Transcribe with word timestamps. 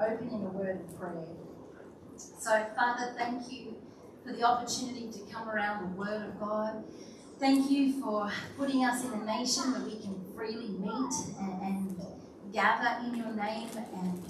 open 0.00 0.28
in 0.28 0.42
a 0.42 0.50
word 0.50 0.80
of 0.80 0.98
prayer. 0.98 1.24
So, 2.16 2.66
Father, 2.76 3.14
thank 3.16 3.50
you 3.50 3.74
for 4.24 4.32
the 4.32 4.42
opportunity 4.42 5.10
to 5.12 5.32
come 5.32 5.48
around 5.48 5.82
the 5.82 5.98
Word 5.98 6.28
of 6.28 6.40
God. 6.40 6.84
Thank 7.38 7.70
you 7.70 8.00
for 8.00 8.30
putting 8.56 8.84
us 8.84 9.04
in 9.04 9.12
a 9.12 9.24
nation 9.24 9.72
where 9.72 9.82
we 9.82 9.96
can 9.96 10.14
freely 10.34 10.68
meet 10.68 11.12
and, 11.40 11.62
and 11.62 12.00
gather 12.52 13.04
in 13.06 13.16
your 13.16 13.32
name 13.32 13.68
and 13.94 14.22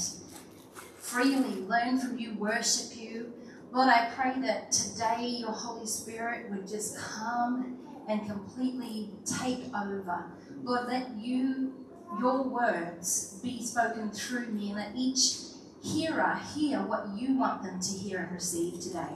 freely 0.98 1.60
learn 1.62 1.98
from 2.00 2.18
you, 2.18 2.34
worship 2.34 2.96
you. 2.96 3.32
Lord, 3.72 3.88
I 3.88 4.10
pray 4.14 4.40
that 4.42 4.72
today 4.72 5.26
your 5.26 5.52
Holy 5.52 5.86
Spirit 5.86 6.50
would 6.50 6.66
just 6.66 6.96
come 6.96 7.78
and 8.08 8.26
completely 8.26 9.10
take 9.24 9.66
over. 9.74 10.24
Lord, 10.62 10.88
let 10.88 11.10
you, 11.16 11.74
your 12.18 12.42
words 12.42 13.38
be 13.42 13.62
spoken 13.62 14.10
through 14.10 14.48
me, 14.48 14.68
and 14.68 14.76
let 14.76 14.92
each 14.94 15.53
hearer 15.84 16.40
hear 16.54 16.78
what 16.80 17.08
you 17.14 17.36
want 17.36 17.62
them 17.62 17.78
to 17.78 17.90
hear 17.90 18.20
and 18.20 18.32
receive 18.32 18.80
today. 18.80 19.14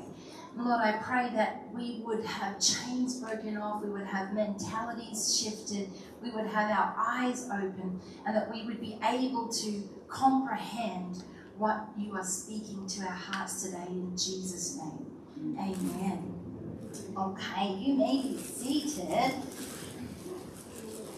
Lord, 0.56 0.80
I 0.80 0.92
pray 1.00 1.30
that 1.34 1.68
we 1.72 2.02
would 2.04 2.24
have 2.24 2.60
chains 2.60 3.20
broken 3.20 3.56
off, 3.56 3.82
we 3.82 3.90
would 3.90 4.06
have 4.06 4.34
mentalities 4.34 5.40
shifted, 5.40 5.88
we 6.20 6.30
would 6.30 6.46
have 6.46 6.70
our 6.70 6.94
eyes 6.98 7.46
open, 7.46 8.00
and 8.26 8.36
that 8.36 8.52
we 8.52 8.64
would 8.64 8.80
be 8.80 8.98
able 9.04 9.48
to 9.48 9.88
comprehend 10.08 11.22
what 11.56 11.88
you 11.96 12.14
are 12.16 12.24
speaking 12.24 12.86
to 12.88 13.02
our 13.02 13.12
hearts 13.12 13.62
today 13.62 13.86
in 13.88 14.10
Jesus' 14.12 14.76
name. 14.76 15.58
Amen. 15.58 16.34
Okay, 17.16 17.74
you 17.74 17.94
may 17.94 18.22
be 18.22 18.38
seated. 18.38 19.32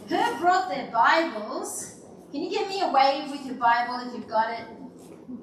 Who 0.09 0.39
brought 0.39 0.69
their 0.69 0.91
Bibles? 0.91 2.01
Can 2.31 2.43
you 2.43 2.51
give 2.51 2.69
me 2.69 2.83
a 2.83 2.93
wave 2.93 3.31
with 3.31 3.47
your 3.47 3.55
Bible 3.55 4.07
if 4.07 4.15
you've 4.15 4.29
got 4.29 4.51
it? 4.51 4.67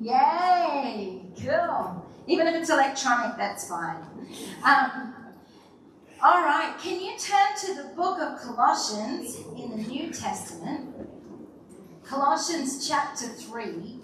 Yay! 0.02 1.22
Cool. 1.40 2.06
Even 2.28 2.48
if 2.48 2.56
it's 2.56 2.70
electronic, 2.70 3.38
that's 3.38 3.70
fine. 3.70 4.04
Um, 4.64 5.14
all 6.22 6.42
right, 6.44 6.76
can 6.82 7.00
you 7.00 7.18
turn 7.18 7.56
to 7.62 7.82
the 7.82 7.96
book 7.96 8.20
of 8.20 8.40
Colossians 8.42 9.38
in 9.56 9.70
the 9.70 9.88
New 9.88 10.12
Testament? 10.12 10.96
Colossians 12.04 12.88
chapter 12.88 13.28
3. 13.28 14.00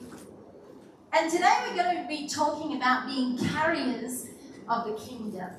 And 1.11 1.31
today 1.31 1.53
we're 1.67 1.75
going 1.75 2.01
to 2.01 2.07
be 2.07 2.27
talking 2.27 2.77
about 2.77 3.07
being 3.07 3.37
carriers 3.37 4.27
of 4.69 4.85
the 4.85 4.93
kingdom. 4.93 5.49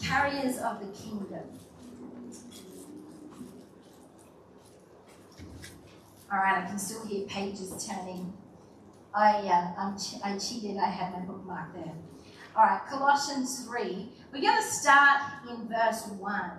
Carriers 0.00 0.58
of 0.58 0.80
the 0.80 0.92
kingdom. 0.98 1.44
All 6.32 6.38
right, 6.38 6.64
I 6.64 6.66
can 6.66 6.78
still 6.78 7.04
hear 7.04 7.26
pages 7.26 7.86
turning. 7.86 8.32
I, 9.14 9.32
uh, 9.76 9.92
I 10.24 10.38
cheated, 10.38 10.78
I 10.78 10.86
had 10.86 11.12
my 11.12 11.20
bookmark 11.20 11.74
there. 11.74 11.94
All 12.56 12.64
right, 12.64 12.80
Colossians 12.88 13.66
3. 13.66 14.08
We're 14.32 14.40
going 14.40 14.62
to 14.62 14.68
start 14.68 15.20
in 15.50 15.68
verse 15.68 16.06
1. 16.06 16.50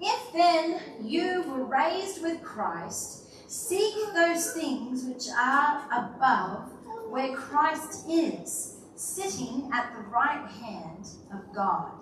If 0.00 0.32
then 0.32 0.80
you 1.02 1.44
were 1.48 1.64
raised 1.64 2.22
with 2.22 2.42
Christ, 2.42 3.50
seek 3.50 3.94
those 4.14 4.52
things 4.52 5.04
which 5.04 5.24
are 5.36 5.84
above, 5.92 6.70
where 7.08 7.34
Christ 7.34 8.06
is, 8.08 8.76
sitting 8.94 9.70
at 9.72 9.92
the 9.94 10.02
right 10.02 10.48
hand 10.48 11.08
of 11.32 11.54
God. 11.54 11.92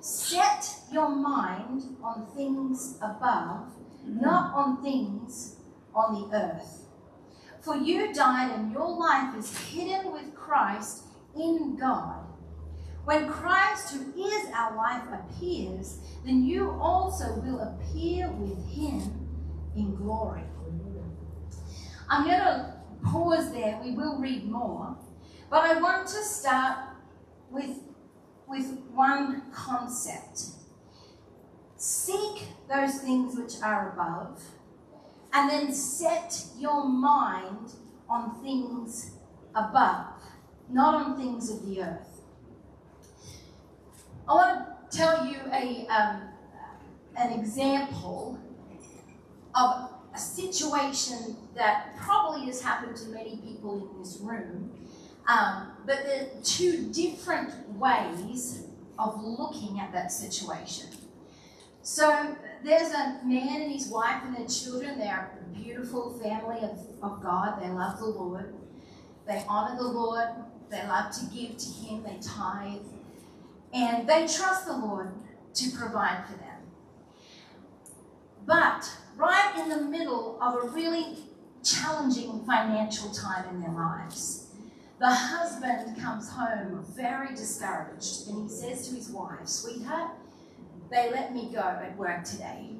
Set 0.00 0.74
your 0.92 1.08
mind 1.08 1.96
on 2.02 2.26
things 2.34 2.96
above, 3.00 3.66
not 4.04 4.54
on 4.54 4.82
things 4.82 5.56
on 5.94 6.14
the 6.14 6.36
earth. 6.36 6.86
For 7.62 7.76
you 7.76 8.12
died, 8.12 8.52
and 8.52 8.72
your 8.72 8.88
life 8.88 9.36
is 9.36 9.56
hidden 9.68 10.12
with 10.12 10.34
Christ 10.34 11.04
in 11.36 11.76
God. 11.76 12.24
When 13.04 13.28
Christ, 13.28 13.94
who 13.94 14.24
is 14.24 14.48
our 14.54 14.76
life, 14.76 15.04
appears, 15.12 15.98
then 16.24 16.44
you 16.44 16.70
also 16.80 17.40
will 17.40 17.60
appear 17.60 18.30
with 18.30 18.66
him 18.68 19.28
in 19.76 19.94
glory. 19.94 20.42
I'm 22.08 22.26
going 22.26 22.40
to 22.40 22.74
pause 23.04 23.52
there. 23.52 23.80
We 23.82 23.92
will 23.92 24.18
read 24.18 24.50
more. 24.50 24.96
But 25.48 25.64
I 25.64 25.80
want 25.80 26.08
to 26.08 26.22
start 26.22 26.78
with, 27.50 27.78
with 28.48 28.78
one 28.92 29.50
concept. 29.52 30.40
Seek 31.76 32.48
those 32.68 32.98
things 32.98 33.36
which 33.36 33.62
are 33.62 33.92
above 33.92 34.42
and 35.32 35.50
then 35.50 35.72
set 35.72 36.44
your 36.58 36.84
mind 36.84 37.72
on 38.08 38.42
things 38.42 39.12
above, 39.54 40.06
not 40.68 40.94
on 40.94 41.16
things 41.16 41.50
of 41.50 41.64
the 41.66 41.82
earth. 41.82 42.22
I 44.28 44.34
want 44.34 44.90
to 44.90 44.96
tell 44.96 45.26
you 45.26 45.38
a, 45.52 45.86
um, 45.88 46.22
an 47.16 47.38
example 47.38 48.38
of 49.54 49.90
a 50.14 50.18
situation 50.18 51.36
that 51.54 51.96
probably 51.96 52.46
has 52.46 52.60
happened 52.60 52.96
to 52.96 53.08
many 53.08 53.36
people 53.36 53.90
in 53.92 54.02
this 54.02 54.18
room, 54.20 54.72
um, 55.28 55.72
but 55.86 56.04
there 56.04 56.22
are 56.22 56.42
two 56.42 56.90
different 56.92 57.68
ways 57.70 58.64
of 58.98 59.22
looking 59.22 59.80
at 59.80 59.92
that 59.92 60.12
situation. 60.12 60.86
So 61.92 62.36
there's 62.62 62.92
a 62.92 63.18
man 63.24 63.62
and 63.62 63.72
his 63.72 63.88
wife 63.88 64.22
and 64.24 64.36
their 64.36 64.46
children. 64.46 64.96
They're 64.96 65.36
a 65.36 65.58
beautiful 65.58 66.16
family 66.20 66.58
of, 66.58 66.78
of 67.02 67.20
God. 67.20 67.60
They 67.60 67.68
love 67.68 67.98
the 67.98 68.06
Lord. 68.06 68.54
They 69.26 69.44
honor 69.48 69.76
the 69.76 69.88
Lord. 69.88 70.28
They 70.70 70.86
love 70.86 71.10
to 71.18 71.24
give 71.34 71.56
to 71.56 71.68
Him. 71.68 72.04
They 72.04 72.16
tithe. 72.22 72.86
And 73.74 74.08
they 74.08 74.28
trust 74.28 74.66
the 74.66 74.76
Lord 74.76 75.14
to 75.54 75.70
provide 75.76 76.26
for 76.28 76.38
them. 76.38 76.60
But 78.46 78.88
right 79.16 79.52
in 79.58 79.68
the 79.68 79.82
middle 79.82 80.40
of 80.40 80.62
a 80.62 80.68
really 80.68 81.16
challenging 81.64 82.44
financial 82.46 83.10
time 83.10 83.48
in 83.48 83.62
their 83.62 83.72
lives, 83.72 84.46
the 85.00 85.10
husband 85.10 86.00
comes 86.00 86.30
home 86.30 86.84
very 86.94 87.34
discouraged 87.34 88.28
and 88.28 88.44
he 88.44 88.48
says 88.48 88.86
to 88.86 88.94
his 88.94 89.08
wife, 89.08 89.48
Sweetheart, 89.48 90.12
they 90.90 91.10
let 91.10 91.32
me 91.32 91.50
go 91.52 91.60
at 91.60 91.96
work 91.96 92.24
today. 92.24 92.70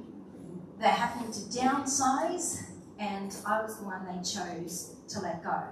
They're 0.78 0.91
having 0.91 1.31
to 1.32 1.41
downsize, 1.41 2.65
and 2.98 3.34
I 3.47 3.62
was 3.62 3.78
the 3.78 3.84
one 3.84 4.04
they 4.06 4.22
chose 4.22 4.97
to 5.09 5.21
let 5.21 5.44
go. 5.44 5.62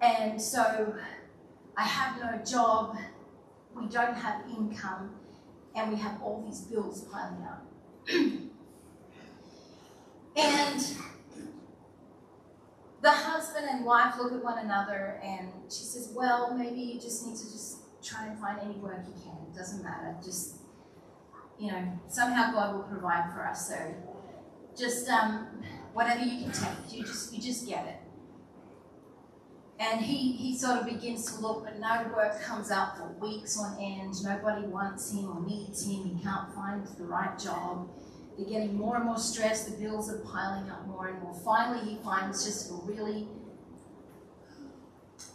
And 0.00 0.40
so 0.40 0.94
I 1.76 1.82
have 1.82 2.20
no 2.20 2.42
job, 2.44 2.96
we 3.74 3.86
don't 3.86 4.14
have 4.14 4.42
income, 4.48 5.16
and 5.74 5.92
we 5.92 5.98
have 5.98 6.22
all 6.22 6.42
these 6.46 6.62
bills 6.62 7.04
piling 7.04 7.44
up. 7.44 7.66
and 10.36 10.80
the 13.02 13.10
husband 13.10 13.66
and 13.70 13.84
wife 13.84 14.14
look 14.18 14.32
at 14.32 14.42
one 14.42 14.58
another, 14.58 15.20
and 15.22 15.48
she 15.68 15.84
says, 15.84 16.12
Well, 16.14 16.54
maybe 16.56 16.80
you 16.80 17.00
just 17.00 17.26
need 17.26 17.36
to 17.36 17.44
just 17.44 17.78
try 18.02 18.26
and 18.26 18.38
find 18.38 18.58
any 18.60 18.74
work 18.74 19.04
you 19.06 19.14
can. 19.22 19.36
It 19.50 19.54
doesn't 19.56 19.82
matter. 19.84 20.16
Just 20.24 20.61
you 21.58 21.70
know, 21.70 22.00
somehow 22.08 22.52
God 22.52 22.74
will 22.74 22.82
provide 22.84 23.32
for 23.32 23.46
us. 23.46 23.68
So 23.68 23.94
just 24.76 25.08
um, 25.08 25.46
whatever 25.92 26.24
you 26.24 26.44
can 26.44 26.52
take, 26.52 26.96
you 26.96 27.04
just 27.04 27.32
you 27.32 27.40
just 27.40 27.66
get 27.66 27.86
it. 27.86 27.96
And 29.82 30.00
he, 30.00 30.32
he 30.32 30.56
sort 30.56 30.78
of 30.78 30.86
begins 30.86 31.26
to 31.32 31.40
look, 31.40 31.64
but 31.64 31.80
no 31.80 32.08
work 32.14 32.40
comes 32.40 32.70
up 32.70 32.96
for 32.96 33.08
weeks 33.20 33.58
on 33.58 33.76
end. 33.80 34.14
Nobody 34.22 34.64
wants 34.68 35.12
him 35.12 35.28
or 35.28 35.44
needs 35.44 35.84
him. 35.84 36.04
He 36.04 36.22
can't 36.22 36.54
find 36.54 36.86
the 36.96 37.02
right 37.02 37.36
job. 37.36 37.88
They're 38.36 38.46
getting 38.46 38.76
more 38.76 38.96
and 38.96 39.06
more 39.06 39.18
stressed. 39.18 39.72
The 39.72 39.84
bills 39.84 40.08
are 40.08 40.18
piling 40.18 40.70
up 40.70 40.86
more 40.86 41.08
and 41.08 41.20
more. 41.20 41.34
Finally, 41.44 41.90
he 41.90 41.96
finds 41.96 42.44
just 42.44 42.70
a 42.70 42.74
really, 42.84 43.26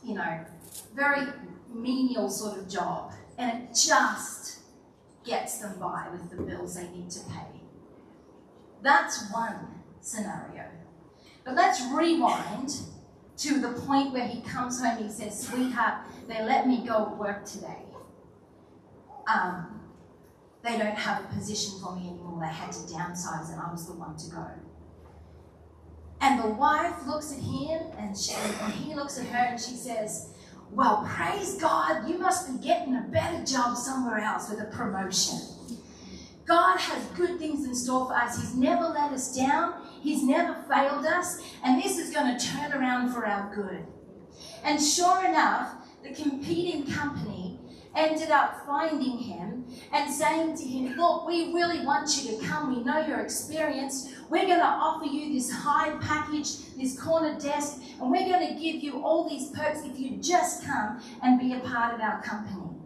you 0.02 0.16
know, 0.16 0.46
very 0.96 1.28
menial 1.74 2.30
sort 2.30 2.58
of 2.58 2.70
job. 2.70 3.12
And 3.38 3.64
it 3.64 3.70
just 3.76 4.47
gets 5.28 5.60
them 5.60 5.78
by 5.80 6.08
with 6.12 6.30
the 6.32 6.42
bills 6.42 6.76
they 6.76 6.88
need 6.90 7.10
to 7.12 7.20
pay. 7.26 7.62
That's 8.82 9.32
one 9.32 9.68
scenario. 10.02 10.66
But 11.44 11.56
let's 11.56 11.82
rewind 11.94 12.72
to 13.38 13.60
the 13.60 13.70
point 13.82 14.14
where 14.14 14.28
he 14.28 14.42
comes 14.42 14.82
home 14.82 15.04
he 15.04 15.10
says, 15.10 15.48
Sweetheart, 15.48 16.06
they 16.28 16.44
let 16.44 16.68
me 16.68 16.86
go 16.86 17.08
at 17.08 17.18
work 17.18 17.46
today. 17.46 17.84
Um, 19.32 19.82
they 20.64 20.78
don't 20.78 20.98
have 20.98 21.24
a 21.24 21.28
position 21.28 21.80
for 21.82 21.96
me 21.96 22.08
anymore. 22.08 22.40
They 22.42 22.48
had 22.54 22.72
to 22.72 22.80
downsize, 22.80 23.52
and 23.52 23.62
I 23.62 23.72
was 23.72 23.88
the 23.88 23.94
one 23.94 24.18
to 24.18 24.32
go. 24.32 24.48
And 26.20 26.44
the 26.44 26.50
wife 26.50 27.06
looks 27.06 27.32
at 27.32 27.40
him, 27.40 27.82
and, 27.98 28.18
she, 28.18 28.34
and 28.34 28.74
he 28.74 28.96
looks 28.96 29.20
at 29.20 29.28
her, 29.28 29.46
and 29.52 29.60
she 29.60 29.76
says, 29.76 30.34
well, 30.72 31.08
praise 31.08 31.56
God, 31.56 32.08
you 32.10 32.18
must 32.18 32.52
be 32.52 32.66
getting 32.66 32.96
a 32.96 33.08
better 33.12 33.44
job 33.44 33.78
somewhere 33.78 34.20
else 34.20 34.50
with 34.50 34.60
a 34.60 34.66
promotion. 34.66 35.40
God 36.46 36.78
has 36.78 37.04
good 37.18 37.40
things 37.40 37.66
in 37.66 37.76
store 37.76 38.08
for 38.08 38.14
us. 38.14 38.40
He's 38.40 38.56
never 38.56 38.86
let 38.86 39.12
us 39.12 39.36
down, 39.36 39.74
He's 40.02 40.24
never 40.24 40.64
failed 40.70 41.06
us, 41.06 41.42
and 41.64 41.82
this 41.82 41.98
is 41.98 42.14
going 42.14 42.38
to 42.38 42.46
turn 42.46 42.74
around 42.74 43.12
for 43.12 43.26
our 43.26 43.54
good. 43.54 43.86
And 44.64 44.82
sure 44.82 45.26
enough, 45.26 45.74
the 46.04 46.14
competing 46.14 46.86
company 46.86 47.57
ended 47.98 48.30
up 48.30 48.66
finding 48.66 49.18
him 49.18 49.66
and 49.92 50.14
saying 50.14 50.56
to 50.58 50.64
him, 50.64 50.96
Look, 50.96 51.28
we 51.28 51.54
really 51.54 51.86
want 51.86 52.16
you 52.18 52.38
to 52.38 52.46
come. 52.46 52.76
We 52.76 52.84
know 52.84 53.06
your 53.06 53.20
experience. 53.20 54.14
We're 54.30 54.46
going 54.46 54.60
to 54.60 54.66
offer 54.66 55.06
you 55.06 55.34
this 55.34 55.52
high 55.52 55.98
package, 56.00 56.76
this 56.76 57.00
corner 57.02 57.40
desk, 57.40 57.82
and 58.00 58.12
we're 58.12 58.26
going 58.26 58.48
to 58.48 58.62
give 58.62 58.84
you 58.84 59.04
all 59.04 59.28
these 59.28 59.50
perks 59.50 59.82
if 59.84 60.00
you 60.00 60.18
just 60.18 60.66
come 60.66 61.02
and 61.24 61.40
be 61.40 61.54
a 61.54 61.60
part 61.60 61.96
of 61.96 62.02
our 62.02 62.22
company. 62.22 62.78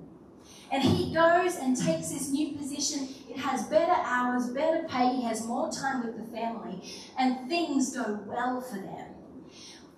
And 0.71 0.81
he 0.81 1.13
goes 1.13 1.57
and 1.57 1.75
takes 1.75 2.09
this 2.09 2.29
new 2.29 2.55
position. 2.55 3.09
It 3.29 3.37
has 3.37 3.67
better 3.67 3.91
hours, 3.91 4.49
better 4.49 4.87
pay, 4.87 5.15
he 5.15 5.23
has 5.23 5.45
more 5.45 5.69
time 5.69 6.05
with 6.05 6.15
the 6.15 6.31
family, 6.35 6.81
and 7.19 7.49
things 7.49 7.93
go 7.95 8.19
well 8.25 8.61
for 8.61 8.77
them. 8.77 9.07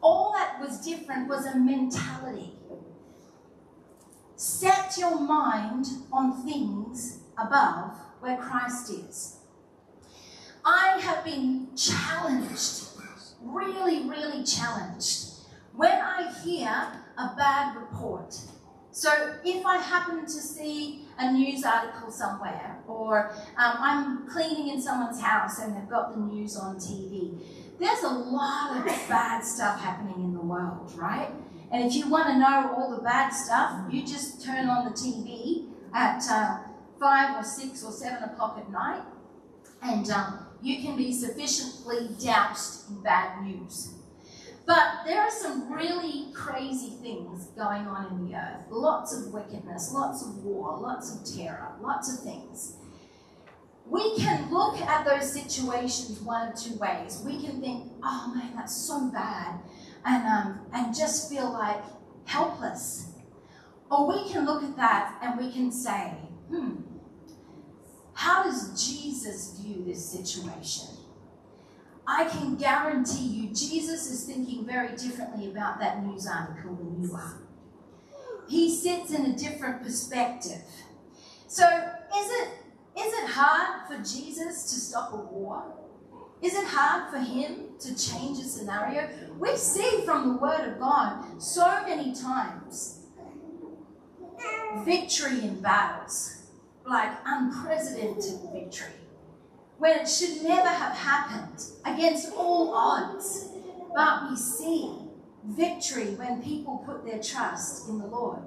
All 0.01 0.33
that 0.33 0.59
was 0.59 0.83
different 0.83 1.29
was 1.29 1.45
a 1.45 1.57
mentality. 1.57 2.55
Set 4.43 4.97
your 4.97 5.21
mind 5.21 5.85
on 6.11 6.43
things 6.43 7.19
above 7.37 7.95
where 8.19 8.35
Christ 8.35 8.91
is. 8.91 9.37
I 10.65 10.99
have 10.99 11.23
been 11.23 11.69
challenged, 11.77 12.89
really, 13.41 14.01
really 14.09 14.43
challenged, 14.43 15.29
when 15.73 15.93
I 15.93 16.29
hear 16.43 16.67
a 16.67 17.33
bad 17.37 17.77
report. 17.77 18.37
So 18.91 19.37
if 19.45 19.65
I 19.65 19.77
happen 19.77 20.25
to 20.25 20.29
see 20.29 21.05
a 21.17 21.31
news 21.31 21.63
article 21.63 22.11
somewhere, 22.11 22.79
or 22.85 23.31
um, 23.55 23.77
I'm 23.79 24.27
cleaning 24.27 24.73
in 24.73 24.81
someone's 24.81 25.21
house 25.21 25.59
and 25.59 25.73
they've 25.73 25.89
got 25.89 26.13
the 26.13 26.19
news 26.19 26.57
on 26.57 26.75
TV, 26.75 27.39
there's 27.79 28.03
a 28.03 28.09
lot 28.09 28.75
of 28.75 28.85
bad 29.07 29.45
stuff 29.45 29.79
happening 29.79 30.21
in 30.21 30.33
the 30.33 30.41
world, 30.41 30.91
right? 30.97 31.31
And 31.73 31.83
if 31.83 31.95
you 31.95 32.07
want 32.07 32.27
to 32.27 32.37
know 32.37 32.71
all 32.77 32.95
the 32.95 33.01
bad 33.01 33.31
stuff, 33.31 33.91
you 33.91 34.05
just 34.05 34.45
turn 34.45 34.69
on 34.69 34.85
the 34.85 34.91
TV 34.91 35.65
at 35.91 36.23
uh, 36.29 36.59
five 36.99 37.35
or 37.35 37.43
six 37.43 37.83
or 37.83 37.91
seven 37.91 38.29
o'clock 38.29 38.59
at 38.59 38.71
night, 38.71 39.01
and 39.81 40.07
um, 40.11 40.45
you 40.61 40.83
can 40.83 40.95
be 40.95 41.11
sufficiently 41.11 42.09
doused 42.23 42.91
in 42.91 43.01
bad 43.01 43.43
news. 43.43 43.95
But 44.67 45.03
there 45.03 45.19
are 45.19 45.31
some 45.31 45.73
really 45.73 46.31
crazy 46.33 46.91
things 47.01 47.47
going 47.57 47.87
on 47.87 48.05
in 48.13 48.29
the 48.29 48.35
earth. 48.35 48.65
Lots 48.69 49.17
of 49.17 49.33
wickedness, 49.33 49.91
lots 49.91 50.23
of 50.23 50.43
war, 50.43 50.77
lots 50.77 51.13
of 51.13 51.35
terror, 51.35 51.71
lots 51.81 52.13
of 52.13 52.23
things. 52.23 52.75
We 53.87 54.15
can 54.17 54.53
look 54.53 54.79
at 54.79 55.05
those 55.05 55.33
situations 55.33 56.21
one 56.21 56.49
of 56.49 56.55
two 56.55 56.75
ways. 56.75 57.21
We 57.25 57.43
can 57.43 57.59
think, 57.59 57.91
oh 58.03 58.31
man, 58.35 58.55
that's 58.55 58.75
so 58.75 59.09
bad, 59.09 59.59
and, 60.05 60.25
um, 60.25 60.59
and 60.73 60.95
just 60.95 61.29
feel 61.29 61.51
like 61.51 61.83
helpless. 62.25 63.11
Or 63.89 64.07
we 64.07 64.29
can 64.29 64.45
look 64.45 64.63
at 64.63 64.75
that 64.77 65.19
and 65.21 65.39
we 65.39 65.51
can 65.51 65.71
say, 65.71 66.13
hmm, 66.49 66.81
how 68.13 68.43
does 68.43 68.87
Jesus 68.87 69.57
view 69.59 69.83
this 69.85 70.03
situation? 70.03 70.89
I 72.05 72.25
can 72.25 72.55
guarantee 72.55 73.25
you, 73.25 73.47
Jesus 73.53 74.11
is 74.11 74.25
thinking 74.25 74.65
very 74.65 74.95
differently 74.95 75.49
about 75.49 75.79
that 75.79 76.03
news 76.03 76.27
article 76.27 76.75
than 76.75 77.01
you 77.01 77.15
are. 77.15 77.39
He 78.47 78.75
sits 78.75 79.11
in 79.11 79.25
a 79.25 79.37
different 79.37 79.83
perspective. 79.83 80.61
So, 81.47 81.65
is 81.65 82.29
it, 82.29 82.49
is 82.97 83.13
it 83.13 83.29
hard 83.29 83.87
for 83.87 83.97
Jesus 83.97 84.63
to 84.73 84.79
stop 84.79 85.13
a 85.13 85.17
war? 85.17 85.82
Is 86.43 86.55
it 86.55 86.65
hard 86.65 87.09
for 87.09 87.19
him 87.19 87.69
to 87.79 87.95
change 87.95 88.37
a 88.39 88.43
scenario? 88.43 89.07
We 89.39 89.55
see 89.55 90.01
from 90.03 90.27
the 90.27 90.37
Word 90.37 90.73
of 90.73 90.79
God 90.79 91.41
so 91.41 91.65
many 91.87 92.13
times 92.13 93.05
victory 94.83 95.41
in 95.41 95.61
battles, 95.61 96.43
like 96.85 97.17
unprecedented 97.25 98.41
victory 98.51 98.91
when 99.77 99.99
it 99.99 100.09
should 100.09 100.43
never 100.43 100.67
have 100.67 100.95
happened 100.95 101.63
against 101.85 102.33
all 102.33 102.73
odds. 102.73 103.49
But 103.95 104.29
we 104.29 104.35
see 104.35 104.95
victory 105.45 106.15
when 106.15 106.43
people 106.43 106.83
put 106.85 107.05
their 107.05 107.21
trust 107.21 107.87
in 107.87 107.99
the 107.99 108.07
Lord. 108.07 108.39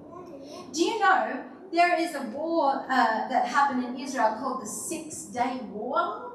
Do 0.73 0.83
you 0.83 0.99
know 0.99 1.45
there 1.73 1.99
is 1.99 2.15
a 2.15 2.23
war 2.25 2.85
uh, 2.91 3.29
that 3.29 3.47
happened 3.47 3.85
in 3.85 3.99
Israel 3.99 4.37
called 4.39 4.63
the 4.63 4.67
Six 4.67 5.25
Day 5.25 5.61
War? 5.71 6.26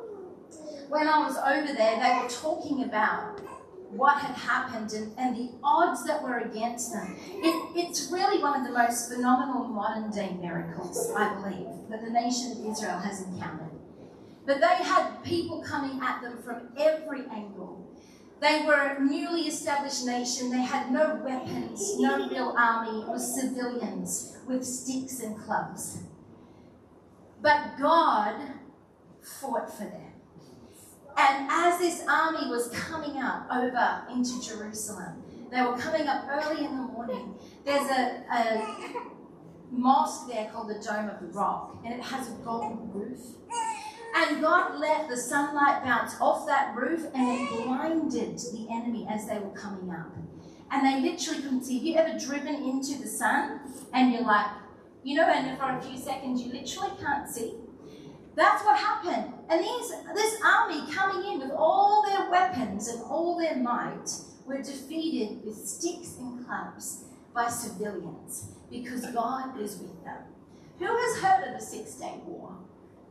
When 0.91 1.07
I 1.07 1.25
was 1.25 1.37
over 1.37 1.71
there, 1.71 2.01
they 2.01 2.19
were 2.21 2.27
talking 2.27 2.83
about 2.83 3.39
what 3.91 4.17
had 4.17 4.35
happened 4.35 4.91
and, 4.91 5.17
and 5.17 5.33
the 5.37 5.49
odds 5.63 6.05
that 6.05 6.21
were 6.21 6.39
against 6.39 6.91
them. 6.91 7.15
It, 7.29 7.77
it's 7.77 8.11
really 8.11 8.43
one 8.43 8.59
of 8.59 8.67
the 8.67 8.77
most 8.77 9.09
phenomenal 9.09 9.69
modern 9.69 10.11
day 10.11 10.35
miracles, 10.41 11.09
I 11.15 11.33
believe, 11.35 11.67
that 11.89 12.03
the 12.03 12.09
nation 12.09 12.51
of 12.51 12.65
Israel 12.69 12.99
has 12.99 13.21
encountered. 13.21 13.71
But 14.45 14.59
they 14.59 14.83
had 14.83 15.23
people 15.23 15.63
coming 15.63 16.01
at 16.03 16.21
them 16.21 16.43
from 16.43 16.73
every 16.77 17.21
angle. 17.31 17.89
They 18.41 18.65
were 18.67 18.97
a 18.97 19.01
newly 19.01 19.43
established 19.43 20.05
nation. 20.05 20.49
They 20.49 20.63
had 20.63 20.91
no 20.91 21.21
weapons, 21.23 21.97
no 21.99 22.27
real 22.27 22.53
army. 22.57 23.03
It 23.03 23.07
was 23.07 23.41
civilians 23.41 24.39
with 24.45 24.65
sticks 24.65 25.21
and 25.21 25.39
clubs. 25.39 25.99
But 27.41 27.79
God 27.79 28.35
fought 29.21 29.73
for 29.73 29.85
them. 29.85 30.10
And 31.17 31.47
as 31.51 31.79
this 31.79 32.03
army 32.07 32.49
was 32.49 32.69
coming 32.69 33.21
up 33.21 33.47
over 33.51 34.03
into 34.11 34.41
Jerusalem, 34.41 35.23
they 35.51 35.61
were 35.61 35.77
coming 35.77 36.07
up 36.07 36.25
early 36.29 36.65
in 36.65 36.77
the 36.77 36.83
morning. 36.83 37.35
There's 37.65 37.89
a, 37.89 38.23
a 38.31 39.01
mosque 39.71 40.27
there 40.27 40.49
called 40.51 40.69
the 40.69 40.79
Dome 40.79 41.09
of 41.09 41.19
the 41.19 41.27
Rock, 41.27 41.77
and 41.83 41.93
it 41.93 42.01
has 42.01 42.29
a 42.29 42.31
golden 42.43 42.91
roof. 42.91 43.19
And 44.13 44.41
God 44.41 44.79
let 44.79 45.07
the 45.09 45.15
sunlight 45.15 45.83
bounce 45.83 46.15
off 46.19 46.45
that 46.47 46.75
roof 46.75 47.05
and 47.13 47.39
it 47.39 47.49
blinded 47.49 48.37
the 48.37 48.67
enemy 48.69 49.07
as 49.09 49.27
they 49.27 49.39
were 49.39 49.51
coming 49.51 49.89
up. 49.89 50.11
And 50.69 50.85
they 50.85 51.09
literally 51.09 51.41
couldn't 51.41 51.63
see. 51.63 51.77
Have 51.77 51.85
you 51.85 51.95
ever 51.95 52.19
driven 52.19 52.55
into 52.55 53.01
the 53.01 53.07
sun 53.07 53.61
and 53.93 54.11
you're 54.11 54.23
like, 54.23 54.47
you 55.03 55.15
know, 55.15 55.23
and 55.23 55.57
for 55.57 55.77
a 55.77 55.81
few 55.81 55.97
seconds 55.97 56.41
you 56.41 56.51
literally 56.51 56.91
can't 57.01 57.29
see? 57.29 57.55
That's 58.35 58.63
what 58.63 58.77
happened. 58.77 59.33
And 59.49 59.61
these, 59.61 59.89
this 60.15 60.41
army 60.43 60.89
coming 60.91 61.33
in 61.33 61.39
with 61.39 61.51
all 61.51 62.05
their 62.07 62.29
weapons 62.29 62.87
and 62.87 63.03
all 63.03 63.37
their 63.37 63.57
might 63.57 64.09
were 64.45 64.61
defeated 64.61 65.45
with 65.45 65.55
sticks 65.55 66.17
and 66.19 66.45
clubs 66.45 67.05
by 67.33 67.49
civilians 67.49 68.51
because 68.69 69.05
God 69.07 69.59
is 69.59 69.77
with 69.77 70.03
them. 70.03 70.17
Who 70.79 70.85
has 70.85 71.21
heard 71.21 71.47
of 71.47 71.59
the 71.59 71.65
Six 71.65 71.95
Day 71.95 72.13
War? 72.25 72.57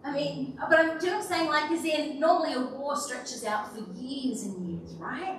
I 0.02 0.12
mean, 0.12 0.58
but 0.68 0.78
I'm 0.78 0.98
doing 0.98 1.22
saying 1.22 1.48
like 1.48 1.70
is 1.70 1.84
in 1.84 2.18
normally 2.18 2.54
a 2.54 2.60
war 2.60 2.96
stretches 2.96 3.44
out 3.44 3.72
for 3.72 3.84
years 3.94 4.42
and 4.44 4.66
years, 4.66 4.92
right? 4.94 5.38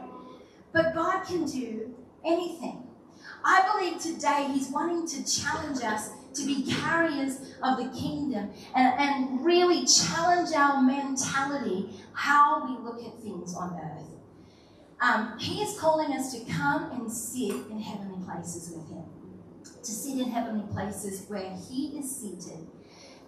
But 0.72 0.94
God 0.94 1.24
can 1.24 1.46
do 1.46 1.94
anything. 2.24 2.88
I 3.44 3.68
believe 3.74 4.00
today 4.00 4.50
He's 4.54 4.70
wanting 4.70 5.08
to 5.08 5.42
challenge 5.42 5.84
us 5.84 6.12
to 6.34 6.46
be 6.46 6.64
carriers 6.64 7.56
of 7.62 7.78
the 7.78 7.90
kingdom 7.98 8.52
and, 8.76 9.00
and 9.00 9.46
really 9.46 9.86
challenge 9.86 10.56
our 10.56 10.82
mentality, 10.82 11.90
how 12.14 12.66
we 12.66 12.84
look 12.84 13.04
at 13.04 13.22
things 13.22 13.56
on 13.56 13.80
earth. 13.82 14.08
Um, 15.02 15.38
he 15.40 15.62
is 15.62 15.80
calling 15.80 16.14
us 16.14 16.32
to 16.34 16.52
come 16.52 16.92
and 16.92 17.12
sit 17.12 17.56
in 17.70 17.80
heavenly 17.80 18.24
places 18.24 18.72
with 18.76 18.88
Him, 18.90 19.04
to 19.64 19.92
sit 19.92 20.20
in 20.20 20.30
heavenly 20.30 20.72
places 20.72 21.26
where 21.28 21.58
He 21.70 21.98
is 21.98 22.16
seated 22.16 22.68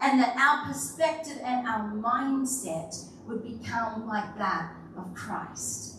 and 0.04 0.20
that 0.20 0.36
our 0.38 0.68
perspective 0.68 1.40
and 1.44 1.66
our 1.66 1.92
mindset 1.94 2.94
would 3.26 3.42
become 3.42 4.06
like 4.06 4.38
that 4.38 4.74
of 4.98 5.14
Christ. 5.16 5.96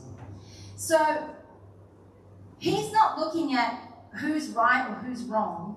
So 0.77 1.31
he's 2.59 2.93
not 2.93 3.19
looking 3.19 3.55
at 3.55 3.81
who's 4.21 4.51
right 4.51 4.87
or 4.89 4.95
who's 4.97 5.23
wrong 5.23 5.74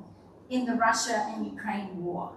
in 0.49 0.65
the 0.65 0.75
Russia 0.75 1.31
and 1.33 1.45
Ukraine 1.45 2.03
war. 2.03 2.33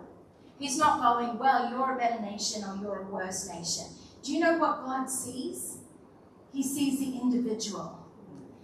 He's 0.58 0.76
not 0.76 1.00
going, 1.00 1.38
well, 1.38 1.70
you're 1.70 1.94
a 1.94 1.98
better 1.98 2.20
nation 2.20 2.62
or 2.64 2.76
you're 2.80 3.02
a 3.02 3.06
worse 3.06 3.48
nation. 3.48 3.86
Do 4.22 4.32
you 4.32 4.40
know 4.40 4.58
what 4.58 4.84
God 4.84 5.06
sees? 5.06 5.78
He 6.52 6.62
sees 6.62 7.00
the 7.00 7.18
individual. 7.18 7.98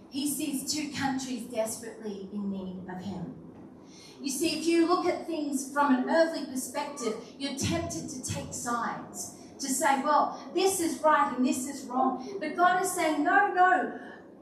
He 0.09 0.29
sees 0.29 0.71
two 0.71 0.91
countries 0.91 1.43
desperately 1.43 2.29
in 2.31 2.51
need 2.51 2.83
of 2.89 3.03
Him. 3.03 3.35
You 4.21 4.31
see, 4.31 4.59
if 4.59 4.65
you 4.65 4.87
look 4.87 5.05
at 5.05 5.27
things 5.27 5.71
from 5.71 5.93
an 5.93 6.09
earthly 6.09 6.45
perspective, 6.45 7.15
you're 7.37 7.55
tempted 7.55 8.09
to 8.09 8.23
take 8.23 8.53
sides, 8.53 9.35
to 9.59 9.67
say, 9.67 10.01
well, 10.03 10.39
this 10.53 10.79
is 10.79 11.01
right 11.01 11.33
and 11.35 11.45
this 11.45 11.67
is 11.67 11.85
wrong. 11.85 12.37
But 12.39 12.55
God 12.55 12.81
is 12.81 12.91
saying, 12.91 13.23
no, 13.23 13.53
no. 13.53 13.99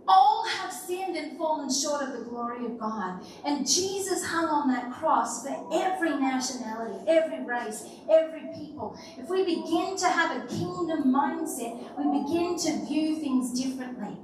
All 0.08 0.46
have 0.48 0.72
sinned 0.72 1.16
and 1.16 1.38
fallen 1.38 1.72
short 1.72 2.04
of 2.04 2.14
the 2.14 2.26
glory 2.26 2.66
of 2.66 2.78
God. 2.78 3.22
And 3.44 3.68
Jesus 3.68 4.24
hung 4.26 4.46
on 4.46 4.68
that 4.70 4.92
cross 4.92 5.44
for 5.44 5.68
every 5.74 6.12
nationality, 6.20 7.04
every 7.08 7.44
race, 7.44 7.84
every 8.10 8.48
people. 8.56 8.98
If 9.18 9.30
we 9.30 9.44
begin 9.44 9.98
to 9.98 10.08
have 10.08 10.38
a 10.38 10.48
kingdom 10.48 11.14
mindset, 11.14 11.98
we 11.98 12.22
begin 12.24 12.58
to 12.60 12.86
view 12.86 13.18
things 13.18 13.60
differently. 13.60 14.18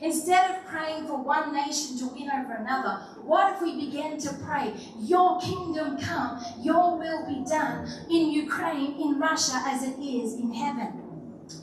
Instead 0.00 0.50
of 0.50 0.66
praying 0.66 1.06
for 1.06 1.22
one 1.22 1.54
nation 1.54 1.96
to 1.96 2.06
win 2.06 2.28
over 2.28 2.54
another, 2.54 3.04
what 3.22 3.54
if 3.54 3.62
we 3.62 3.86
began 3.86 4.18
to 4.18 4.32
pray, 4.44 4.74
Your 4.98 5.40
kingdom 5.40 5.96
come, 5.96 6.44
Your 6.60 6.98
will 6.98 7.24
be 7.26 7.44
done 7.48 7.88
in 8.10 8.32
Ukraine, 8.32 9.00
in 9.00 9.20
Russia, 9.20 9.62
as 9.64 9.84
it 9.84 10.00
is 10.00 10.34
in 10.34 10.52
heaven? 10.52 11.11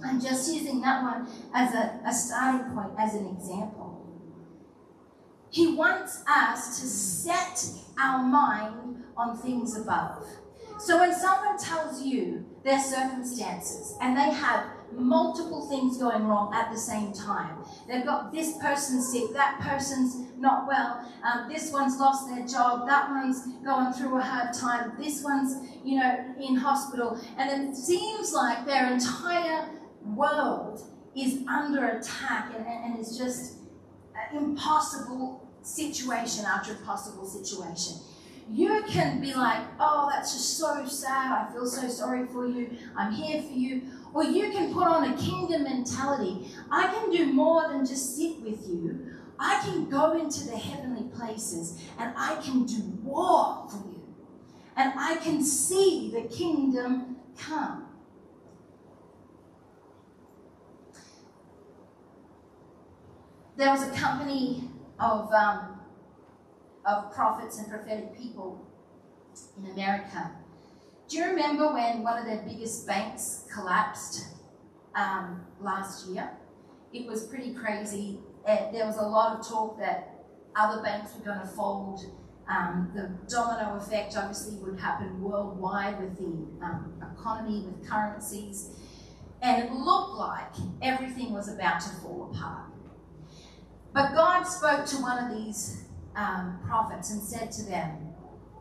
I'm 0.03 0.19
just 0.21 0.53
using 0.53 0.81
that 0.81 1.03
one 1.03 1.27
as 1.53 1.73
a, 1.73 1.99
a 2.05 2.13
starting 2.13 2.73
point, 2.73 2.91
as 2.97 3.15
an 3.15 3.27
example. 3.27 4.05
He 5.51 5.75
wants 5.75 6.23
us 6.27 6.79
to 6.79 6.87
set 6.87 7.65
our 7.99 8.23
mind 8.23 9.03
on 9.17 9.37
things 9.37 9.77
above. 9.77 10.23
So 10.79 10.99
when 10.99 11.13
someone 11.13 11.57
tells 11.57 12.03
you 12.03 12.45
their 12.63 12.79
circumstances 12.79 13.95
and 14.01 14.15
they 14.15 14.31
have 14.31 14.65
multiple 14.93 15.67
things 15.67 15.97
going 15.97 16.27
wrong 16.27 16.53
at 16.53 16.71
the 16.71 16.77
same 16.77 17.13
time. 17.13 17.57
They've 17.87 18.05
got 18.05 18.31
this 18.31 18.57
person 18.57 19.01
sick, 19.01 19.33
that 19.33 19.59
person's 19.61 20.27
not 20.37 20.67
well, 20.67 21.05
um, 21.23 21.49
this 21.49 21.71
one's 21.71 21.99
lost 21.99 22.29
their 22.29 22.45
job, 22.45 22.87
that 22.87 23.09
one's 23.09 23.45
going 23.63 23.93
through 23.93 24.17
a 24.17 24.21
hard 24.21 24.53
time, 24.53 24.93
this 24.99 25.23
one's, 25.23 25.57
you 25.83 25.99
know, 25.99 26.35
in 26.41 26.55
hospital, 26.55 27.19
and 27.37 27.69
it 27.69 27.75
seems 27.75 28.33
like 28.33 28.65
their 28.65 28.91
entire 28.91 29.69
world 30.05 30.81
is 31.15 31.41
under 31.47 31.87
attack 31.87 32.53
and, 32.55 32.65
and, 32.65 32.99
is 32.99 33.17
just 33.17 33.57
an 34.31 34.37
impossible 34.37 35.47
situation 35.61 36.45
after 36.45 36.71
impossible 36.71 37.25
situation 37.25 37.97
you 38.51 38.83
can 38.87 39.21
be 39.21 39.33
like, 39.33 39.61
oh, 39.79 40.09
that's 40.11 40.33
just 40.33 40.57
so 40.57 40.85
sad. 40.87 41.47
I 41.47 41.53
feel 41.53 41.65
so 41.67 41.87
sorry 41.87 42.25
for 42.27 42.47
you. 42.47 42.77
I'm 42.97 43.11
here 43.11 43.41
for 43.41 43.53
you. 43.53 43.83
Or 44.13 44.23
you 44.23 44.49
can 44.51 44.73
put 44.73 44.87
on 44.87 45.13
a 45.13 45.17
kingdom 45.17 45.63
mentality. 45.63 46.47
I 46.71 46.87
can 46.87 47.11
do 47.11 47.31
more 47.31 47.67
than 47.69 47.85
just 47.85 48.17
sit 48.17 48.41
with 48.41 48.67
you. 48.67 49.13
I 49.37 49.61
can 49.63 49.89
go 49.89 50.17
into 50.19 50.45
the 50.45 50.57
heavenly 50.57 51.09
places 51.15 51.81
and 51.99 52.13
I 52.17 52.35
can 52.41 52.65
do 52.65 52.81
war 53.03 53.67
for 53.69 53.77
you. 53.87 54.03
And 54.75 54.93
I 54.97 55.17
can 55.17 55.43
see 55.43 56.11
the 56.11 56.23
kingdom 56.23 57.17
come. 57.37 57.85
There 63.57 63.69
was 63.69 63.83
a 63.83 63.91
company 63.91 64.69
of, 64.99 65.31
um, 65.33 65.78
of 66.89 67.13
prophets 67.13 67.59
and 67.59 67.69
prophetic 67.69 68.17
people 68.17 68.67
in 69.57 69.71
America 69.71 70.31
do 71.09 71.17
you 71.17 71.25
remember 71.25 71.73
when 71.73 72.03
one 72.03 72.19
of 72.19 72.25
their 72.25 72.43
biggest 72.47 72.85
banks 72.85 73.47
collapsed 73.51 74.27
um, 74.93 75.43
last 75.59 76.07
year? 76.07 76.29
It 76.93 77.07
was 77.07 77.25
pretty 77.25 77.55
crazy. 77.55 78.19
Uh, 78.47 78.71
there 78.71 78.85
was 78.85 78.97
a 78.97 79.01
lot 79.01 79.39
of 79.39 79.47
talk 79.47 79.79
that 79.79 80.23
other 80.55 80.83
banks 80.83 81.15
were 81.15 81.25
going 81.25 81.39
to 81.39 81.47
fold. 81.47 82.01
Um, 82.47 82.91
the 82.93 83.09
domino 83.27 83.75
effect 83.77 84.15
obviously 84.17 84.57
would 84.57 84.79
happen 84.79 85.19
worldwide 85.19 85.99
with 85.99 86.15
the 86.17 86.63
um, 86.63 86.93
economy, 87.17 87.65
with 87.65 87.89
currencies. 87.89 88.69
And 89.41 89.63
it 89.63 89.71
looked 89.71 90.13
like 90.13 90.53
everything 90.83 91.33
was 91.33 91.51
about 91.51 91.79
to 91.81 91.89
fall 91.89 92.29
apart. 92.31 92.71
But 93.93 94.13
God 94.13 94.43
spoke 94.43 94.85
to 94.85 94.97
one 94.97 95.23
of 95.23 95.35
these 95.35 95.85
um, 96.19 96.59
prophets 96.67 97.11
and 97.11 97.21
said 97.21 97.51
to 97.53 97.63
them, 97.63 98.13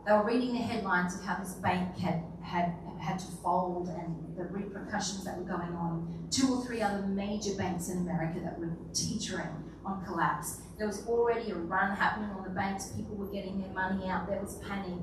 they 0.05 0.13
were 0.13 0.23
reading 0.23 0.53
the 0.53 0.59
headlines 0.59 1.13
of 1.13 1.23
how 1.23 1.37
this 1.37 1.53
bank 1.55 1.97
had, 1.97 2.23
had, 2.41 2.73
had 2.99 3.19
to 3.19 3.25
fold 3.43 3.89
and 3.89 4.37
the 4.37 4.45
repercussions 4.45 5.25
that 5.25 5.37
were 5.37 5.43
going 5.43 5.73
on. 5.75 6.27
Two 6.31 6.55
or 6.55 6.65
three 6.65 6.81
other 6.81 7.05
major 7.05 7.53
banks 7.55 7.89
in 7.89 7.97
America 7.97 8.39
that 8.43 8.57
were 8.57 8.71
teetering 8.93 9.63
on 9.85 10.03
collapse. 10.05 10.61
There 10.77 10.87
was 10.87 11.05
already 11.05 11.51
a 11.51 11.55
run 11.55 11.95
happening 11.95 12.29
on 12.31 12.43
the 12.43 12.49
banks. 12.49 12.87
People 12.95 13.17
were 13.17 13.27
getting 13.27 13.61
their 13.61 13.71
money 13.71 14.07
out. 14.07 14.27
There 14.27 14.39
was 14.41 14.55
panic. 14.67 14.99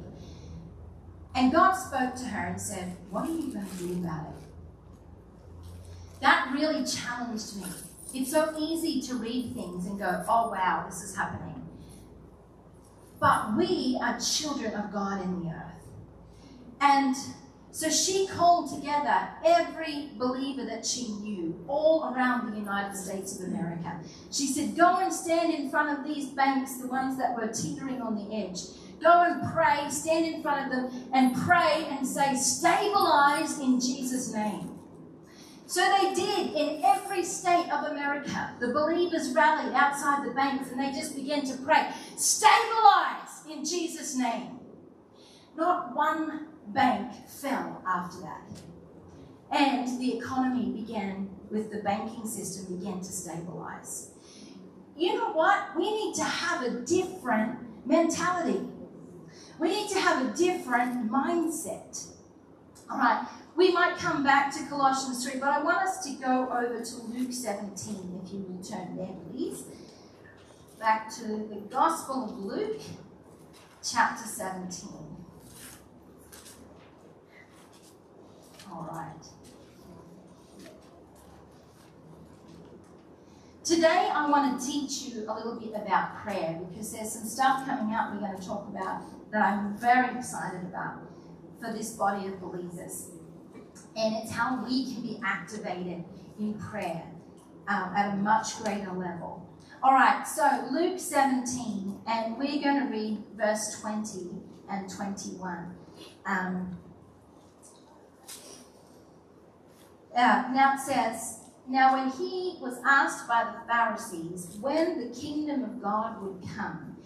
And 1.34 1.52
God 1.52 1.74
spoke 1.74 2.14
to 2.14 2.24
her 2.24 2.48
and 2.48 2.60
said, 2.60 2.96
What 3.10 3.28
are 3.28 3.32
you 3.32 3.52
going 3.52 3.66
to 3.66 3.76
do 3.76 3.92
about 3.92 4.28
it? 4.28 4.48
That 6.22 6.50
really 6.54 6.84
challenged 6.86 7.56
me. 7.56 7.66
It's 8.14 8.30
so 8.30 8.54
easy 8.58 9.02
to 9.02 9.16
read 9.16 9.52
things 9.54 9.86
and 9.86 9.98
go, 9.98 10.24
Oh, 10.26 10.50
wow, 10.50 10.84
this 10.88 11.02
is 11.02 11.14
happening. 11.14 11.55
But 13.26 13.56
we 13.56 13.98
are 14.00 14.20
children 14.20 14.72
of 14.74 14.92
God 14.92 15.20
in 15.20 15.40
the 15.40 15.50
earth. 15.50 15.82
And 16.80 17.16
so 17.72 17.90
she 17.90 18.28
called 18.28 18.72
together 18.72 19.30
every 19.44 20.10
believer 20.16 20.64
that 20.64 20.86
she 20.86 21.08
knew 21.08 21.60
all 21.66 22.14
around 22.14 22.52
the 22.52 22.56
United 22.56 22.96
States 22.96 23.36
of 23.40 23.48
America. 23.48 23.98
She 24.30 24.46
said, 24.46 24.76
Go 24.76 24.98
and 24.98 25.12
stand 25.12 25.52
in 25.52 25.70
front 25.70 25.98
of 25.98 26.04
these 26.04 26.26
banks, 26.26 26.76
the 26.76 26.86
ones 26.86 27.18
that 27.18 27.34
were 27.34 27.48
teetering 27.48 28.00
on 28.00 28.14
the 28.14 28.32
edge. 28.32 28.60
Go 29.02 29.24
and 29.24 29.52
pray, 29.52 29.90
stand 29.90 30.24
in 30.32 30.40
front 30.40 30.66
of 30.66 30.70
them 30.70 31.10
and 31.12 31.34
pray 31.34 31.84
and 31.90 32.06
say, 32.06 32.36
Stabilize 32.36 33.58
in 33.58 33.80
Jesus' 33.80 34.32
name. 34.32 34.75
So 35.66 35.80
they 35.80 36.14
did 36.14 36.54
in 36.54 36.84
every 36.84 37.24
state 37.24 37.68
of 37.72 37.90
America. 37.90 38.54
The 38.60 38.68
believers 38.68 39.32
rallied 39.32 39.74
outside 39.74 40.24
the 40.24 40.30
banks 40.32 40.70
and 40.70 40.80
they 40.80 40.92
just 40.92 41.16
began 41.16 41.44
to 41.44 41.56
pray, 41.58 41.90
stabilize 42.16 43.44
in 43.50 43.64
Jesus' 43.64 44.16
name. 44.16 44.60
Not 45.56 45.94
one 45.96 46.48
bank 46.68 47.12
fell 47.28 47.82
after 47.86 48.20
that. 48.20 48.42
And 49.50 50.00
the 50.00 50.16
economy 50.16 50.70
began, 50.80 51.30
with 51.50 51.70
the 51.72 51.78
banking 51.78 52.26
system, 52.26 52.78
began 52.78 52.98
to 52.98 53.04
stabilize. 53.04 54.10
You 54.96 55.14
know 55.14 55.32
what? 55.32 55.76
We 55.76 55.90
need 55.90 56.14
to 56.16 56.24
have 56.24 56.62
a 56.62 56.80
different 56.80 57.86
mentality. 57.86 58.60
We 59.58 59.68
need 59.68 59.90
to 59.90 60.00
have 60.00 60.26
a 60.26 60.36
different 60.36 61.10
mindset. 61.10 62.08
All 62.90 62.98
right, 62.98 63.26
we 63.56 63.72
might 63.72 63.96
come 63.96 64.22
back 64.22 64.54
to 64.54 64.64
Colossians 64.66 65.28
3, 65.28 65.40
but 65.40 65.48
I 65.48 65.62
want 65.62 65.78
us 65.78 66.04
to 66.04 66.12
go 66.12 66.48
over 66.52 66.84
to 66.84 66.96
Luke 67.04 67.32
17, 67.32 68.20
if 68.22 68.32
you 68.32 68.44
will 68.46 68.62
turn 68.62 68.96
there, 68.96 69.14
please. 69.30 69.64
Back 70.78 71.10
to 71.16 71.22
the 71.22 71.62
Gospel 71.70 72.24
of 72.24 72.38
Luke, 72.38 72.82
chapter 73.82 74.28
17. 74.28 74.90
All 78.70 78.88
right. 78.92 79.12
Today, 83.64 84.10
I 84.12 84.28
want 84.28 84.60
to 84.60 84.66
teach 84.66 85.08
you 85.08 85.24
a 85.28 85.32
little 85.32 85.58
bit 85.58 85.70
about 85.70 86.18
prayer 86.18 86.60
because 86.68 86.92
there's 86.92 87.12
some 87.12 87.24
stuff 87.24 87.66
coming 87.66 87.94
up 87.94 88.12
we're 88.12 88.20
going 88.20 88.38
to 88.38 88.46
talk 88.46 88.68
about 88.68 89.02
that 89.32 89.42
I'm 89.42 89.76
very 89.78 90.14
excited 90.16 90.60
about 90.62 91.00
for 91.58 91.72
this 91.72 91.92
body 91.94 92.28
of 92.28 92.40
believers 92.40 93.15
and 93.96 94.14
it's 94.16 94.30
how 94.30 94.62
we 94.64 94.84
can 94.92 95.02
be 95.02 95.18
activated 95.24 96.04
in 96.38 96.54
prayer 96.54 97.04
um, 97.68 97.92
at 97.96 98.12
a 98.12 98.16
much 98.16 98.62
greater 98.62 98.92
level. 98.92 99.42
All 99.82 99.92
right, 99.92 100.26
so 100.26 100.68
Luke 100.70 100.98
17, 100.98 102.00
and 102.06 102.38
we're 102.38 102.62
going 102.62 102.86
to 102.86 102.88
read 102.90 103.18
verse 103.36 103.78
20 103.80 104.30
and 104.70 104.90
21. 104.90 105.74
Um, 106.26 106.78
uh, 110.14 110.44
now 110.52 110.74
it 110.74 110.80
says, 110.80 111.40
Now 111.68 111.94
when 111.94 112.10
he 112.10 112.58
was 112.60 112.80
asked 112.86 113.28
by 113.28 113.44
the 113.44 113.66
Pharisees 113.70 114.56
when 114.60 115.08
the 115.08 115.14
kingdom 115.14 115.64
of 115.64 115.82
God 115.82 116.22
would 116.22 116.42
come, 116.56 116.96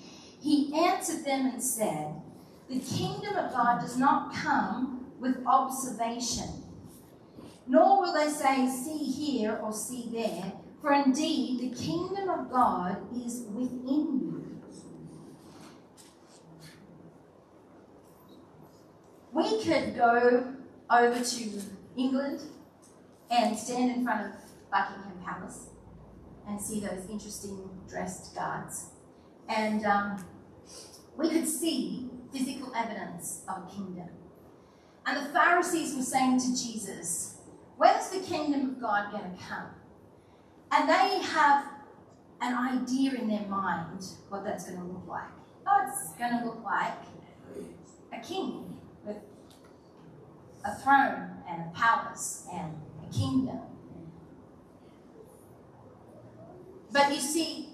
he 0.40 0.72
answered 0.74 1.24
them 1.24 1.46
and 1.46 1.62
said, 1.62 2.14
The 2.68 2.80
kingdom 2.80 3.36
of 3.36 3.52
God 3.52 3.80
does 3.80 3.96
not 3.96 4.34
come 4.34 5.12
with 5.20 5.44
observation 5.46 6.64
nor 7.70 8.02
will 8.02 8.12
they 8.12 8.28
say, 8.28 8.68
See 8.68 8.98
here 8.98 9.60
or 9.62 9.72
see 9.72 10.08
there, 10.12 10.52
for 10.82 10.92
indeed 10.92 11.60
the 11.60 11.80
kingdom 11.80 12.28
of 12.28 12.50
God 12.50 12.96
is 13.24 13.44
within 13.54 14.20
you. 14.20 14.60
We 19.32 19.62
could 19.62 19.94
go 19.94 20.52
over 20.90 21.20
to 21.20 21.62
England 21.96 22.40
and 23.30 23.56
stand 23.56 23.92
in 23.92 24.04
front 24.04 24.26
of 24.26 24.32
Buckingham 24.72 25.22
Palace 25.24 25.68
and 26.48 26.60
see 26.60 26.80
those 26.80 27.08
interesting 27.08 27.70
dressed 27.88 28.34
guards. 28.34 28.86
And 29.48 29.86
um, 29.86 30.24
we 31.16 31.30
could 31.30 31.46
see 31.46 32.10
physical 32.32 32.74
evidence 32.74 33.44
of 33.48 33.62
a 33.62 33.70
kingdom. 33.70 34.08
And 35.06 35.24
the 35.24 35.32
Pharisees 35.32 35.94
were 35.94 36.02
saying 36.02 36.40
to 36.40 36.48
Jesus, 36.48 37.36
When's 37.80 38.10
the 38.10 38.20
kingdom 38.20 38.72
of 38.72 38.78
God 38.78 39.10
going 39.10 39.24
to 39.24 39.42
come? 39.42 39.68
And 40.70 40.86
they 40.86 41.22
have 41.22 41.64
an 42.42 42.54
idea 42.54 43.14
in 43.14 43.26
their 43.26 43.46
mind 43.46 44.04
what 44.28 44.44
that's 44.44 44.66
going 44.66 44.78
to 44.78 44.84
look 44.84 45.06
like. 45.08 45.30
Oh, 45.66 45.86
it's 45.88 46.12
going 46.18 46.38
to 46.38 46.44
look 46.44 46.62
like 46.62 46.92
a 48.12 48.20
king 48.20 48.76
with 49.02 49.16
a 50.62 50.74
throne 50.74 51.30
and 51.48 51.62
a 51.62 51.70
palace 51.74 52.46
and 52.52 52.74
a 53.02 53.10
kingdom. 53.10 53.60
But 56.92 57.14
you 57.14 57.20
see, 57.20 57.70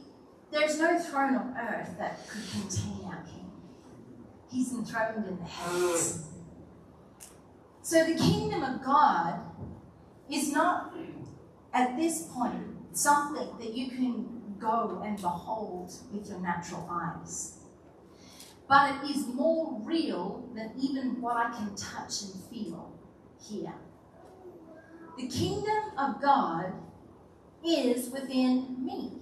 there's 0.52 0.78
no 0.78 1.00
throne 1.00 1.34
on 1.34 1.56
earth 1.58 1.96
that 1.98 2.28
could 2.28 2.48
contain 2.52 3.06
our 3.06 3.24
King. 3.24 3.50
He's 4.52 4.72
enthroned 4.72 5.26
in 5.26 5.36
the 5.36 5.44
heavens. 5.46 6.28
So 7.82 8.04
the 8.04 8.14
kingdom 8.14 8.62
of 8.62 8.84
God 8.84 9.40
is 10.30 10.52
not, 10.52 10.94
at 11.72 11.96
this 11.96 12.22
point, 12.22 12.62
something 12.92 13.58
that 13.58 13.74
you 13.74 13.88
can 13.88 14.54
go 14.58 15.02
and 15.04 15.20
behold 15.20 15.92
with 16.12 16.28
your 16.28 16.40
natural 16.40 16.88
eyes. 16.90 17.58
But 18.68 19.04
it 19.04 19.10
is 19.10 19.26
more 19.28 19.80
real 19.84 20.48
than 20.54 20.72
even 20.80 21.20
what 21.20 21.36
I 21.36 21.50
can 21.50 21.74
touch 21.76 22.22
and 22.22 22.42
feel 22.50 22.92
here. 23.40 23.74
The 25.16 25.28
kingdom 25.28 25.96
of 25.96 26.20
God 26.20 26.72
is 27.64 28.10
within 28.10 28.84
me 28.84 29.12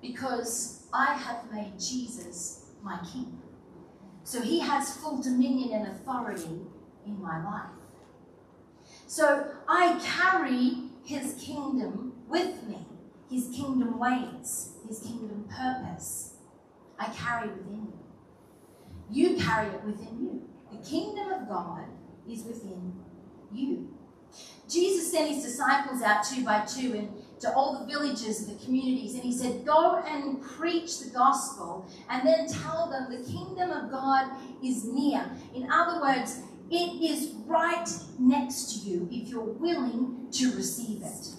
because 0.00 0.86
I 0.92 1.14
have 1.14 1.50
made 1.52 1.78
Jesus 1.78 2.70
my 2.82 2.98
king. 3.12 3.38
So 4.22 4.40
he 4.40 4.60
has 4.60 4.96
full 4.96 5.22
dominion 5.22 5.72
and 5.72 5.88
authority 5.88 6.60
in 7.06 7.20
my 7.20 7.44
life. 7.44 7.83
So 9.14 9.46
I 9.68 9.96
carry 10.04 10.90
his 11.04 11.34
kingdom 11.34 12.14
with 12.26 12.64
me, 12.64 12.84
his 13.30 13.44
kingdom 13.54 13.96
ways, 13.96 14.72
his 14.88 14.98
kingdom 14.98 15.48
purpose. 15.48 16.34
I 16.98 17.04
carry 17.10 17.48
within 17.50 17.92
you. 17.92 17.98
You 19.08 19.36
carry 19.36 19.68
it 19.68 19.84
within 19.84 20.18
you. 20.20 20.42
The 20.72 20.84
kingdom 20.84 21.30
of 21.30 21.48
God 21.48 21.84
is 22.28 22.42
within 22.42 22.92
you. 23.52 23.96
Jesus 24.68 25.12
sent 25.12 25.30
his 25.30 25.44
disciples 25.44 26.02
out 26.02 26.24
two 26.24 26.44
by 26.44 26.64
two 26.64 26.94
and 26.94 27.08
to 27.38 27.54
all 27.54 27.78
the 27.78 27.86
villages 27.86 28.42
and 28.42 28.58
the 28.58 28.64
communities, 28.64 29.14
and 29.14 29.22
he 29.22 29.32
said, 29.32 29.64
Go 29.64 30.02
and 30.04 30.42
preach 30.42 30.98
the 30.98 31.10
gospel, 31.10 31.88
and 32.10 32.26
then 32.26 32.48
tell 32.48 32.90
them 32.90 33.12
the 33.12 33.30
kingdom 33.30 33.70
of 33.70 33.92
God 33.92 34.32
is 34.60 34.84
near. 34.84 35.30
In 35.54 35.70
other 35.70 36.00
words, 36.00 36.40
it 36.70 37.02
is 37.02 37.32
right 37.46 37.88
next 38.18 38.72
to 38.72 38.88
you 38.88 39.08
if 39.10 39.28
you're 39.28 39.42
willing 39.42 40.28
to 40.32 40.54
receive 40.56 41.02
it. 41.02 41.34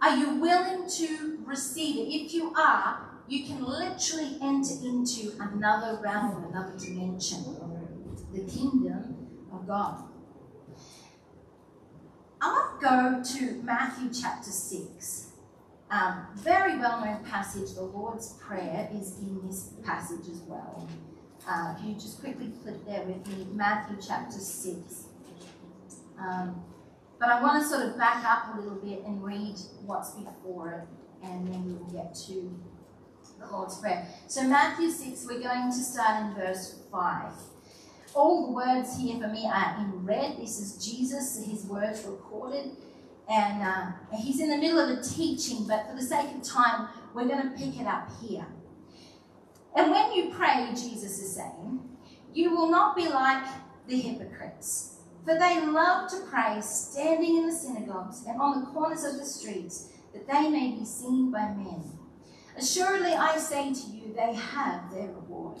Are 0.00 0.16
you 0.16 0.36
willing 0.36 0.88
to 0.90 1.38
receive 1.44 1.96
it? 1.96 2.12
If 2.12 2.34
you 2.34 2.52
are, 2.54 3.06
you 3.28 3.44
can 3.44 3.64
literally 3.64 4.38
enter 4.40 4.74
into 4.84 5.32
another 5.40 6.00
realm, 6.02 6.44
another 6.44 6.78
dimension, 6.78 7.44
the 8.32 8.40
kingdom 8.40 9.16
of 9.52 9.66
God. 9.66 10.04
I 12.40 12.52
want 12.52 12.80
to 12.80 12.86
go 12.86 13.38
to 13.38 13.62
Matthew 13.62 14.10
chapter 14.12 14.50
6. 14.50 15.32
Um, 15.90 16.26
very 16.34 16.78
well 16.78 17.04
known 17.04 17.24
passage. 17.24 17.74
The 17.74 17.82
Lord's 17.82 18.34
Prayer 18.34 18.88
is 18.92 19.18
in 19.18 19.40
this 19.46 19.70
passage 19.84 20.28
as 20.30 20.40
well. 20.46 20.88
Uh, 21.48 21.74
if 21.78 21.84
you 21.84 21.94
just 21.94 22.20
quickly 22.20 22.50
flip 22.62 22.84
there 22.86 23.02
with 23.04 23.26
me, 23.28 23.46
Matthew 23.52 23.96
chapter 24.04 24.38
6. 24.38 25.04
Um, 26.18 26.62
but 27.20 27.28
I 27.28 27.40
want 27.40 27.62
to 27.62 27.68
sort 27.68 27.82
of 27.82 27.96
back 27.96 28.24
up 28.24 28.54
a 28.54 28.60
little 28.60 28.78
bit 28.78 29.04
and 29.04 29.22
read 29.22 29.54
what's 29.84 30.10
before 30.10 30.72
it, 30.72 31.26
and 31.26 31.46
then 31.46 31.64
we 31.64 31.74
will 31.74 31.86
get 31.86 32.14
to 32.26 32.58
the 33.38 33.46
Lord's 33.46 33.78
Prayer. 33.78 34.06
So, 34.26 34.42
Matthew 34.42 34.90
6, 34.90 35.26
we're 35.28 35.40
going 35.40 35.70
to 35.70 35.78
start 35.78 36.24
in 36.24 36.34
verse 36.34 36.80
5. 36.90 37.32
All 38.14 38.46
the 38.46 38.52
words 38.52 38.98
here 38.98 39.18
for 39.20 39.28
me 39.28 39.46
are 39.46 39.76
in 39.78 40.04
red. 40.04 40.38
This 40.38 40.58
is 40.58 40.84
Jesus, 40.84 41.44
his 41.44 41.64
words 41.66 42.04
recorded. 42.04 42.70
And 43.28 43.62
uh, 43.62 43.86
he's 44.16 44.40
in 44.40 44.50
the 44.50 44.56
middle 44.56 44.78
of 44.78 44.98
a 44.98 45.02
teaching, 45.02 45.66
but 45.66 45.88
for 45.88 45.96
the 45.96 46.02
sake 46.02 46.34
of 46.34 46.42
time, 46.42 46.88
we're 47.14 47.28
going 47.28 47.42
to 47.42 47.56
pick 47.56 47.78
it 47.80 47.86
up 47.86 48.08
here. 48.22 48.46
And 49.76 49.90
when 49.90 50.12
you 50.12 50.30
pray, 50.34 50.68
Jesus 50.70 51.18
is 51.18 51.34
saying, 51.34 51.80
you 52.32 52.50
will 52.50 52.70
not 52.70 52.96
be 52.96 53.08
like 53.08 53.46
the 53.86 54.00
hypocrites, 54.00 54.96
for 55.24 55.38
they 55.38 55.64
love 55.66 56.10
to 56.10 56.20
pray 56.30 56.60
standing 56.62 57.36
in 57.36 57.46
the 57.46 57.52
synagogues 57.52 58.24
and 58.26 58.40
on 58.40 58.60
the 58.60 58.66
corners 58.70 59.04
of 59.04 59.18
the 59.18 59.24
streets, 59.24 59.88
that 60.12 60.26
they 60.26 60.48
may 60.48 60.72
be 60.72 60.84
seen 60.84 61.30
by 61.30 61.48
men. 61.48 61.82
Assuredly, 62.56 63.12
I 63.12 63.36
say 63.36 63.72
to 63.74 63.86
you, 63.90 64.14
they 64.14 64.34
have 64.34 64.90
their 64.90 65.08
reward. 65.08 65.58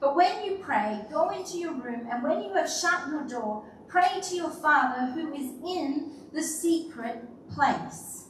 But 0.00 0.16
when 0.16 0.44
you 0.44 0.58
pray, 0.60 1.02
go 1.10 1.30
into 1.30 1.56
your 1.58 1.74
room, 1.74 2.08
and 2.10 2.22
when 2.22 2.42
you 2.42 2.52
have 2.54 2.70
shut 2.70 3.08
your 3.08 3.26
door, 3.26 3.64
pray 3.86 4.20
to 4.20 4.34
your 4.34 4.50
Father 4.50 5.12
who 5.12 5.32
is 5.32 5.52
in 5.64 6.12
the 6.32 6.42
secret 6.42 7.22
place. 7.54 8.24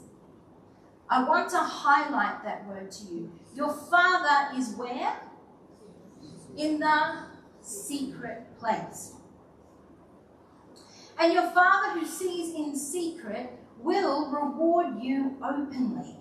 I 1.08 1.26
want 1.26 1.50
to 1.50 1.58
highlight 1.58 2.44
that 2.44 2.66
word 2.66 2.90
to 2.92 3.04
you. 3.04 3.32
Your 3.56 3.72
Father 3.72 4.58
is 4.58 4.74
where? 4.74 5.16
In 6.56 6.78
the 6.78 7.24
secret 7.62 8.46
place. 8.58 9.14
And 11.18 11.32
your 11.32 11.50
Father 11.52 11.98
who 11.98 12.06
sees 12.06 12.54
in 12.54 12.76
secret 12.76 13.58
will 13.78 14.30
reward 14.30 15.00
you 15.00 15.38
openly. 15.42 16.16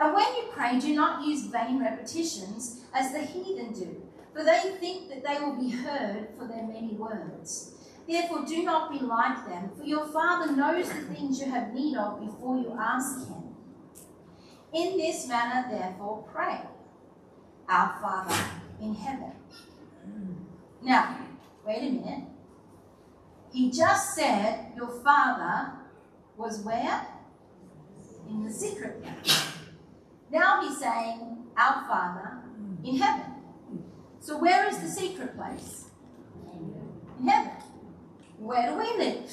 And 0.00 0.14
when 0.14 0.26
you 0.34 0.48
pray, 0.50 0.80
do 0.80 0.94
not 0.94 1.24
use 1.24 1.44
vain 1.44 1.78
repetitions 1.78 2.86
as 2.92 3.12
the 3.12 3.20
heathen 3.20 3.72
do, 3.72 4.02
for 4.34 4.42
they 4.42 4.58
think 4.80 5.10
that 5.10 5.22
they 5.22 5.38
will 5.44 5.54
be 5.54 5.70
heard 5.70 6.28
for 6.36 6.48
their 6.48 6.66
many 6.66 6.94
words. 6.94 7.74
Therefore, 8.08 8.44
do 8.44 8.64
not 8.64 8.90
be 8.90 8.98
like 8.98 9.46
them, 9.46 9.70
for 9.76 9.84
your 9.84 10.06
Father 10.06 10.56
knows 10.56 10.88
the 10.88 11.02
things 11.14 11.38
you 11.38 11.48
have 11.50 11.72
need 11.72 11.96
of 11.96 12.20
before 12.20 12.56
you 12.56 12.76
ask 12.76 13.28
Him. 13.28 13.39
In 14.72 14.96
this 14.96 15.26
manner, 15.26 15.68
therefore, 15.68 16.24
pray, 16.32 16.60
Our 17.68 17.98
Father 18.00 18.36
in 18.80 18.94
heaven. 18.94 19.32
Now, 20.82 21.18
wait 21.66 21.78
a 21.78 21.90
minute. 21.90 22.24
He 23.52 23.70
just 23.70 24.14
said 24.14 24.72
your 24.76 24.90
Father 25.02 25.72
was 26.36 26.60
where? 26.60 27.06
In 28.28 28.44
the 28.44 28.52
secret 28.52 29.02
place. 29.02 29.48
Now 30.30 30.62
he's 30.62 30.78
saying, 30.78 31.48
Our 31.56 31.84
Father 31.88 32.38
in 32.84 32.96
heaven. 32.96 33.34
So, 34.20 34.38
where 34.38 34.68
is 34.68 34.78
the 34.78 34.88
secret 34.88 35.36
place? 35.36 35.90
In 36.52 37.26
heaven. 37.26 37.52
Where 38.38 38.70
do 38.70 38.78
we 38.78 39.04
live? 39.04 39.30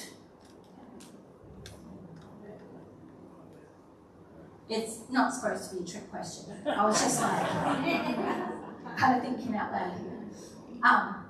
It's 4.70 5.00
not 5.10 5.32
supposed 5.32 5.70
to 5.70 5.76
be 5.76 5.84
a 5.84 5.86
trick 5.86 6.10
question. 6.10 6.52
I 6.66 6.84
was 6.84 7.00
just 7.00 7.22
like, 7.22 7.46
kind 8.98 9.16
of 9.16 9.22
thinking 9.22 9.56
out 9.56 9.72
loud 9.72 9.94
here. 9.98 10.18
Um, 10.82 11.24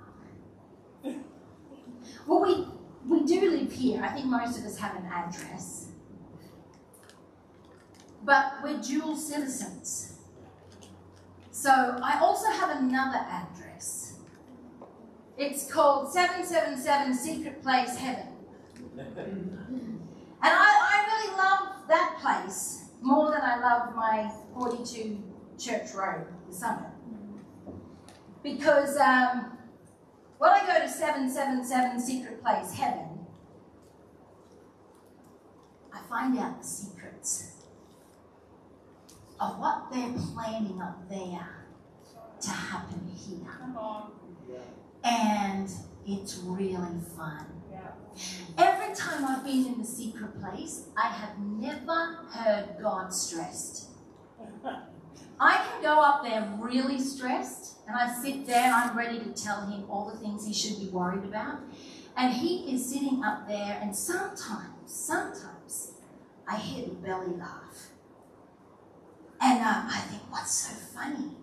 well, 2.27 2.43
we, 2.43 2.67
we 3.09 3.25
do 3.25 3.51
live 3.51 3.73
here. 3.73 4.03
I 4.03 4.09
think 4.09 4.27
most 4.27 4.59
of 4.59 4.65
us 4.65 4.79
have 4.79 4.97
an 4.97 5.07
address. 5.07 5.91
But 8.25 8.55
we're 8.63 8.81
dual 8.81 9.17
citizens. 9.17 10.19
So 11.53 11.71
I 11.71 12.19
also 12.21 12.51
have 12.51 12.77
another 12.83 13.19
address. 13.19 14.19
It's 15.37 15.71
called 15.71 16.13
777 16.13 17.15
Secret 17.15 17.63
Place 17.63 17.97
Heaven. 17.97 18.27
And 20.41 20.53
I, 20.55 20.57
I 20.57 21.05
really 21.05 21.37
love 21.37 21.89
that 21.89 22.17
place 22.21 22.88
more 23.01 23.31
than 23.31 23.41
I 23.43 23.59
love 23.61 23.95
my 23.95 24.31
42 24.55 25.23
Church 25.59 25.93
Road, 25.95 26.27
the 26.49 26.55
summit. 26.55 26.91
Because 28.43 28.97
um, 28.97 29.59
when 30.39 30.51
I 30.51 30.61
go 30.67 30.81
to 30.81 30.89
777 30.89 32.01
Secret 32.01 32.43
Place 32.43 32.73
Heaven, 32.73 33.27
I 35.93 36.01
find 36.09 36.39
out 36.39 36.61
the 36.63 36.67
secrets 36.67 37.53
of 39.41 39.59
what 39.59 39.91
they're 39.93 40.15
planning 40.35 40.81
up 40.81 41.09
there 41.09 41.67
to 42.41 42.51
happen 42.51 43.11
here. 43.17 43.51
And 45.05 45.69
it's 46.07 46.39
really 46.39 47.01
fun. 47.17 47.58
Every 48.57 48.95
time 48.95 49.25
I've 49.25 49.45
been 49.45 49.67
in 49.67 49.79
the 49.79 49.85
secret 49.85 50.41
place, 50.41 50.89
I 50.97 51.09
have 51.09 51.39
never 51.39 52.17
heard 52.33 52.77
God 52.83 53.15
stressed. 53.15 53.91
I 55.41 55.57
can 55.57 55.83
go 55.83 56.01
up 56.01 56.25
there 56.25 56.53
really 56.59 56.99
stressed, 56.99 57.77
and 57.87 57.97
I 57.97 58.13
sit 58.21 58.47
there 58.47 58.65
and 58.65 58.75
I'm 58.75 58.99
ready 58.99 59.21
to 59.21 59.31
tell 59.33 59.67
him 59.67 59.85
all 59.89 60.11
the 60.11 60.19
things 60.19 60.45
he 60.45 60.53
should 60.53 60.81
be 60.81 60.89
worried 60.89 61.25
about. 61.25 61.61
And 62.17 62.35
he 62.35 62.75
is 62.75 62.91
sitting 62.93 63.23
up 63.23 63.47
there, 63.47 63.79
and 63.81 63.95
sometimes, 63.95 64.75
sometimes, 64.87 65.93
I 66.49 66.57
hear 66.57 66.87
the 66.87 66.95
belly 66.95 67.37
laugh. 67.37 67.91
And 69.41 69.61
uh, 69.61 69.85
I 69.87 70.01
think, 70.11 70.23
what's 70.33 70.53
so 70.53 70.75
funny? 70.75 71.38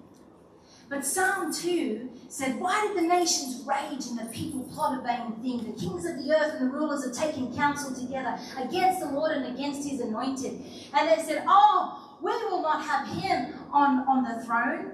But 0.88 1.04
Psalm 1.04 1.52
2 1.52 2.10
said, 2.30 2.60
Why 2.60 2.88
did 2.88 3.04
the 3.04 3.08
nations 3.08 3.66
rage 3.66 4.06
and 4.06 4.20
the 4.20 4.32
people 4.32 4.64
plot 4.64 5.00
a 5.00 5.02
vain 5.02 5.34
thing? 5.42 5.72
The 5.72 5.80
kings 5.80 6.06
of 6.06 6.18
the 6.18 6.32
earth 6.32 6.56
and 6.60 6.70
the 6.70 6.74
rulers 6.74 7.06
are 7.06 7.14
taking 7.14 7.56
counsel 7.56 7.96
together 7.96 8.38
against 8.58 9.00
the 9.00 9.08
Lord 9.08 9.32
and 9.32 9.56
against 9.56 9.88
his 9.88 10.00
anointed. 10.00 10.62
And 10.94 11.10
they 11.10 11.24
said, 11.24 11.44
Oh, 11.48 12.18
we 12.22 12.32
will 12.32 12.62
not 12.62 12.84
have 12.84 13.08
him 13.08 13.56
on, 13.72 14.08
on 14.08 14.24
the 14.24 14.44
throne. 14.46 14.92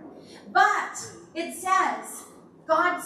But 0.52 0.98
it 1.36 1.54
says, 1.54 2.24
God 2.68 3.02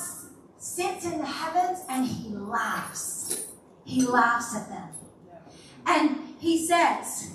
sits 0.57 1.05
in 1.05 1.17
the 1.17 1.25
heavens 1.25 1.79
and 1.89 2.05
he 2.05 2.29
laughs. 2.29 3.47
He 3.83 4.05
laughs 4.05 4.55
at 4.55 4.69
them. 4.69 4.89
And 5.87 6.35
he 6.39 6.65
says, 6.65 7.31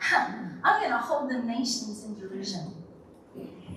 I'm 0.00 0.60
going 0.62 0.90
to 0.90 0.98
hold 0.98 1.30
the 1.30 1.38
nations 1.38 2.04
in 2.04 2.18
derision. 2.18 2.77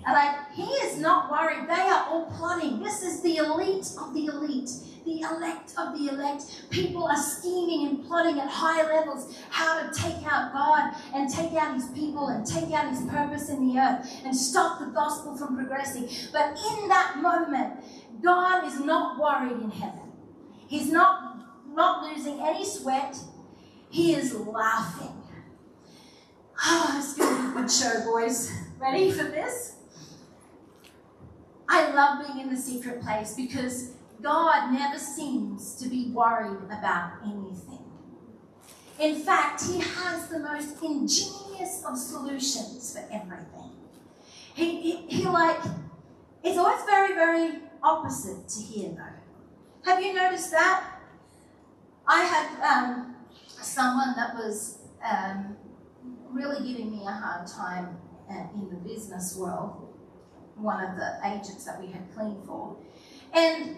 Like, 0.04 0.52
he 0.54 0.64
is 0.64 1.00
not 1.00 1.30
worried. 1.30 1.70
They 1.70 1.74
are 1.74 2.08
all 2.10 2.26
plotting. 2.38 2.82
This 2.82 3.04
is 3.04 3.22
the 3.22 3.38
elite 3.38 3.88
of 4.00 4.14
the 4.14 4.26
elite, 4.26 4.70
the 5.06 5.22
elect 5.22 5.74
of 5.78 5.98
the 5.98 6.10
elect. 6.12 6.70
People 6.72 7.06
are 7.06 7.18
scheming 7.18 7.88
and 7.88 8.06
plotting 8.06 8.40
at 8.40 8.50
high 8.50 8.82
levels 8.84 9.38
how 9.50 9.80
to 9.80 9.94
take 9.94 10.26
out 10.26 10.54
God 10.54 10.96
and 11.14 11.32
take 11.32 11.54
out 11.54 11.76
his 11.76 11.88
people 11.90 12.28
and 12.30 12.46
take 12.46 12.72
out 12.72 12.90
his 12.90 13.02
purpose 13.10 13.50
in 13.50 13.68
the 13.68 13.80
earth 13.80 14.10
and 14.26 14.36
stop 14.36 14.80
the 14.80 14.88
gospel 14.88 15.38
from 15.38 15.56
progressing. 15.56 16.10
But 16.34 16.58
in 16.72 16.88
that 16.90 17.20
moment, 17.22 17.84
God 18.24 18.66
is 18.66 18.80
not 18.80 19.20
worried 19.20 19.62
in 19.62 19.70
heaven. 19.70 20.12
He's 20.68 20.92
not, 20.92 21.38
not 21.74 22.04
losing 22.04 22.40
any 22.40 22.66
sweat. 22.66 23.18
He 23.90 24.16
is 24.16 24.34
laughing. 24.34 25.14
Oh, 26.64 26.96
it's 26.98 27.18
going 27.18 27.36
to 27.36 27.42
be 27.42 27.50
a 27.50 27.62
good 27.62 27.72
show, 27.72 28.04
boys. 28.06 28.52
Ready 28.80 29.12
for 29.12 29.24
this? 29.24 29.76
I 31.74 31.90
love 31.94 32.28
being 32.28 32.42
in 32.42 32.54
the 32.54 32.62
secret 32.62 33.02
place 33.02 33.34
because 33.34 33.94
God 34.22 34.74
never 34.74 35.00
seems 35.00 35.76
to 35.76 35.88
be 35.88 36.12
worried 36.12 36.66
about 36.66 37.14
anything. 37.24 37.86
In 39.00 39.16
fact, 39.16 39.64
He 39.64 39.80
has 39.80 40.28
the 40.28 40.40
most 40.40 40.84
ingenious 40.84 41.82
of 41.88 41.98
solutions 41.98 42.92
for 42.92 43.00
everything. 43.10 43.72
He, 44.54 44.82
he, 44.82 44.96
he 45.08 45.24
like, 45.24 45.62
it's 46.44 46.58
always 46.58 46.84
very, 46.84 47.16
very 47.16 47.60
opposite 47.82 48.50
to 48.50 48.62
here 48.62 48.90
though. 48.90 49.90
Have 49.90 50.04
you 50.04 50.14
noticed 50.14 50.52
that? 50.52 51.00
I 52.06 52.24
had 52.24 52.84
um, 52.84 53.16
someone 53.48 54.14
that 54.18 54.36
was 54.36 54.80
um, 55.10 55.56
really 56.30 56.68
giving 56.68 56.92
me 56.92 57.06
a 57.08 57.12
hard 57.12 57.48
time 57.48 57.98
uh, 58.30 58.48
in 58.56 58.70
the 58.70 58.76
business 58.76 59.38
world 59.38 59.91
one 60.56 60.84
of 60.84 60.96
the 60.96 61.20
agents 61.26 61.66
that 61.66 61.80
we 61.82 61.88
had 61.88 62.02
cleaned 62.14 62.44
for. 62.46 62.78
And 63.34 63.78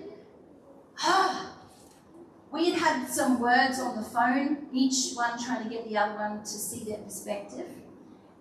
ah, 0.99 1.55
we 2.51 2.71
had 2.71 2.79
had 2.79 3.09
some 3.09 3.39
words 3.39 3.79
on 3.79 3.95
the 3.95 4.03
phone, 4.03 4.67
each 4.71 5.13
one 5.13 5.41
trying 5.43 5.63
to 5.63 5.69
get 5.69 5.87
the 5.87 5.97
other 5.97 6.15
one 6.15 6.39
to 6.39 6.47
see 6.47 6.83
their 6.83 6.99
perspective, 6.99 7.67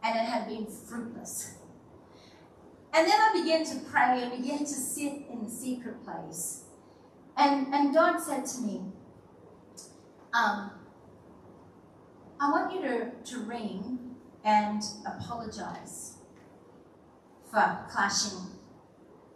and 0.03 0.16
it 0.16 0.25
had 0.25 0.47
been 0.49 0.66
fruitless. 0.66 1.55
And 2.95 3.09
then 3.09 3.18
I 3.18 3.40
began 3.42 3.64
to 3.64 3.79
pray 3.90 4.23
and 4.23 4.42
began 4.42 4.59
to 4.59 4.66
sit 4.66 5.12
in 5.31 5.45
the 5.45 5.51
secret 5.51 6.05
place. 6.05 6.64
And, 7.38 7.73
and 7.73 7.95
God 7.95 8.18
said 8.18 8.45
to 8.45 8.61
me, 8.61 8.83
um, 10.35 10.71
I 12.38 12.51
want 12.51 12.75
you 12.75 12.83
to, 12.83 13.11
to 13.33 13.38
ring 13.40 14.16
and 14.45 14.83
apologize 15.07 16.12
for 17.53 17.87
clashing, 17.91 18.47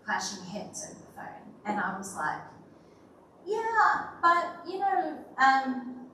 clashing 0.05 0.45
heads 0.45 0.87
over 0.89 0.99
the 0.99 1.13
phone. 1.15 1.53
And 1.67 1.79
I 1.79 1.99
was 1.99 2.17
like, 2.17 2.41
yeah, 3.45 4.09
but 4.23 4.67
you 4.67 4.79
know, 4.79 5.19
um, 5.39 6.07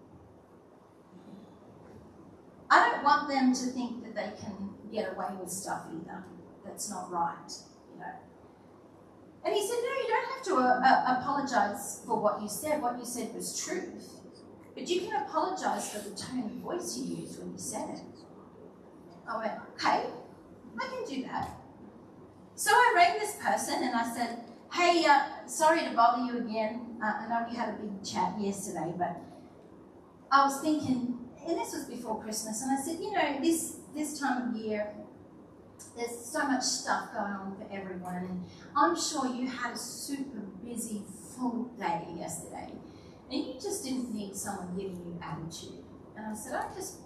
I 2.68 2.90
don't 2.90 3.04
want 3.04 3.28
them 3.28 3.54
to 3.54 3.66
think 3.66 4.02
that 4.02 4.14
they 4.14 4.32
can 4.44 4.70
get 4.90 5.14
away 5.14 5.28
with 5.40 5.50
stuff 5.50 5.82
either. 5.94 6.24
That's 6.64 6.90
not 6.90 7.12
right, 7.12 7.52
you 7.92 8.00
know. 8.00 8.06
And 9.44 9.54
he 9.54 9.60
said, 9.60 9.76
no, 9.76 9.92
you 9.94 10.08
don't 10.08 10.34
have 10.34 10.44
to 10.44 10.54
uh, 10.56 10.80
uh, 10.84 11.18
apologize 11.20 12.02
for 12.06 12.20
what 12.20 12.42
you 12.42 12.48
said. 12.48 12.82
What 12.82 12.98
you 12.98 13.04
said 13.04 13.34
was 13.34 13.64
truth. 13.64 14.20
But 14.74 14.88
you 14.88 15.02
can 15.02 15.22
apologize 15.22 15.90
for 15.90 15.98
the 15.98 16.14
tone 16.16 16.44
of 16.44 16.50
voice 16.52 16.96
you 16.96 17.16
used 17.16 17.38
when 17.38 17.52
you 17.52 17.58
said 17.58 17.90
it. 17.90 18.00
I 19.28 19.38
went, 19.38 19.52
okay, 19.74 20.06
I 20.80 20.86
can 20.86 21.04
do 21.14 21.22
that. 21.24 21.61
So 22.54 22.70
I 22.70 22.92
rang 22.94 23.18
this 23.18 23.36
person 23.36 23.82
and 23.82 23.94
I 23.94 24.14
said, 24.14 24.44
hey, 24.72 25.04
uh, 25.06 25.46
sorry 25.46 25.80
to 25.82 25.90
bother 25.94 26.24
you 26.24 26.38
again. 26.38 26.96
Uh, 27.02 27.12
I 27.20 27.28
know 27.28 27.46
we 27.48 27.56
had 27.56 27.70
a 27.70 27.72
big 27.72 28.04
chat 28.04 28.34
yesterday, 28.40 28.92
but 28.96 29.20
I 30.30 30.44
was 30.44 30.60
thinking, 30.60 31.18
and 31.46 31.58
this 31.58 31.74
was 31.74 31.84
before 31.84 32.22
Christmas, 32.22 32.62
and 32.62 32.70
I 32.70 32.80
said, 32.80 32.98
you 33.00 33.12
know, 33.12 33.40
this 33.40 33.76
this 33.94 34.18
time 34.18 34.48
of 34.48 34.56
year, 34.56 34.94
there's 35.96 36.16
so 36.24 36.46
much 36.46 36.62
stuff 36.62 37.12
going 37.12 37.32
on 37.32 37.56
for 37.56 37.66
everyone, 37.70 38.14
and 38.14 38.44
I'm 38.74 38.96
sure 38.96 39.26
you 39.26 39.46
had 39.46 39.74
a 39.74 39.78
super 39.78 40.40
busy, 40.64 41.02
full 41.36 41.64
day 41.78 42.06
yesterday, 42.16 42.70
and 43.30 43.44
you 43.44 43.54
just 43.54 43.84
didn't 43.84 44.14
need 44.14 44.34
someone 44.34 44.74
giving 44.74 44.96
you 44.96 45.18
attitude. 45.20 45.84
And 46.16 46.26
I 46.26 46.34
said, 46.34 46.54
I 46.54 46.72
just 46.74 46.98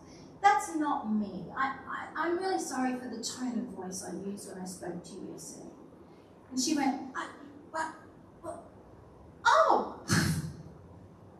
that's 0.46 0.76
not 0.76 1.12
me. 1.12 1.46
I, 1.56 1.74
I, 2.16 2.28
am 2.28 2.38
really 2.38 2.61
sorry 2.61 2.94
for 2.94 3.09
the 3.09 3.22
tone 3.22 3.59
of 3.59 3.85
voice 3.85 4.04
I 4.09 4.14
used 4.28 4.48
when 4.48 4.62
I 4.62 4.66
spoke 4.66 5.02
to 5.02 5.12
you 5.12 5.32
yesterday. 5.32 5.70
And 6.50 6.61
she 6.61 6.76
went, 6.76 7.00
I? 7.16 7.28
Oh, 9.48 10.00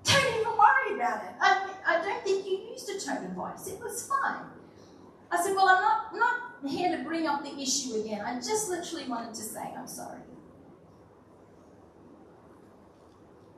don't 0.05 0.35
even 0.35 0.59
worry 0.59 0.95
about 0.95 1.25
it. 1.25 1.31
I, 1.41 1.71
I 1.87 2.03
don't 2.03 2.23
think 2.23 2.47
you 2.47 2.69
used 2.71 2.89
a 2.89 3.05
tone 3.05 3.25
of 3.25 3.33
voice. 3.33 3.67
It 3.67 3.81
was 3.81 4.09
fine. 4.09 4.45
I 5.31 5.43
said, 5.43 5.55
well, 5.57 5.69
I'm 5.69 5.83
not, 5.83 6.15
not 6.15 6.71
here 6.71 6.97
to 6.97 7.03
bring 7.03 7.27
up 7.27 7.43
the 7.43 7.61
issue 7.61 7.95
again. 7.95 8.21
I 8.21 8.37
just 8.37 8.69
literally 8.69 9.09
wanted 9.09 9.35
to 9.35 9.43
say 9.43 9.73
I'm 9.77 9.89
sorry. 9.89 10.21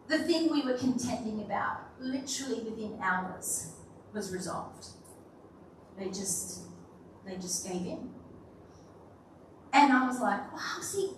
The 0.08 0.18
thing 0.18 0.50
we 0.50 0.62
were 0.62 0.78
contending 0.78 1.42
about, 1.42 1.80
literally 2.00 2.60
within 2.60 2.98
hours, 3.02 3.72
was 4.14 4.32
resolved. 4.32 4.86
They 5.98 6.06
just 6.06 6.62
they 7.26 7.36
just 7.36 7.66
gave 7.66 7.82
in. 7.82 8.10
And 9.72 9.92
I 9.92 10.06
was 10.06 10.20
like, 10.20 10.52
wow, 10.52 10.80
see, 10.80 11.12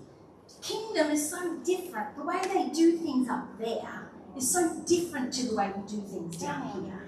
kingdom 0.60 1.10
is 1.10 1.30
so 1.30 1.58
different. 1.58 2.16
The 2.16 2.24
way 2.24 2.40
they 2.42 2.68
do 2.68 2.96
things 2.98 3.28
up 3.28 3.58
there 3.58 4.10
is 4.36 4.50
so 4.50 4.82
different 4.86 5.32
to 5.34 5.48
the 5.48 5.54
way 5.54 5.72
we 5.76 5.88
do 5.88 6.00
things 6.00 6.36
down 6.36 6.82
here. 6.82 7.00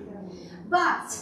But 0.68 1.18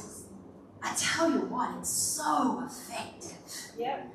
I 0.83 0.95
tell 0.97 1.31
you 1.31 1.41
what, 1.41 1.77
it's 1.79 1.91
so 1.91 2.65
effective. 2.65 3.37
Yep. 3.79 4.15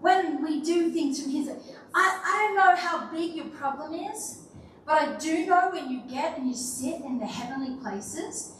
When 0.00 0.42
we 0.42 0.60
do 0.62 0.90
things 0.90 1.22
from 1.22 1.32
His, 1.32 1.48
I, 1.48 2.20
I 2.24 2.46
don't 2.46 2.56
know 2.56 2.76
how 2.76 3.10
big 3.10 3.34
your 3.34 3.46
problem 3.46 3.94
is, 3.94 4.46
but 4.86 5.02
I 5.02 5.16
do 5.18 5.46
know 5.46 5.70
when 5.72 5.90
you 5.90 6.02
get 6.08 6.38
and 6.38 6.48
you 6.48 6.54
sit 6.54 7.00
in 7.02 7.18
the 7.18 7.26
heavenly 7.26 7.76
places, 7.80 8.52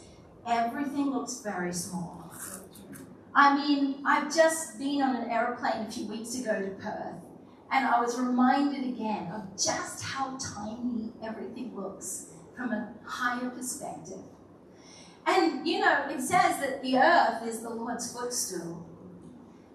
everything 0.45 1.11
looks 1.11 1.41
very 1.41 1.73
small. 1.73 2.20
I 3.33 3.55
mean, 3.55 4.03
I've 4.05 4.33
just 4.33 4.77
been 4.77 5.01
on 5.01 5.15
an 5.15 5.29
aeroplane 5.29 5.85
a 5.87 5.91
few 5.91 6.07
weeks 6.07 6.35
ago 6.35 6.53
to 6.53 6.71
Perth, 6.81 7.15
and 7.71 7.85
I 7.85 8.01
was 8.01 8.19
reminded 8.19 8.83
again 8.83 9.31
of 9.31 9.51
just 9.51 10.03
how 10.03 10.37
tiny 10.37 11.13
everything 11.23 11.73
looks 11.73 12.27
from 12.57 12.71
a 12.73 12.93
higher 13.05 13.49
perspective. 13.49 14.19
And 15.25 15.65
you 15.65 15.79
know, 15.79 16.07
it 16.09 16.19
says 16.19 16.59
that 16.59 16.81
the 16.81 16.97
earth 16.97 17.47
is 17.47 17.61
the 17.61 17.69
Lord's 17.69 18.11
footstool. 18.11 18.85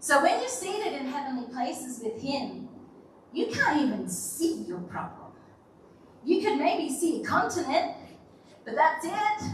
So 0.00 0.22
when 0.22 0.38
you're 0.40 0.48
seated 0.48 0.92
in 0.92 1.06
heavenly 1.06 1.50
places 1.52 2.00
with 2.02 2.20
Him, 2.20 2.68
you 3.32 3.46
can't 3.46 3.80
even 3.80 4.08
see 4.08 4.64
your 4.68 4.80
problem. 4.80 5.32
You 6.24 6.42
could 6.42 6.58
maybe 6.58 6.92
see 6.92 7.22
a 7.22 7.24
continent, 7.24 7.92
but 8.64 8.74
that's 8.74 9.04
it. 9.06 9.50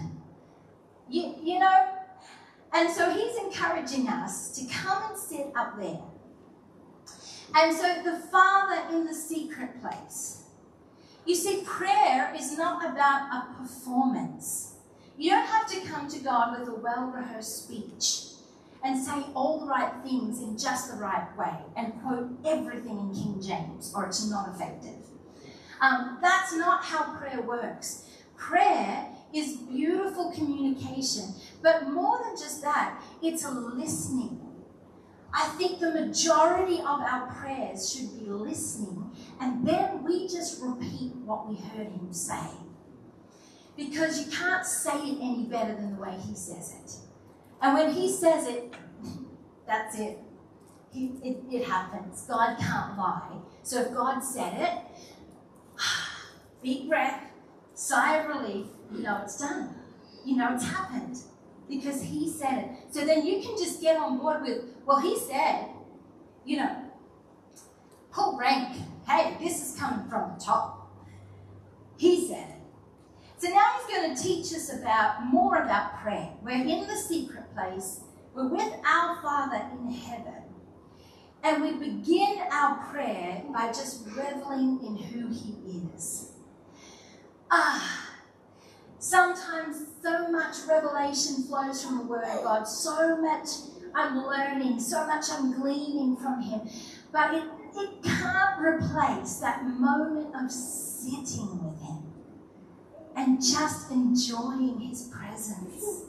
You, 1.09 1.35
you 1.43 1.59
know, 1.59 1.87
and 2.73 2.91
so 2.91 3.11
he's 3.11 3.37
encouraging 3.37 4.09
us 4.09 4.51
to 4.57 4.67
come 4.73 5.03
and 5.11 5.19
sit 5.19 5.49
up 5.55 5.79
there. 5.79 6.01
And 7.55 7.77
so 7.77 8.03
the 8.03 8.19
Father 8.19 8.97
in 8.97 9.05
the 9.05 9.15
secret 9.15 9.81
place. 9.81 10.45
You 11.27 11.35
see, 11.35 11.63
prayer 11.65 12.35
is 12.35 12.57
not 12.57 12.85
about 12.85 13.29
a 13.33 13.55
performance. 13.61 14.75
You 15.17 15.31
don't 15.31 15.47
have 15.47 15.69
to 15.69 15.81
come 15.87 16.09
to 16.09 16.19
God 16.19 16.59
with 16.59 16.69
a 16.69 16.75
well 16.75 17.13
rehearsed 17.15 17.65
speech 17.65 18.33
and 18.83 19.01
say 19.01 19.23
all 19.35 19.61
the 19.61 19.67
right 19.67 19.93
things 20.03 20.41
in 20.41 20.59
just 20.59 20.91
the 20.91 20.97
right 20.97 21.29
way 21.37 21.55
and 21.77 21.93
quote 22.03 22.31
everything 22.45 22.99
in 22.99 23.15
King 23.15 23.41
James, 23.41 23.93
or 23.95 24.07
it's 24.07 24.29
not 24.29 24.49
effective. 24.49 24.97
Um, 25.81 26.19
that's 26.21 26.55
not 26.55 26.85
how 26.85 27.17
prayer 27.17 27.43
works. 27.43 28.09
Prayer 28.37 29.07
is 29.33 29.57
beautiful 29.57 30.33
communication. 30.33 31.35
But 31.63 31.89
more 31.89 32.21
than 32.25 32.37
just 32.37 32.63
that, 32.63 33.03
it's 33.23 33.45
a 33.45 33.51
listening. 33.51 34.41
I 35.33 35.49
think 35.49 35.81
the 35.81 35.93
majority 35.93 36.79
of 36.81 37.01
our 37.01 37.27
prayers 37.35 37.91
should 37.93 38.19
be 38.19 38.31
listening, 38.31 39.11
and 39.41 39.67
then 39.67 40.05
we 40.05 40.29
just 40.29 40.61
repeat 40.63 41.15
what 41.25 41.49
we 41.49 41.57
heard 41.57 41.87
him 41.87 42.13
say. 42.13 42.51
Because 43.75 44.21
you 44.21 44.31
can't 44.31 44.67
say 44.67 44.99
it 44.99 45.19
any 45.23 45.45
better 45.45 45.75
than 45.75 45.97
the 45.97 46.03
way 46.03 46.15
he 46.29 46.35
says 46.35 46.75
it. 46.75 46.93
And 47.63 47.73
when 47.73 47.95
he 47.95 48.13
says 48.13 48.47
it, 48.47 48.75
That's 49.67 49.99
it. 49.99 50.19
It. 50.95 51.37
It 51.51 51.65
happens. 51.65 52.27
God 52.29 52.59
can't 52.59 52.99
lie. 52.99 53.39
So 53.63 53.81
if 53.81 53.95
God 53.95 54.21
said 54.21 54.53
it, 54.61 54.79
big 56.63 56.89
breath, 56.89 57.25
sigh 57.75 58.19
of 58.19 58.29
relief, 58.29 58.67
you 58.95 59.03
know 59.03 59.21
it's 59.23 59.39
done. 59.39 59.75
You 60.25 60.37
know 60.37 60.55
it's 60.55 60.69
happened 60.69 61.19
because 61.69 62.03
He 62.03 62.29
said 62.29 62.59
it. 62.59 62.71
So 62.95 63.05
then 63.05 63.27
you 63.27 63.43
can 63.43 63.57
just 63.57 63.81
get 63.81 63.97
on 63.97 64.19
board 64.19 64.43
with, 64.43 64.65
well, 64.87 65.01
He 65.01 65.19
said, 65.19 65.69
you 66.45 66.59
know, 66.59 66.77
pull 68.13 68.39
rank. 68.39 68.77
Hey, 69.07 69.37
this 69.41 69.61
is 69.61 69.79
coming 69.79 70.09
from 70.09 70.35
the 70.35 70.45
top. 70.45 70.91
He 71.97 72.29
said 72.29 72.49
it. 72.49 72.63
So 73.39 73.49
now 73.49 73.73
he's 73.77 73.97
going 73.97 74.15
to 74.15 74.23
teach 74.23 74.55
us 74.55 74.73
about 74.73 75.27
more 75.27 75.57
about 75.57 76.01
prayer. 76.01 76.31
We're 76.43 76.53
in 76.53 76.87
the 76.87 76.95
secret 76.95 77.53
place. 77.55 78.01
We're 78.35 78.47
with 78.47 78.73
our 78.87 79.21
Father 79.21 79.67
in 79.73 79.91
heaven. 79.91 80.43
And 81.43 81.61
we 81.61 81.73
begin 81.73 82.39
our 82.53 82.77
prayer 82.93 83.43
by 83.53 83.69
just 83.69 84.07
reveling 84.07 84.79
in 84.87 84.97
who 84.97 85.29
he 85.29 85.57
is. 85.93 86.31
Ah, 87.51 88.12
sometimes 89.03 89.85
so 90.01 90.31
much 90.31 90.59
revelation 90.69 91.43
flows 91.43 91.85
from 91.85 91.99
the 91.99 92.05
Word 92.05 92.25
of 92.25 92.45
God, 92.45 92.65
so 92.65 93.21
much 93.21 93.49
I'm 93.95 94.25
learning, 94.25 94.79
so 94.79 95.07
much 95.07 95.27
I'm 95.31 95.61
gleaning 95.61 96.17
from 96.17 96.41
him. 96.41 96.61
But 97.13 97.35
it, 97.35 97.45
it 97.75 98.03
can't 98.03 98.61
replace 98.61 99.41
that 99.41 99.67
moment 99.67 100.35
of 100.37 100.51
sitting 100.51 101.65
with 101.65 101.83
him 101.83 102.13
and 103.17 103.43
just 103.43 103.91
enjoying 103.91 104.81
his 104.81 105.09
presence. 105.09 106.05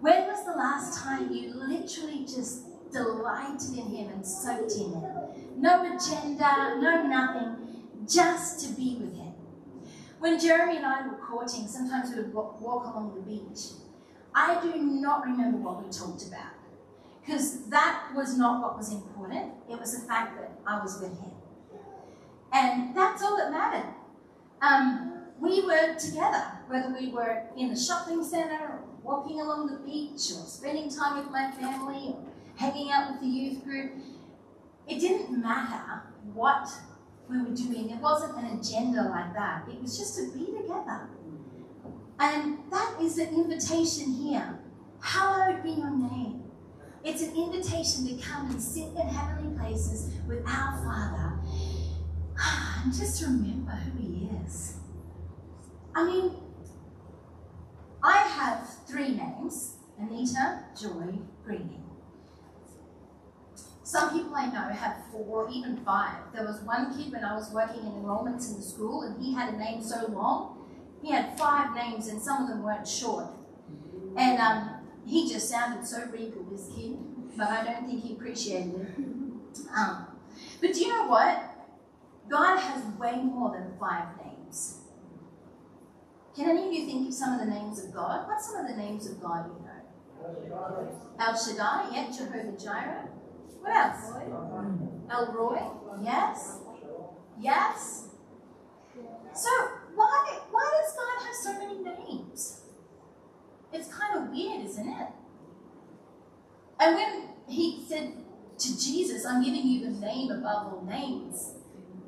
When 0.00 0.26
was 0.26 0.44
the 0.44 0.52
last 0.52 1.02
time 1.02 1.32
you 1.32 1.54
literally 1.54 2.26
just 2.26 2.66
delighted 2.92 3.70
in 3.70 3.86
him 3.86 4.10
and 4.10 4.26
soaked 4.26 4.72
in 4.72 4.92
it? 4.92 5.56
No 5.56 5.80
agenda, 5.80 6.78
no 6.78 7.06
nothing, 7.06 7.84
just 8.06 8.64
to 8.66 8.74
be 8.74 8.98
with 9.00 9.16
him. 9.16 9.17
When 10.18 10.38
Jeremy 10.38 10.78
and 10.78 10.86
I 10.86 11.06
were 11.06 11.16
courting, 11.16 11.68
sometimes 11.68 12.10
we 12.10 12.22
would 12.22 12.32
walk 12.32 12.60
along 12.60 13.14
the 13.14 13.20
beach. 13.20 13.78
I 14.34 14.60
do 14.60 14.76
not 14.76 15.24
remember 15.24 15.58
what 15.58 15.84
we 15.84 15.90
talked 15.90 16.26
about 16.26 16.52
because 17.20 17.66
that 17.68 18.10
was 18.16 18.36
not 18.36 18.62
what 18.62 18.76
was 18.76 18.92
important. 18.92 19.52
It 19.70 19.78
was 19.78 20.00
the 20.00 20.06
fact 20.06 20.36
that 20.36 20.50
I 20.66 20.80
was 20.82 21.00
with 21.00 21.18
him. 21.20 21.30
And 22.52 22.96
that's 22.96 23.22
all 23.22 23.36
that 23.36 23.50
mattered. 23.50 23.92
Um, 24.60 25.24
we 25.38 25.64
were 25.64 25.94
together, 25.94 26.42
whether 26.66 26.92
we 26.92 27.10
were 27.12 27.42
in 27.56 27.68
the 27.68 27.78
shopping 27.78 28.24
centre 28.24 28.54
or 28.54 28.80
walking 29.02 29.40
along 29.40 29.68
the 29.68 29.78
beach 29.78 30.32
or 30.32 30.46
spending 30.46 30.90
time 30.90 31.18
with 31.18 31.30
my 31.30 31.50
family 31.52 32.14
or 32.14 32.24
hanging 32.56 32.90
out 32.90 33.12
with 33.12 33.20
the 33.20 33.26
youth 33.26 33.62
group. 33.62 33.92
It 34.88 34.98
didn't 34.98 35.40
matter 35.40 36.02
what 36.32 36.68
we 37.28 37.38
were 37.38 37.54
doing. 37.54 37.90
It 37.90 38.00
wasn't 38.00 38.38
an 38.38 38.58
agenda 38.58 39.08
like 39.08 39.34
that. 39.34 39.68
It 39.68 39.80
was 39.80 39.98
just 39.98 40.16
to 40.16 40.32
be 40.32 40.46
together. 40.46 41.08
And 42.18 42.58
that 42.70 42.96
is 43.00 43.16
the 43.16 43.28
invitation 43.28 44.12
here. 44.12 44.58
Hallowed 45.00 45.62
be 45.62 45.70
your 45.70 45.90
name. 45.90 46.42
It's 47.04 47.22
an 47.22 47.36
invitation 47.36 48.06
to 48.08 48.22
come 48.22 48.50
and 48.50 48.60
sit 48.60 48.88
in 48.88 49.08
heavenly 49.08 49.56
places 49.56 50.12
with 50.26 50.40
our 50.40 50.76
Father 50.84 51.38
ah, 52.38 52.82
and 52.84 52.92
just 52.92 53.22
remember 53.22 53.70
who 53.70 54.02
He 54.02 54.30
is. 54.44 54.76
I 55.94 56.04
mean, 56.04 56.32
I 58.02 58.18
have 58.18 58.68
three 58.86 59.14
names 59.14 59.76
Anita, 60.00 60.64
Joy, 60.80 61.18
Greening. 61.44 61.87
Some 63.88 64.10
people 64.10 64.34
I 64.34 64.44
know 64.44 64.68
have 64.68 64.96
four, 65.10 65.46
or 65.46 65.50
even 65.50 65.78
five. 65.78 66.16
There 66.34 66.44
was 66.44 66.60
one 66.60 66.94
kid 66.94 67.10
when 67.10 67.24
I 67.24 67.34
was 67.34 67.50
working 67.50 67.86
in 67.86 67.92
enrollments 67.92 68.50
in 68.50 68.56
the 68.56 68.62
school, 68.62 69.00
and 69.00 69.18
he 69.18 69.32
had 69.32 69.54
a 69.54 69.56
name 69.56 69.82
so 69.82 70.08
long, 70.08 70.68
he 71.00 71.10
had 71.10 71.38
five 71.38 71.74
names, 71.74 72.08
and 72.08 72.20
some 72.20 72.42
of 72.42 72.48
them 72.50 72.62
weren't 72.62 72.86
short. 72.86 73.28
And 74.14 74.38
um, 74.38 74.86
he 75.06 75.26
just 75.26 75.48
sounded 75.48 75.86
so 75.86 76.04
regal, 76.12 76.44
this 76.50 76.68
kid, 76.76 76.98
but 77.34 77.48
I 77.48 77.64
don't 77.64 77.86
think 77.86 78.04
he 78.04 78.12
appreciated 78.12 78.74
it. 78.74 79.04
Um, 79.74 80.06
but 80.60 80.74
do 80.74 80.80
you 80.80 80.88
know 80.88 81.06
what? 81.06 81.44
God 82.28 82.58
has 82.58 82.84
way 82.98 83.16
more 83.16 83.52
than 83.52 83.72
five 83.80 84.08
names. 84.22 84.80
Can 86.36 86.50
any 86.50 86.66
of 86.66 86.74
you 86.74 86.84
think 86.84 87.08
of 87.08 87.14
some 87.14 87.32
of 87.32 87.40
the 87.40 87.46
names 87.46 87.82
of 87.82 87.94
God? 87.94 88.28
What's 88.28 88.50
some 88.50 88.66
of 88.66 88.70
the 88.70 88.76
names 88.76 89.06
of 89.06 89.18
God 89.22 89.46
you 89.46 89.64
know? 89.64 90.88
El 91.18 91.34
Shaddai, 91.34 91.88
yeah, 91.94 92.10
Jehovah 92.14 92.54
Jireh. 92.62 93.08
What 93.68 93.76
else? 93.76 94.12
El 95.10 95.32
Roi, 95.34 95.60
yes. 96.02 96.60
Yes. 97.38 98.08
So 99.34 99.50
why 99.94 100.38
why 100.50 100.80
does 100.80 100.96
God 100.96 101.26
have 101.26 101.34
so 101.34 101.52
many 101.52 101.84
names? 101.84 102.62
It's 103.70 103.92
kind 103.92 104.16
of 104.16 104.30
weird, 104.30 104.64
isn't 104.64 104.88
it? 104.88 105.08
And 106.80 106.94
when 106.94 107.28
he 107.46 107.84
said 107.86 108.14
to 108.56 108.80
Jesus, 108.80 109.26
I'm 109.26 109.44
giving 109.44 109.66
you 109.66 109.80
the 109.84 110.00
name 110.00 110.30
above 110.30 110.72
all 110.72 110.86
names, 110.88 111.52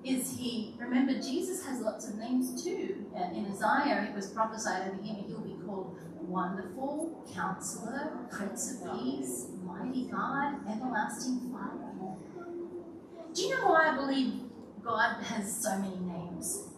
is 0.02 0.38
he, 0.38 0.74
remember, 0.78 1.20
Jesus 1.20 1.66
has 1.66 1.80
lots 1.80 2.08
of 2.08 2.14
names 2.14 2.64
too. 2.64 3.04
Uh, 3.14 3.34
in 3.34 3.44
Isaiah, 3.52 4.08
it 4.08 4.14
was 4.14 4.28
prophesied 4.28 4.88
over 4.88 5.02
him, 5.02 5.24
he'll 5.26 5.40
be 5.40 5.58
called 5.66 5.98
Wonderful, 6.30 7.26
Counselor, 7.34 8.12
Prince 8.30 8.70
of 8.70 9.00
Peace, 9.00 9.48
Mighty 9.64 10.04
God, 10.04 10.60
Everlasting 10.70 11.50
Father. 11.50 11.90
Do 13.34 13.42
you 13.42 13.56
know 13.56 13.70
why 13.70 13.90
I 13.90 13.96
believe 13.96 14.42
God 14.80 15.20
has 15.24 15.60
so 15.60 15.76
many 15.78 15.98
names? 15.98 16.68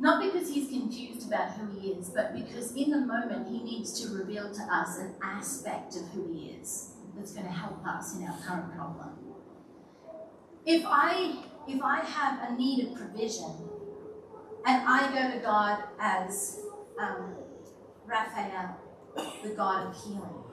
Not 0.00 0.20
because 0.20 0.52
he's 0.52 0.68
confused 0.68 1.28
about 1.28 1.52
who 1.52 1.78
he 1.78 1.90
is, 1.90 2.08
but 2.08 2.34
because 2.34 2.74
in 2.74 2.90
the 2.90 2.98
moment 2.98 3.46
he 3.46 3.62
needs 3.62 4.00
to 4.00 4.12
reveal 4.16 4.52
to 4.52 4.62
us 4.62 4.98
an 4.98 5.14
aspect 5.22 5.94
of 5.94 6.02
who 6.08 6.32
he 6.32 6.56
is 6.60 6.94
that's 7.16 7.32
going 7.32 7.46
to 7.46 7.52
help 7.52 7.86
us 7.86 8.16
in 8.16 8.24
our 8.24 8.36
current 8.44 8.74
problem. 8.74 9.10
If 10.66 10.82
I 10.84 11.44
if 11.68 11.80
I 11.80 12.00
have 12.00 12.50
a 12.50 12.56
need 12.56 12.88
of 12.88 12.96
provision 12.96 13.54
and 14.66 14.82
I 14.88 15.08
go 15.14 15.36
to 15.36 15.40
God 15.40 15.84
as 16.00 16.58
um, 17.00 17.36
Raphael, 18.04 18.76
the 19.14 19.50
God 19.50 19.86
of 19.88 20.04
healing, 20.04 20.44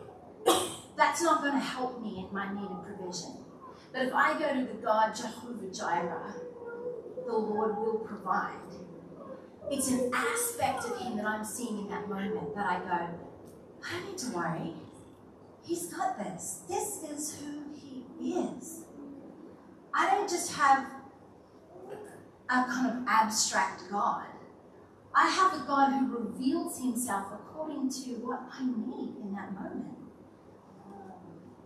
that's 0.98 1.22
not 1.22 1.42
going 1.42 1.54
to 1.54 1.60
help 1.60 2.02
me 2.02 2.26
in 2.28 2.34
my 2.34 2.54
need 2.54 2.70
of 2.70 2.84
provision. 2.84 3.38
But 3.92 4.04
if 4.08 4.14
I 4.14 4.38
go 4.38 4.54
to 4.54 4.66
the 4.66 4.80
God 4.82 5.16
Jehovah 5.16 5.74
Jireh, 5.74 6.34
the 7.26 7.34
Lord 7.34 7.78
will 7.78 8.00
provide. 8.00 8.60
It's 9.72 9.90
an 9.90 10.12
aspect 10.14 10.86
of 10.86 10.98
Him 11.00 11.18
that 11.18 11.26
I'm 11.26 11.44
seeing 11.44 11.80
in 11.80 11.90
that 11.90 12.08
moment 12.08 12.56
that 12.56 12.66
I 12.66 12.80
go, 12.80 13.10
I 13.84 14.00
don't 14.00 14.10
need 14.10 14.18
to 14.20 14.32
worry. 14.32 14.74
He's 15.64 15.88
got 15.88 16.18
this. 16.18 16.62
This 16.68 17.04
is 17.04 17.40
who 17.40 17.64
He 17.74 18.34
is. 18.34 18.84
I 19.94 20.10
don't 20.12 20.30
just 20.30 20.54
have 20.54 20.86
a 22.50 22.64
kind 22.66 22.92
of 22.92 23.08
abstract 23.08 23.90
God. 23.90 24.26
I 25.18 25.30
have 25.30 25.54
a 25.54 25.66
God 25.66 25.94
who 25.94 26.18
reveals 26.18 26.78
himself 26.78 27.28
according 27.32 27.90
to 27.90 28.10
what 28.20 28.42
I 28.52 28.66
need 28.66 29.16
in 29.24 29.34
that 29.34 29.54
moment. 29.54 29.96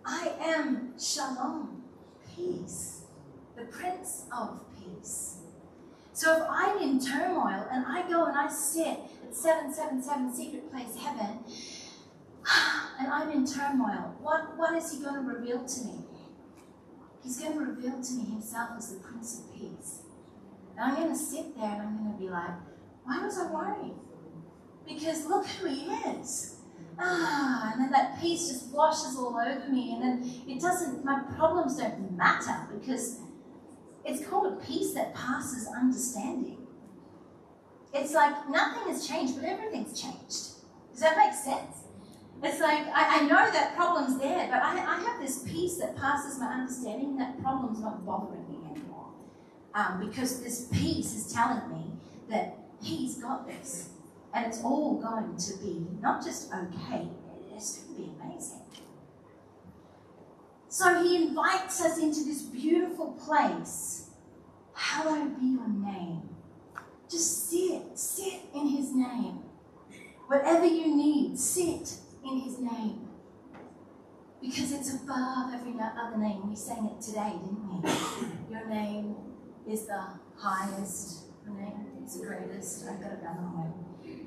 I 0.06 0.34
am 0.40 0.94
Shalom, 1.00 1.82
peace, 2.36 3.06
the 3.58 3.66
Prince 3.66 4.26
of 4.32 4.62
Peace. 4.78 5.38
So 6.14 6.44
if 6.44 6.44
I'm 6.48 6.78
in 6.78 7.04
turmoil 7.04 7.68
and 7.72 7.86
I 7.88 8.08
go 8.08 8.26
and 8.26 8.38
I 8.38 8.50
sit 8.50 9.00
at 9.24 9.36
777 9.36 10.36
Secret 10.36 10.72
Place 10.72 10.96
Heaven 10.96 11.40
and 13.00 13.08
I'm 13.08 13.32
in 13.32 13.48
turmoil, 13.48 14.16
what, 14.22 14.58
what 14.58 14.76
is 14.76 14.92
he 14.92 15.00
going 15.00 15.16
to 15.16 15.22
reveal 15.22 15.66
to 15.66 15.86
me? 15.86 16.06
He's 17.24 17.40
going 17.40 17.54
to 17.54 17.60
reveal 17.60 18.00
to 18.00 18.14
me 18.14 18.26
himself 18.26 18.70
as 18.78 18.94
the 18.94 19.00
Prince 19.00 19.40
of 19.40 19.56
Peace. 19.56 20.04
And 20.78 20.92
I'm 20.92 20.96
going 20.96 21.10
to 21.10 21.18
sit 21.18 21.58
there 21.58 21.72
and 21.72 21.82
I'm 21.82 21.98
going 21.98 22.14
to 22.14 22.20
be 22.20 22.30
like, 22.30 22.52
why 23.10 23.26
was 23.26 23.40
I 23.40 23.52
worried? 23.52 23.96
Because 24.88 25.26
look 25.26 25.46
who 25.48 25.68
he 25.68 25.86
is. 25.86 26.58
Ah, 27.00 27.72
and 27.72 27.82
then 27.82 27.92
that 27.92 28.20
peace 28.22 28.50
just 28.50 28.72
washes 28.74 29.16
all 29.18 29.38
over 29.40 29.68
me, 29.70 29.94
and 29.94 30.04
then 30.04 30.32
it 30.48 30.62
doesn't, 30.62 31.04
my 31.06 31.22
problems 31.38 31.78
don't 31.78 32.16
matter 32.18 32.68
because 32.74 33.20
it's 34.06 34.26
called 34.28 34.54
a 34.54 34.56
peace 34.66 34.94
that 34.94 35.16
passes 35.16 35.68
understanding. 35.68 36.68
It's 37.94 38.14
like 38.14 38.50
nothing 38.50 38.94
has 38.94 39.08
changed, 39.08 39.36
but 39.38 39.46
everything's 39.46 40.00
changed. 40.00 40.60
Does 40.92 41.02
that 41.02 41.18
make 41.18 41.34
sense? 41.34 41.78
It's 42.44 42.60
like 42.62 42.86
I, 42.94 43.20
I 43.20 43.22
know 43.22 43.50
that 43.52 43.76
problem's 43.76 44.20
there, 44.20 44.48
but 44.52 44.62
I, 44.62 44.74
I 44.78 45.00
have 45.00 45.20
this 45.22 45.44
peace 45.44 45.78
that 45.78 45.96
passes 45.98 46.40
my 46.40 46.48
understanding, 46.48 47.18
that 47.18 47.42
problem's 47.42 47.80
not 47.80 48.06
bothering 48.06 48.48
me 48.50 48.58
anymore. 48.72 49.08
um, 49.74 50.06
because 50.08 50.42
this 50.42 50.68
peace 50.72 51.14
is 51.16 51.32
telling 51.34 51.70
me 51.72 51.92
that 52.30 52.58
He's 52.82 53.16
got 53.18 53.48
this. 53.48 53.90
And 54.34 54.46
it's 54.46 54.64
all 54.64 55.02
going 55.02 55.36
to 55.38 55.58
be 55.58 55.88
not 56.02 56.24
just 56.24 56.54
okay, 56.54 57.08
it's 57.56 57.78
going 57.78 57.96
to 57.96 58.02
be 58.02 58.12
amazing. 58.22 58.62
So 60.68 61.04
he 61.04 61.16
invites 61.16 61.82
us 61.82 61.98
into 61.98 62.24
this 62.24 62.44
beautiful 62.44 63.14
place. 63.14 64.12
Hallowed 64.74 65.40
be 65.40 65.48
your 65.48 65.68
name. 65.68 66.30
Just 67.10 67.50
sit, 67.50 67.98
sit 67.98 68.42
in 68.54 68.68
his 68.68 68.94
name. 68.94 69.40
Whatever 70.28 70.66
you 70.66 70.96
need, 70.96 71.40
sit 71.40 71.96
in 72.24 72.40
his 72.40 72.60
name. 72.60 73.08
Because 74.40 74.72
it's 74.72 74.94
above 74.94 75.54
every 75.54 75.74
other 75.82 76.18
name. 76.18 76.48
We 76.48 76.56
sang 76.56 76.86
it 76.86 77.02
today, 77.02 77.34
didn't 77.34 77.84
we? 77.84 78.54
Your 78.54 78.68
name 78.68 79.16
is 79.68 79.88
the 79.88 80.04
highest. 80.38 81.26
Name 81.48 81.79
is 82.10 82.20
the 82.20 82.26
greatest. 82.26 82.86
I 82.88 82.94
got 82.94 83.12
it 83.14 83.22
down 83.22 83.38
the 83.54 83.62
way. 83.62 83.68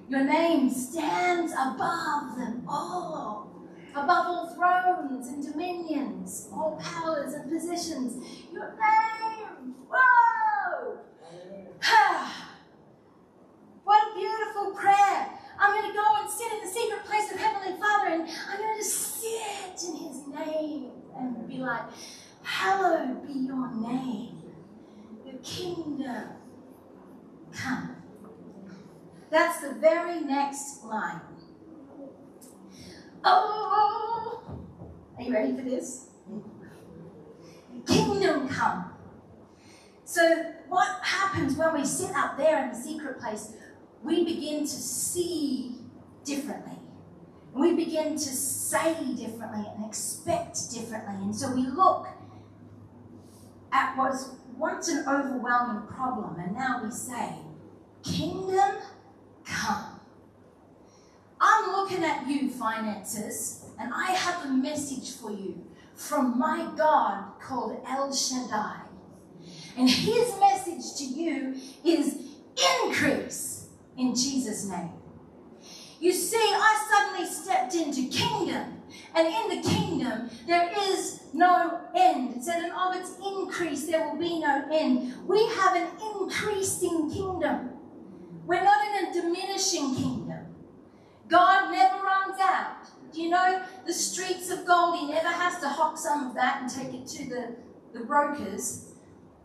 Your 0.09 0.25
name 0.25 0.71
stands 0.71 1.53
above 1.53 2.37
them 2.37 2.65
all 2.69 3.51
above 3.95 4.27
all 4.27 4.55
thrones 4.55 5.29
and 5.29 5.43
dominions, 5.45 6.49
all 6.51 6.81
powers 6.83 7.35
and 7.35 7.51
positions. 7.51 8.25
Your 8.51 8.71
name, 8.71 9.75
whoa! 9.91 10.99
what 13.85 14.03
a 14.03 14.15
beautiful 14.15 14.71
prayer. 14.75 15.29
I'm 15.61 15.79
going 15.79 15.93
to 15.93 15.97
go 15.97 16.05
and 16.21 16.31
sit 16.31 16.53
in 16.53 16.61
the 16.65 16.69
secret 16.73 17.05
place 17.05 17.31
of 17.33 17.39
Heavenly 17.39 17.79
Father 17.79 18.15
and 18.15 18.23
I'm 18.51 18.59
going 18.59 18.79
to 18.79 18.85
sit 18.85 19.83
in 19.89 19.97
His 19.97 20.27
name 20.27 20.91
and 21.15 21.47
be 21.47 21.59
like, 21.59 21.83
Hallowed 22.43 23.27
be 23.27 23.35
your 23.35 23.71
name, 23.75 24.43
your 25.27 25.37
kingdom 25.43 26.42
come. 27.53 27.97
That's 29.31 29.61
the 29.61 29.75
very 29.75 30.21
next 30.21 30.85
line. 30.85 31.21
Oh, 33.25 34.43
are 35.17 35.23
you 35.23 35.33
ready 35.33 35.57
for 35.57 35.63
this? 35.63 36.09
Kingdom 37.87 38.49
come. 38.49 38.93
So, 40.05 40.53
what 40.69 41.03
happens 41.03 41.57
when 41.57 41.73
we 41.73 41.87
sit 41.87 42.15
up 42.15 42.37
there 42.37 42.65
in 42.65 42.71
the 42.71 42.77
secret 42.77 43.21
place? 43.21 43.55
We 44.03 44.25
begin 44.25 44.61
to 44.61 44.67
see 44.67 45.77
differently. 46.25 46.79
We 47.55 47.75
begin 47.75 48.13
to 48.13 48.19
say 48.19 48.95
differently 49.15 49.65
and 49.75 49.85
expect 49.85 50.73
differently. 50.73 51.17
And 51.17 51.35
so 51.35 51.51
we 51.53 51.67
look 51.67 52.09
at 53.73 53.97
what 53.97 54.11
was 54.11 54.35
once 54.57 54.89
an 54.89 55.05
overwhelming 55.09 55.87
problem, 55.87 56.39
and 56.39 56.55
now 56.55 56.81
we 56.83 56.91
say, 56.91 57.35
Kingdom 58.03 58.79
come. 59.45 60.01
I'm 61.41 61.73
looking 61.73 62.05
at 62.05 62.27
you, 62.29 62.51
finances, 62.51 63.65
and 63.79 63.93
I 63.95 64.13
have 64.13 64.45
a 64.45 64.49
message 64.49 65.17
for 65.17 65.31
you 65.31 65.65
from 65.95 66.39
my 66.39 66.71
God 66.77 67.33
called 67.41 67.83
El 67.87 68.13
Shaddai. 68.13 68.83
And 69.77 69.89
his 69.89 70.39
message 70.39 70.99
to 70.99 71.05
you 71.05 71.57
is 71.85 72.17
increase 72.85 73.69
in 73.97 74.15
Jesus' 74.15 74.65
name. 74.65 74.93
You 76.01 76.13
see, 76.13 76.37
I 76.37 76.87
suddenly 76.91 77.33
stepped 77.33 77.75
into 77.75 78.09
kingdom, 78.09 78.82
and 79.15 79.27
in 79.27 79.57
the 79.63 79.69
kingdom 79.69 80.31
there 80.47 80.71
is 80.77 81.23
no 81.33 81.81
end. 81.95 82.37
It 82.37 82.45
said, 82.45 82.63
and 82.63 82.73
of 82.73 82.97
its 82.97 83.17
increase 83.25 83.87
there 83.87 84.09
will 84.09 84.19
be 84.19 84.41
no 84.41 84.67
end. 84.71 85.15
We 85.27 85.47
have 85.57 85.77
an 85.77 85.89
increasing 86.15 87.11
kingdom. 87.11 87.71
We're 88.47 88.65
not 88.65 88.87
in 88.87 89.07
a 89.07 89.13
diminishing 89.13 89.95
kingdom. 89.95 90.47
God 91.29 91.71
never 91.73 92.03
runs 92.03 92.39
out. 92.41 92.89
Do 93.13 93.23
you 93.23 93.31
know 93.31 93.63
the 93.87 93.93
streets 93.93 94.51
of 94.51 94.67
gold? 94.67 94.99
He 94.99 95.09
never 95.09 95.29
has 95.29 95.61
to 95.61 95.69
hawk 95.69 95.99
some 95.99 96.27
of 96.27 96.35
that 96.35 96.63
and 96.63 96.71
take 96.71 96.95
it 96.95 97.07
to 97.09 97.29
the, 97.29 97.57
the 97.93 98.05
brokers 98.05 98.93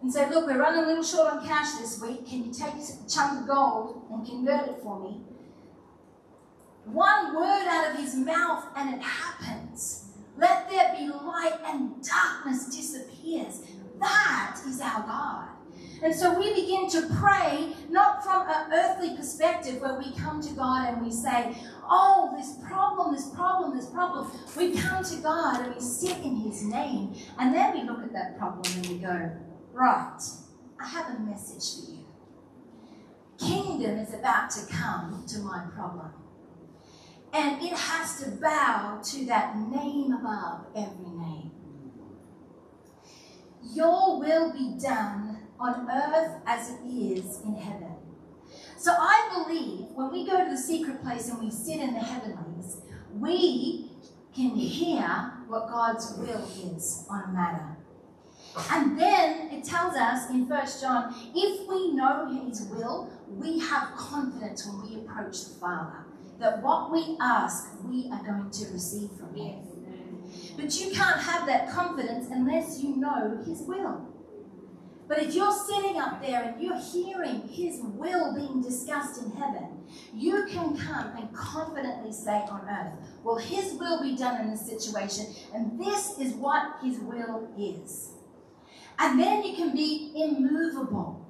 and 0.01 0.11
say, 0.11 0.29
Look, 0.29 0.47
we're 0.47 0.59
running 0.59 0.83
a 0.83 0.87
little 0.87 1.03
short 1.03 1.33
on 1.33 1.45
cash 1.45 1.73
this 1.73 2.01
week. 2.01 2.27
Can 2.27 2.45
you 2.45 2.53
take 2.53 2.73
a 2.73 3.09
chunk 3.09 3.41
of 3.41 3.47
gold 3.47 4.05
and 4.11 4.25
convert 4.25 4.69
it 4.69 4.79
for 4.81 4.99
me? 4.99 5.21
One 6.91 7.35
word 7.35 7.67
out 7.67 7.91
of 7.91 7.99
his 7.99 8.15
mouth 8.15 8.65
and 8.75 8.95
it 8.95 9.01
happens. 9.01 10.05
Let 10.37 10.69
there 10.69 10.95
be 10.97 11.09
light 11.09 11.59
and 11.65 12.03
darkness 12.03 12.67
disappears. 12.67 13.61
That 13.99 14.59
is 14.67 14.79
our 14.79 15.01
God. 15.01 15.49
And 16.01 16.13
so 16.13 16.37
we 16.39 16.53
begin 16.53 16.89
to 16.91 17.07
pray 17.19 17.73
not 17.89 18.23
from 18.23 18.47
an 18.47 18.71
earthly 18.71 19.15
perspective 19.15 19.81
where 19.81 19.97
we 19.97 20.11
come 20.15 20.41
to 20.41 20.53
God 20.53 20.93
and 20.93 21.05
we 21.05 21.11
say, 21.11 21.57
Oh, 21.89 22.33
this 22.37 22.55
problem, 22.67 23.13
this 23.15 23.29
problem, 23.29 23.75
this 23.75 23.87
problem. 23.87 24.29
We 24.55 24.77
come 24.77 25.03
to 25.03 25.15
God 25.17 25.61
and 25.61 25.75
we 25.75 25.81
sit 25.81 26.17
in 26.19 26.35
His 26.35 26.63
name, 26.63 27.15
and 27.39 27.55
then 27.55 27.73
we 27.73 27.83
look 27.83 28.03
at 28.03 28.13
that 28.13 28.37
problem 28.37 28.65
and 28.75 28.87
we 28.87 28.97
go, 28.99 29.31
Right, 29.73 30.19
I 30.79 30.87
have 30.87 31.15
a 31.15 31.19
message 31.19 31.85
for 31.85 31.91
you. 31.91 32.05
Kingdom 33.39 33.99
is 33.99 34.13
about 34.13 34.49
to 34.51 34.65
come 34.67 35.25
to 35.27 35.39
my 35.39 35.65
problem. 35.73 36.11
And 37.37 37.61
it 37.61 37.73
has 37.73 38.19
to 38.23 38.31
bow 38.31 38.99
to 39.11 39.25
that 39.25 39.55
name 39.55 40.11
above 40.11 40.65
every 40.75 41.11
name. 41.11 41.51
Your 43.75 44.19
will 44.19 44.51
be 44.51 44.75
done 44.81 45.43
on 45.59 45.87
earth 45.87 46.41
as 46.47 46.71
it 46.71 46.79
is 46.87 47.41
in 47.45 47.53
heaven. 47.53 47.95
So 48.75 48.91
I 48.91 49.43
believe 49.45 49.85
when 49.93 50.11
we 50.11 50.25
go 50.25 50.43
to 50.43 50.49
the 50.49 50.57
secret 50.57 51.03
place 51.03 51.29
and 51.29 51.39
we 51.39 51.51
sit 51.51 51.79
in 51.79 51.93
the 51.93 51.99
heavenlies, 51.99 52.77
we 53.13 53.91
can 54.35 54.55
hear 54.55 55.03
what 55.47 55.69
God's 55.69 56.15
will 56.17 56.43
is 56.75 57.05
on 57.07 57.23
a 57.23 57.33
matter. 57.33 57.77
And 58.71 58.99
then 58.99 59.51
it 59.51 59.63
tells 59.63 59.95
us 59.95 60.31
in 60.31 60.47
First 60.47 60.81
John, 60.81 61.13
if 61.35 61.67
we 61.67 61.93
know 61.93 62.33
his 62.47 62.61
will, 62.63 63.11
we 63.27 63.59
have 63.59 63.95
confidence 63.95 64.65
when 64.65 64.89
we 64.89 64.95
approach 64.95 65.43
the 65.43 65.59
Father 65.59 66.06
that 66.39 66.61
what 66.61 66.91
we 66.91 67.17
ask, 67.19 67.69
we 67.83 68.09
are 68.11 68.23
going 68.23 68.49
to 68.51 68.71
receive 68.71 69.09
from 69.11 69.35
him. 69.35 69.59
But 70.55 70.79
you 70.79 70.91
can't 70.91 71.19
have 71.19 71.47
that 71.47 71.69
confidence 71.69 72.27
unless 72.31 72.81
you 72.81 72.95
know 72.95 73.41
his 73.45 73.61
will. 73.61 74.07
But 75.07 75.19
if 75.19 75.33
you're 75.33 75.53
sitting 75.53 75.97
up 75.97 76.21
there 76.21 76.43
and 76.43 76.61
you're 76.61 76.79
hearing 76.79 77.47
His 77.47 77.79
will 77.81 78.35
being 78.35 78.61
discussed 78.61 79.21
in 79.23 79.31
heaven, 79.31 79.85
you 80.13 80.45
can 80.47 80.75
come 80.77 81.15
and 81.17 81.33
confidently 81.33 82.11
say 82.11 82.43
on 82.49 82.67
earth, 82.69 82.93
Well, 83.23 83.37
His 83.37 83.73
will 83.75 84.01
be 84.01 84.17
done 84.17 84.41
in 84.41 84.51
this 84.51 84.65
situation, 84.65 85.27
and 85.53 85.79
this 85.79 86.19
is 86.19 86.33
what 86.33 86.79
His 86.83 86.99
will 86.99 87.49
is. 87.57 88.09
And 88.99 89.19
then 89.19 89.43
you 89.43 89.55
can 89.55 89.73
be 89.73 90.11
immovable 90.13 91.25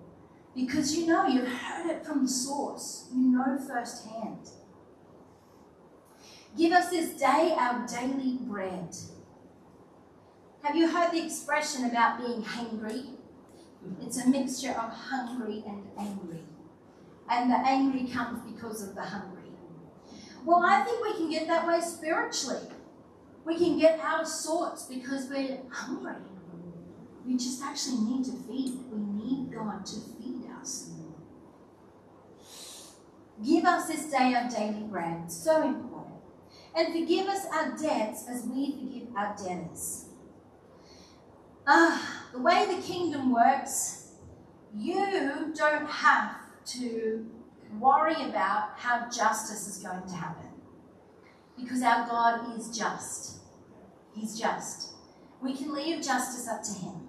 because 0.55 0.97
you 0.97 1.05
know 1.05 1.27
you've 1.27 1.47
heard 1.47 1.85
it 1.85 2.03
from 2.03 2.23
the 2.23 2.29
source, 2.29 3.09
you 3.13 3.27
know 3.27 3.59
firsthand. 3.67 4.49
Give 6.55 6.71
us 6.71 6.89
this 6.89 7.11
day 7.19 7.55
our 7.57 7.85
daily 7.87 8.37
bread. 8.41 8.95
Have 10.63 10.75
you 10.75 10.89
heard 10.89 11.11
the 11.11 11.23
expression 11.23 11.85
about 11.85 12.19
being 12.19 12.43
hangry? 12.43 13.15
It's 14.01 14.23
a 14.23 14.27
mixture 14.27 14.71
of 14.71 14.91
hungry 14.91 15.63
and 15.67 15.83
angry. 15.97 16.43
And 17.29 17.51
the 17.51 17.57
angry 17.57 18.07
comes 18.07 18.39
because 18.51 18.87
of 18.87 18.95
the 18.95 19.01
hungry. 19.01 19.51
Well, 20.45 20.63
I 20.65 20.83
think 20.83 21.03
we 21.03 21.13
can 21.13 21.29
get 21.29 21.47
that 21.47 21.67
way 21.67 21.81
spiritually. 21.81 22.67
We 23.45 23.57
can 23.57 23.77
get 23.77 23.99
out 23.99 24.21
of 24.21 24.27
sorts 24.27 24.85
because 24.85 25.29
we're 25.29 25.59
hungry. 25.69 26.15
We 27.25 27.35
just 27.35 27.61
actually 27.61 27.99
need 27.99 28.25
to 28.25 28.31
feed. 28.31 28.79
We 28.91 28.99
need 28.99 29.53
God 29.53 29.85
to 29.85 29.95
feed 30.17 30.49
us. 30.59 30.91
Give 33.45 33.65
us 33.65 33.87
this 33.87 34.05
day 34.05 34.33
our 34.33 34.49
daily 34.49 34.83
bread. 34.83 35.31
So 35.31 35.63
important. 35.63 35.96
And 36.77 36.93
forgive 36.93 37.27
us 37.27 37.47
our 37.51 37.75
debts 37.75 38.25
as 38.29 38.43
we 38.43 38.71
forgive 38.71 39.07
our 39.15 39.35
debtors. 39.35 40.05
Ah, 41.65 42.25
the 42.31 42.39
way 42.39 42.67
the 42.67 42.79
kingdom 42.83 43.33
works, 43.33 44.11
you 44.75 45.51
don't 45.55 45.89
have 45.89 46.35
to 46.65 47.25
worry 47.79 48.29
about 48.29 48.77
how 48.77 49.09
justice 49.09 49.67
is 49.67 49.77
going 49.83 50.07
to 50.07 50.13
happen. 50.13 50.51
Because 51.57 51.81
our 51.81 52.05
God 52.05 52.55
is 52.55 52.69
just. 52.77 53.39
He's 54.13 54.39
just. 54.39 54.93
We 55.41 55.57
can 55.57 55.73
leave 55.73 56.03
justice 56.03 56.47
up 56.47 56.61
to 56.61 56.73
Him. 56.73 57.07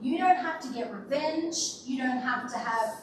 You 0.00 0.18
don't 0.18 0.36
have 0.36 0.60
to 0.62 0.68
get 0.72 0.92
revenge. 0.92 1.56
You 1.84 1.98
don't 1.98 2.18
have 2.18 2.50
to 2.50 2.58
have 2.58 2.96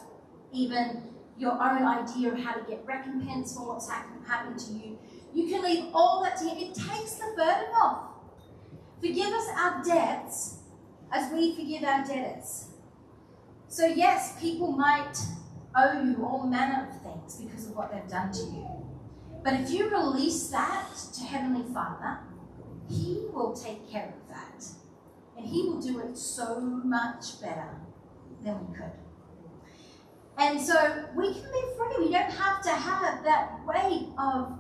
even 0.52 1.04
your 1.38 1.54
own 1.54 1.84
idea 1.86 2.34
of 2.34 2.40
how 2.40 2.56
to 2.56 2.70
get 2.70 2.84
recompense 2.86 3.56
for 3.56 3.68
what's 3.68 3.90
happened 3.90 4.60
to 4.60 4.74
you. 4.74 5.00
You 5.34 5.48
can 5.48 5.64
leave 5.64 5.86
all 5.94 6.24
that 6.24 6.38
to 6.38 6.46
Him. 6.46 6.58
It 6.58 6.74
takes 6.74 7.16
the 7.16 7.34
burden 7.36 7.72
off. 7.76 8.12
Forgive 9.00 9.32
us 9.32 9.48
our 9.56 9.84
debts 9.84 10.60
as 11.12 11.32
we 11.32 11.56
forgive 11.56 11.84
our 11.84 12.04
debtors. 12.04 12.70
So, 13.68 13.86
yes, 13.86 14.40
people 14.40 14.72
might 14.72 15.18
owe 15.76 16.02
you 16.02 16.26
all 16.26 16.48
manner 16.48 16.90
of 16.90 17.02
things 17.02 17.36
because 17.36 17.68
of 17.68 17.76
what 17.76 17.92
they've 17.92 18.08
done 18.10 18.32
to 18.32 18.40
you. 18.40 18.68
But 19.44 19.54
if 19.54 19.72
you 19.72 19.90
release 19.90 20.48
that 20.50 20.90
to 21.14 21.24
Heavenly 21.24 21.72
Father, 21.74 22.20
He 22.90 23.28
will 23.32 23.54
take 23.54 23.90
care 23.90 24.14
of 24.22 24.30
that. 24.30 24.66
And 25.38 25.46
He 25.46 25.64
will 25.64 25.80
do 25.80 26.00
it 26.00 26.18
so 26.18 26.60
much 26.60 27.40
better 27.42 27.70
than 28.44 28.68
we 28.68 28.76
could. 28.76 28.92
And 30.38 30.62
so 30.62 31.06
we 31.16 31.34
can 31.34 31.44
be 31.44 31.62
free. 31.78 32.06
We 32.06 32.12
don't 32.12 32.32
have 32.32 32.62
to 32.64 32.70
have 32.70 33.24
that 33.24 33.60
weight 33.66 34.10
of 34.18 34.60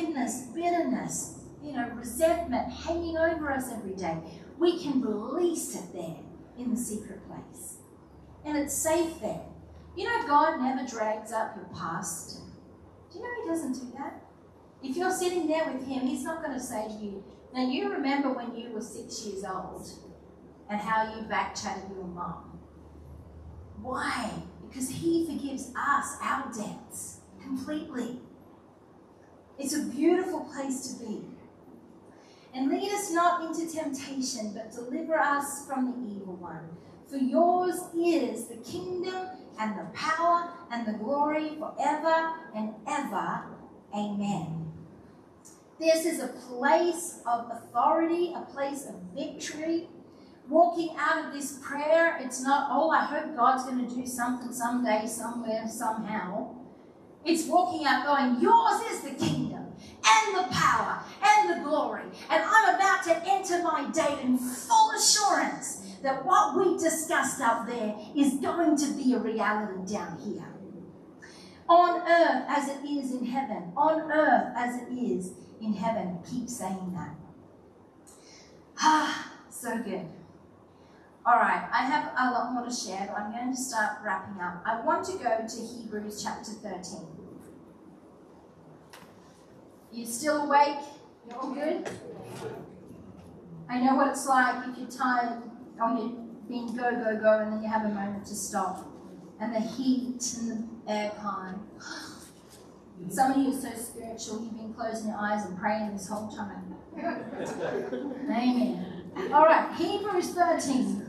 bitterness, 0.00 1.38
you 1.62 1.72
know, 1.72 1.88
resentment 1.94 2.72
hanging 2.72 3.16
over 3.16 3.52
us 3.52 3.70
every 3.72 3.94
day. 3.94 4.18
We 4.58 4.82
can 4.82 5.00
release 5.00 5.74
it 5.76 5.92
there 5.92 6.16
in 6.58 6.70
the 6.70 6.76
secret 6.76 7.20
place. 7.26 7.76
And 8.44 8.56
it's 8.56 8.74
safe 8.74 9.20
there. 9.20 9.42
You 9.96 10.04
know, 10.04 10.26
God 10.26 10.60
never 10.60 10.88
drags 10.88 11.32
up 11.32 11.54
your 11.56 11.66
past. 11.74 12.40
Do 13.12 13.18
you 13.18 13.24
know 13.24 13.42
He 13.42 13.48
doesn't 13.48 13.72
do 13.74 13.92
that? 13.98 14.22
If 14.82 14.96
you're 14.96 15.12
sitting 15.12 15.46
there 15.46 15.70
with 15.70 15.86
Him, 15.86 16.06
He's 16.06 16.24
not 16.24 16.42
going 16.42 16.58
to 16.58 16.64
say 16.64 16.88
to 16.88 16.94
you, 16.94 17.22
Now 17.54 17.68
you 17.68 17.90
remember 17.90 18.32
when 18.32 18.56
you 18.56 18.70
were 18.70 18.80
six 18.80 19.24
years 19.26 19.44
old 19.44 19.88
and 20.68 20.80
how 20.80 21.14
you 21.14 21.22
backchatted 21.26 21.90
your 21.94 22.06
mom. 22.06 22.58
Why? 23.80 24.30
Because 24.66 24.88
He 24.88 25.26
forgives 25.26 25.72
us 25.76 26.16
our 26.22 26.50
debts 26.52 27.20
completely. 27.42 28.20
It's 29.62 29.76
a 29.76 29.82
beautiful 29.84 30.40
place 30.40 30.88
to 30.88 31.04
be. 31.04 31.20
And 32.52 32.68
lead 32.68 32.90
us 32.92 33.12
not 33.12 33.44
into 33.44 33.72
temptation, 33.72 34.52
but 34.52 34.72
deliver 34.72 35.16
us 35.16 35.64
from 35.68 35.92
the 35.92 36.16
evil 36.16 36.34
one. 36.34 36.68
For 37.08 37.16
yours 37.16 37.76
is 37.96 38.48
the 38.48 38.56
kingdom 38.56 39.28
and 39.60 39.78
the 39.78 39.84
power 39.94 40.50
and 40.72 40.84
the 40.84 40.94
glory 40.94 41.50
forever 41.60 42.32
and 42.56 42.74
ever. 42.88 43.44
Amen. 43.94 44.72
This 45.78 46.06
is 46.06 46.20
a 46.20 46.28
place 46.28 47.20
of 47.24 47.48
authority, 47.52 48.34
a 48.34 48.40
place 48.40 48.86
of 48.86 48.96
victory. 49.14 49.88
Walking 50.48 50.96
out 50.98 51.24
of 51.24 51.32
this 51.32 51.60
prayer, 51.62 52.18
it's 52.20 52.42
not, 52.42 52.68
oh, 52.72 52.90
I 52.90 53.04
hope 53.04 53.36
God's 53.36 53.64
going 53.64 53.86
to 53.86 53.94
do 53.94 54.04
something 54.04 54.52
someday, 54.52 55.06
somewhere, 55.06 55.68
somehow. 55.68 56.61
It's 57.24 57.46
walking 57.46 57.86
out 57.86 58.04
going, 58.04 58.40
Yours 58.40 58.80
is 58.90 59.00
the 59.02 59.24
kingdom 59.24 59.66
and 60.04 60.36
the 60.36 60.52
power 60.52 61.02
and 61.22 61.50
the 61.50 61.64
glory. 61.64 62.04
And 62.30 62.42
I'm 62.44 62.74
about 62.74 63.04
to 63.04 63.22
enter 63.26 63.62
my 63.62 63.88
day 63.92 64.18
in 64.22 64.38
full 64.38 64.90
assurance 64.90 65.86
that 66.02 66.24
what 66.24 66.56
we 66.56 66.76
discussed 66.78 67.40
up 67.40 67.66
there 67.66 67.94
is 68.16 68.34
going 68.34 68.76
to 68.76 68.92
be 68.92 69.14
a 69.14 69.18
reality 69.18 69.92
down 69.92 70.18
here. 70.18 70.48
On 71.68 72.00
earth 72.02 72.44
as 72.48 72.68
it 72.68 72.84
is 72.84 73.12
in 73.12 73.24
heaven. 73.24 73.72
On 73.76 74.10
earth 74.10 74.52
as 74.56 74.82
it 74.82 74.92
is 74.92 75.32
in 75.60 75.72
heaven. 75.72 76.18
Keep 76.28 76.48
saying 76.48 76.92
that. 76.94 77.14
Ah, 78.80 79.32
so 79.48 79.78
good. 79.78 80.06
All 81.24 81.34
right, 81.34 81.68
I 81.72 81.84
have 81.84 82.12
a 82.18 82.32
lot 82.32 82.52
more 82.52 82.64
to 82.64 82.74
share, 82.74 83.06
but 83.06 83.16
I'm 83.16 83.30
going 83.30 83.54
to 83.54 83.56
start 83.56 83.98
wrapping 84.04 84.42
up. 84.42 84.60
I 84.66 84.80
want 84.84 85.06
to 85.06 85.12
go 85.12 85.46
to 85.46 85.56
Hebrews 85.62 86.20
chapter 86.20 86.50
13. 86.50 87.06
You 89.92 90.04
still 90.04 90.44
awake? 90.44 90.78
You're 91.28 91.38
all 91.38 91.54
good? 91.54 91.88
I 93.68 93.78
know 93.78 93.94
what 93.94 94.08
it's 94.08 94.26
like 94.26 94.66
if 94.68 94.78
you're 94.78 94.90
tired 94.90 95.42
or 95.80 95.90
you've 95.90 96.48
been 96.48 96.74
go, 96.76 96.90
go, 96.90 97.16
go, 97.20 97.38
and 97.38 97.52
then 97.52 97.62
you 97.62 97.68
have 97.68 97.84
a 97.84 97.90
moment 97.90 98.26
to 98.26 98.34
stop. 98.34 98.84
And 99.38 99.54
the 99.54 99.60
heat 99.60 100.20
and 100.40 100.50
the 100.86 100.92
aircon. 100.92 101.60
Some 103.08 103.30
of 103.30 103.36
you 103.36 103.50
are 103.50 103.60
so 103.60 103.70
spiritual, 103.80 104.42
you've 104.42 104.56
been 104.56 104.74
closing 104.74 105.08
your 105.08 105.18
eyes 105.18 105.44
and 105.46 105.56
praying 105.56 105.92
this 105.92 106.08
whole 106.08 106.28
time. 106.28 106.74
Amen. 108.28 108.91
All 109.16 109.44
right, 109.44 109.74
Hebrews 109.76 110.30
13. 110.34 111.06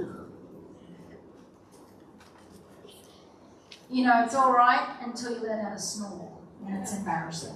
You 3.89 4.06
know, 4.06 4.24
it's 4.24 4.36
all 4.36 4.51
right 4.51 4.97
until 5.01 5.38
you 5.38 5.47
let 5.47 5.60
out 5.60 5.74
a 5.74 5.80
snore, 5.80 6.38
and 6.66 6.82
it's 6.82 6.97
embarrassing. 6.97 7.54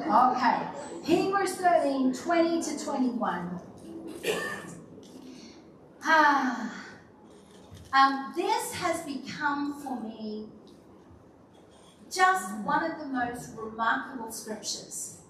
Okay, 0.00 0.62
Hebrews 1.04 1.56
13 1.56 2.14
20 2.14 2.62
to 2.62 2.84
21. 2.84 3.60
Ah, 6.04 6.74
um, 7.92 8.32
this 8.36 8.74
has 8.74 9.02
become 9.02 9.80
for 9.82 10.00
me 10.00 10.48
just 12.10 12.58
one 12.58 12.90
of 12.90 12.98
the 12.98 13.06
most 13.06 13.50
remarkable 13.56 14.30
scriptures. 14.30 15.21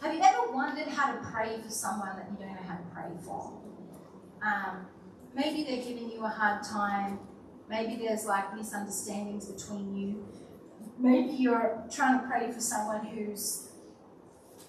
Have 0.00 0.14
you 0.14 0.20
ever 0.22 0.52
wondered 0.52 0.86
how 0.86 1.12
to 1.12 1.18
pray 1.28 1.58
for 1.60 1.70
someone 1.70 2.10
that 2.16 2.28
you 2.30 2.36
don't 2.38 2.54
know 2.54 2.62
how 2.68 2.76
to 2.76 2.84
pray 2.94 3.10
for? 3.24 3.52
Um, 4.40 4.86
maybe 5.34 5.64
they're 5.64 5.82
giving 5.82 6.08
you 6.10 6.24
a 6.24 6.28
hard 6.28 6.62
time. 6.62 7.18
Maybe 7.68 7.96
there's 7.96 8.24
like 8.24 8.54
misunderstandings 8.54 9.46
between 9.46 9.96
you. 9.96 10.28
Maybe 10.98 11.32
you're 11.32 11.82
trying 11.90 12.20
to 12.20 12.26
pray 12.26 12.50
for 12.52 12.60
someone 12.60 13.06
who's 13.06 13.70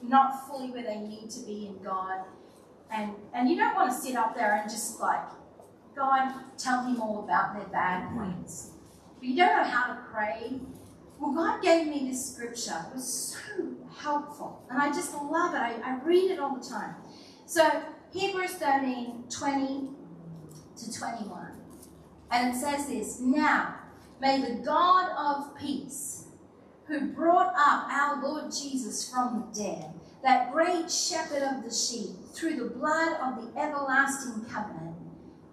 not 0.01 0.47
fully 0.47 0.71
where 0.71 0.83
they 0.83 0.97
need 0.97 1.29
to 1.29 1.41
be 1.41 1.67
in 1.67 1.83
God. 1.83 2.25
And, 2.91 3.13
and 3.33 3.47
you 3.47 3.55
don't 3.55 3.75
want 3.75 3.91
to 3.91 3.97
sit 3.97 4.15
up 4.15 4.33
there 4.33 4.55
and 4.55 4.69
just 4.69 4.99
like, 4.99 5.29
God, 5.95 6.33
tell 6.57 6.83
him 6.85 6.99
all 7.01 7.23
about 7.23 7.53
their 7.53 7.67
bad 7.67 8.11
points. 8.15 8.71
But 9.19 9.27
you 9.27 9.35
don't 9.35 9.55
know 9.57 9.63
how 9.63 9.93
to 9.93 9.99
pray. 10.11 10.59
Well, 11.19 11.33
God 11.33 11.61
gave 11.61 11.85
me 11.85 12.09
this 12.09 12.33
scripture. 12.33 12.83
It 12.89 12.95
was 12.95 13.37
so 13.57 13.63
helpful. 13.99 14.63
And 14.69 14.81
I 14.81 14.87
just 14.87 15.13
love 15.13 15.53
it. 15.53 15.57
I, 15.57 15.75
I 15.83 15.99
read 16.03 16.31
it 16.31 16.39
all 16.39 16.55
the 16.55 16.67
time. 16.67 16.95
So, 17.45 17.83
Hebrews 18.11 18.53
13 18.53 19.25
20 19.29 19.89
to 20.77 20.99
21. 20.99 21.51
And 22.31 22.55
it 22.55 22.59
says 22.59 22.87
this 22.87 23.19
Now, 23.19 23.75
may 24.19 24.41
the 24.41 24.61
God 24.63 25.09
of 25.17 25.57
peace, 25.57 26.27
who 26.87 27.11
brought 27.11 27.53
up 27.55 27.87
our 27.89 28.21
Lord 28.21 28.51
Jesus 28.51 29.09
from 29.09 29.51
the 29.53 29.63
dead, 29.63 29.93
that 30.23 30.51
great 30.51 30.91
shepherd 30.91 31.43
of 31.43 31.63
the 31.63 31.73
sheep, 31.73 32.09
through 32.33 32.55
the 32.55 32.75
blood 32.75 33.17
of 33.21 33.53
the 33.53 33.59
everlasting 33.59 34.45
covenant, 34.45 34.95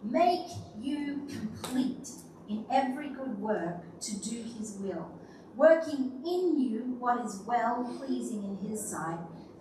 make 0.03 0.47
you 0.79 1.27
complete 1.29 2.09
in 2.49 2.65
every 2.71 3.09
good 3.09 3.39
work 3.39 4.01
to 4.01 4.17
do 4.21 4.43
his 4.59 4.79
will 4.81 5.11
working 5.57 6.21
in 6.25 6.61
you 6.61 6.97
what 6.99 7.25
is 7.25 7.43
well 7.47 7.99
pleasing 7.99 8.45
in 8.45 8.69
his 8.69 8.87
sight 8.87 9.19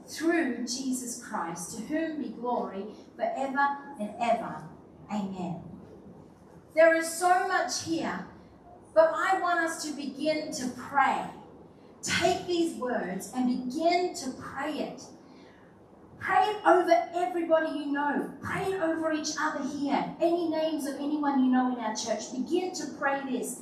through 0.07 0.65
Jesus 0.65 1.23
Christ, 1.23 1.75
to 1.75 1.83
whom 1.83 2.21
be 2.21 2.29
glory 2.29 2.85
forever 3.15 3.67
and 3.99 4.11
ever. 4.21 4.63
Amen. 5.11 5.61
There 6.75 6.95
is 6.95 7.11
so 7.11 7.47
much 7.47 7.83
here, 7.83 8.25
but 8.93 9.11
I 9.15 9.39
want 9.41 9.59
us 9.59 9.83
to 9.85 9.93
begin 9.93 10.51
to 10.53 10.67
pray. 10.77 11.21
Take 12.03 12.45
these 12.45 12.75
words 12.75 13.31
and 13.35 13.65
begin 13.65 14.13
to 14.15 14.31
pray 14.31 14.73
it. 14.73 15.01
Pray 16.19 16.43
it 16.43 16.57
over 16.65 17.07
everybody 17.13 17.79
you 17.79 17.85
know. 17.87 18.31
Pray 18.41 18.63
it 18.63 18.81
over 18.81 19.11
each 19.11 19.31
other 19.39 19.63
here. 19.77 20.15
Any 20.19 20.49
names 20.49 20.87
of 20.87 20.95
anyone 20.95 21.43
you 21.43 21.51
know 21.51 21.73
in 21.73 21.83
our 21.83 21.95
church. 21.95 22.31
Begin 22.31 22.73
to 22.75 22.85
pray 22.99 23.21
this. 23.29 23.61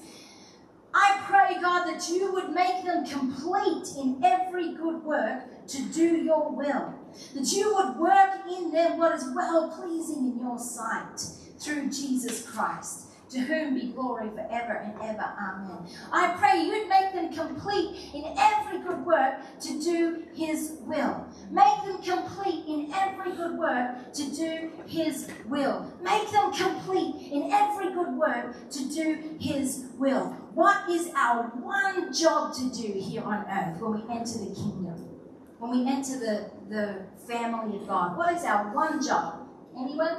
I 0.94 1.20
pray, 1.24 1.60
God, 1.62 1.86
that 1.86 2.08
you 2.10 2.32
would 2.34 2.50
make 2.50 2.86
them 2.86 3.06
complete 3.06 3.88
in 3.98 4.22
every 4.24 4.74
good 4.74 5.04
work 5.04 5.68
to 5.68 5.82
do 5.86 6.18
your 6.18 6.52
will. 6.52 6.94
That 7.34 7.52
you 7.52 7.74
would 7.76 7.98
work 7.98 8.41
in 8.52 8.72
them 8.72 8.98
what 8.98 9.16
is 9.16 9.26
well 9.36 9.70
pleasing 9.70 10.34
in 10.34 10.39
your 10.39 10.60
sight 10.60 11.20
through 11.60 11.89
Jesus 11.89 12.48
Christ 12.48 13.03
to 13.34 13.39
whom 13.39 13.73
be 13.73 13.88
glory 13.88 14.29
forever 14.29 14.73
and 14.73 14.93
ever. 15.01 15.34
Amen. 15.41 15.88
I 16.11 16.36
pray 16.38 16.61
you'd 16.63 16.88
make 16.88 17.13
them 17.13 17.34
complete 17.34 18.13
in 18.13 18.23
every 18.38 18.79
good 18.79 19.03
work 19.05 19.36
to 19.61 19.81
do 19.81 20.23
his 20.36 20.77
will. 20.81 21.25
Make 21.49 21.84
them 21.84 22.01
complete 22.01 22.65
in 22.67 22.93
every 22.93 23.31
good 23.31 23.57
work 23.57 24.13
to 24.13 24.31
do 24.31 24.71
his 24.86 25.29
will. 25.47 25.91
Make 26.01 26.31
them 26.31 26.53
complete 26.53 27.31
in 27.31 27.51
every 27.51 27.91
good 27.93 28.13
work 28.13 28.69
to 28.69 28.89
do 28.89 29.38
his 29.39 29.88
will. 29.97 30.27
What 30.53 30.88
is 30.89 31.09
our 31.15 31.45
one 31.59 32.13
job 32.13 32.53
to 32.55 32.69
do 32.69 32.93
here 32.99 33.23
on 33.23 33.45
earth 33.49 33.81
when 33.81 33.93
we 33.93 34.13
enter 34.13 34.38
the 34.38 34.53
kingdom? 34.53 35.09
When 35.57 35.71
we 35.71 35.91
enter 35.91 36.19
the, 36.19 36.51
the 36.69 37.05
family 37.27 37.77
of 37.77 37.88
God? 37.88 38.15
What 38.15 38.36
is 38.36 38.43
our 38.43 38.75
one 38.75 39.03
job? 39.03 39.47
Anyone? 39.75 40.17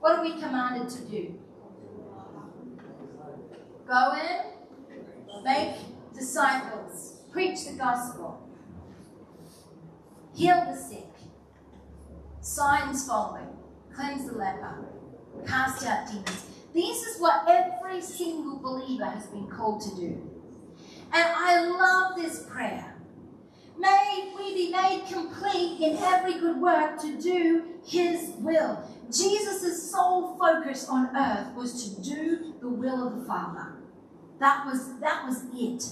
What 0.00 0.18
are 0.18 0.22
we 0.22 0.32
commanded 0.32 0.90
to 0.90 1.00
do? 1.06 1.38
Go 3.88 4.12
in, 4.16 5.42
make 5.42 5.76
disciples, 6.14 7.22
preach 7.32 7.64
the 7.64 7.72
gospel, 7.72 8.46
heal 10.34 10.62
the 10.66 10.76
sick, 10.76 11.08
signs 12.42 13.06
following, 13.06 13.48
cleanse 13.94 14.26
the 14.26 14.36
leper, 14.36 14.84
cast 15.46 15.86
out 15.86 16.06
demons. 16.06 16.44
This 16.74 17.02
is 17.02 17.18
what 17.18 17.44
every 17.48 18.02
single 18.02 18.58
believer 18.58 19.06
has 19.06 19.26
been 19.28 19.46
called 19.46 19.80
to 19.80 19.96
do. 19.96 20.30
And 21.10 21.24
I 21.24 21.64
love 21.64 22.14
this 22.16 22.44
prayer 22.44 22.94
may 23.78 24.32
we 24.36 24.54
be 24.54 24.72
made 24.72 25.04
complete 25.10 25.80
in 25.80 25.96
every 25.98 26.34
good 26.34 26.60
work 26.60 27.00
to 27.00 27.20
do 27.20 27.64
his 27.86 28.32
will. 28.38 28.82
Jesus' 29.06 29.90
sole 29.90 30.36
focus 30.36 30.88
on 30.88 31.16
earth 31.16 31.54
was 31.54 31.84
to 31.84 32.02
do 32.02 32.54
the 32.60 32.68
will 32.68 33.06
of 33.06 33.18
the 33.18 33.24
Father. 33.24 33.76
That 34.38 34.66
was 34.66 34.98
that 35.00 35.26
was 35.26 35.44
it. 35.54 35.84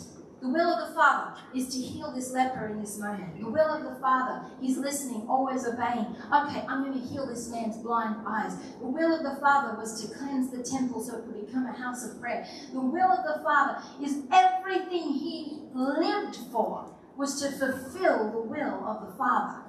The 0.42 0.50
will 0.50 0.74
of 0.74 0.88
the 0.88 0.94
Father 0.94 1.40
is 1.54 1.68
to 1.74 1.78
heal 1.80 2.12
this 2.12 2.30
leper 2.32 2.66
in 2.66 2.78
this 2.80 2.98
moment. 2.98 3.40
The 3.40 3.50
will 3.50 3.72
of 3.72 3.82
the 3.82 3.98
Father, 4.00 4.44
He's 4.60 4.76
listening, 4.76 5.26
always 5.28 5.66
obeying. 5.66 6.14
Okay, 6.32 6.62
I'm 6.68 6.84
going 6.84 7.00
to 7.00 7.08
heal 7.08 7.26
this 7.26 7.48
man's 7.48 7.78
blind 7.78 8.16
eyes. 8.26 8.54
The 8.80 8.86
will 8.86 9.16
of 9.16 9.22
the 9.22 9.40
Father 9.40 9.78
was 9.78 10.02
to 10.02 10.14
cleanse 10.14 10.50
the 10.50 10.62
temple 10.62 11.02
so 11.02 11.16
it 11.16 11.24
could 11.24 11.46
become 11.46 11.66
a 11.66 11.72
house 11.72 12.04
of 12.04 12.20
prayer. 12.20 12.46
The 12.72 12.80
will 12.80 13.10
of 13.10 13.24
the 13.24 13.42
Father 13.42 13.82
is 14.00 14.24
everything 14.30 15.14
He 15.14 15.62
lived 15.74 16.36
for 16.52 16.95
was 17.16 17.40
to 17.40 17.50
fulfill 17.50 18.30
the 18.30 18.40
will 18.40 18.84
of 18.86 19.06
the 19.06 19.12
Father. 19.16 19.62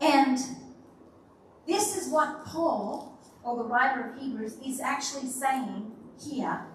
And 0.00 0.38
this 1.66 1.96
is 1.96 2.12
what 2.12 2.44
Paul, 2.44 3.18
or 3.44 3.56
the 3.56 3.64
writer 3.64 4.10
of 4.10 4.20
Hebrews, 4.20 4.58
is 4.64 4.80
actually 4.80 5.28
saying 5.28 5.92
here 6.20 6.66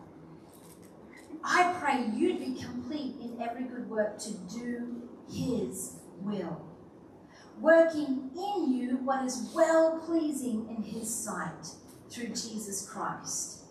I 1.43 1.73
pray 1.80 2.09
you'd 2.15 2.39
be 2.39 2.59
complete 2.59 3.15
in 3.21 3.38
every 3.39 3.65
good 3.65 3.89
work 3.89 4.17
to 4.19 4.34
do 4.34 5.03
His 5.32 5.97
will, 6.19 6.65
working 7.59 8.32
in 8.36 8.73
you 8.73 8.97
what 9.03 9.23
is 9.23 9.51
well 9.53 9.99
pleasing 9.99 10.67
in 10.76 10.84
His 10.84 11.13
sight 11.13 11.67
through 12.09 12.30
Jesus 12.30 12.89
Christ. 12.89 13.65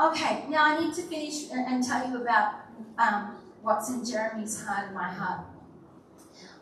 Okay, 0.00 0.44
now 0.48 0.64
I 0.64 0.80
need 0.80 0.94
to 0.94 1.02
finish 1.02 1.50
and 1.50 1.82
tell 1.84 2.10
you 2.10 2.20
about 2.20 2.54
um, 2.98 3.36
what's 3.66 3.90
in 3.90 4.04
Jeremy's 4.04 4.64
heart 4.64 4.94
my 4.94 5.12
heart. 5.12 5.44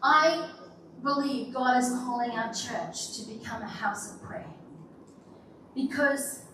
I 0.03 0.49
believe 1.03 1.53
God 1.53 1.77
is 1.83 1.91
calling 1.91 2.31
our 2.31 2.51
church 2.51 3.19
to 3.19 3.27
become 3.31 3.61
a 3.61 3.69
house 3.69 4.15
of 4.15 4.23
prayer 4.23 4.47
because 5.75 6.45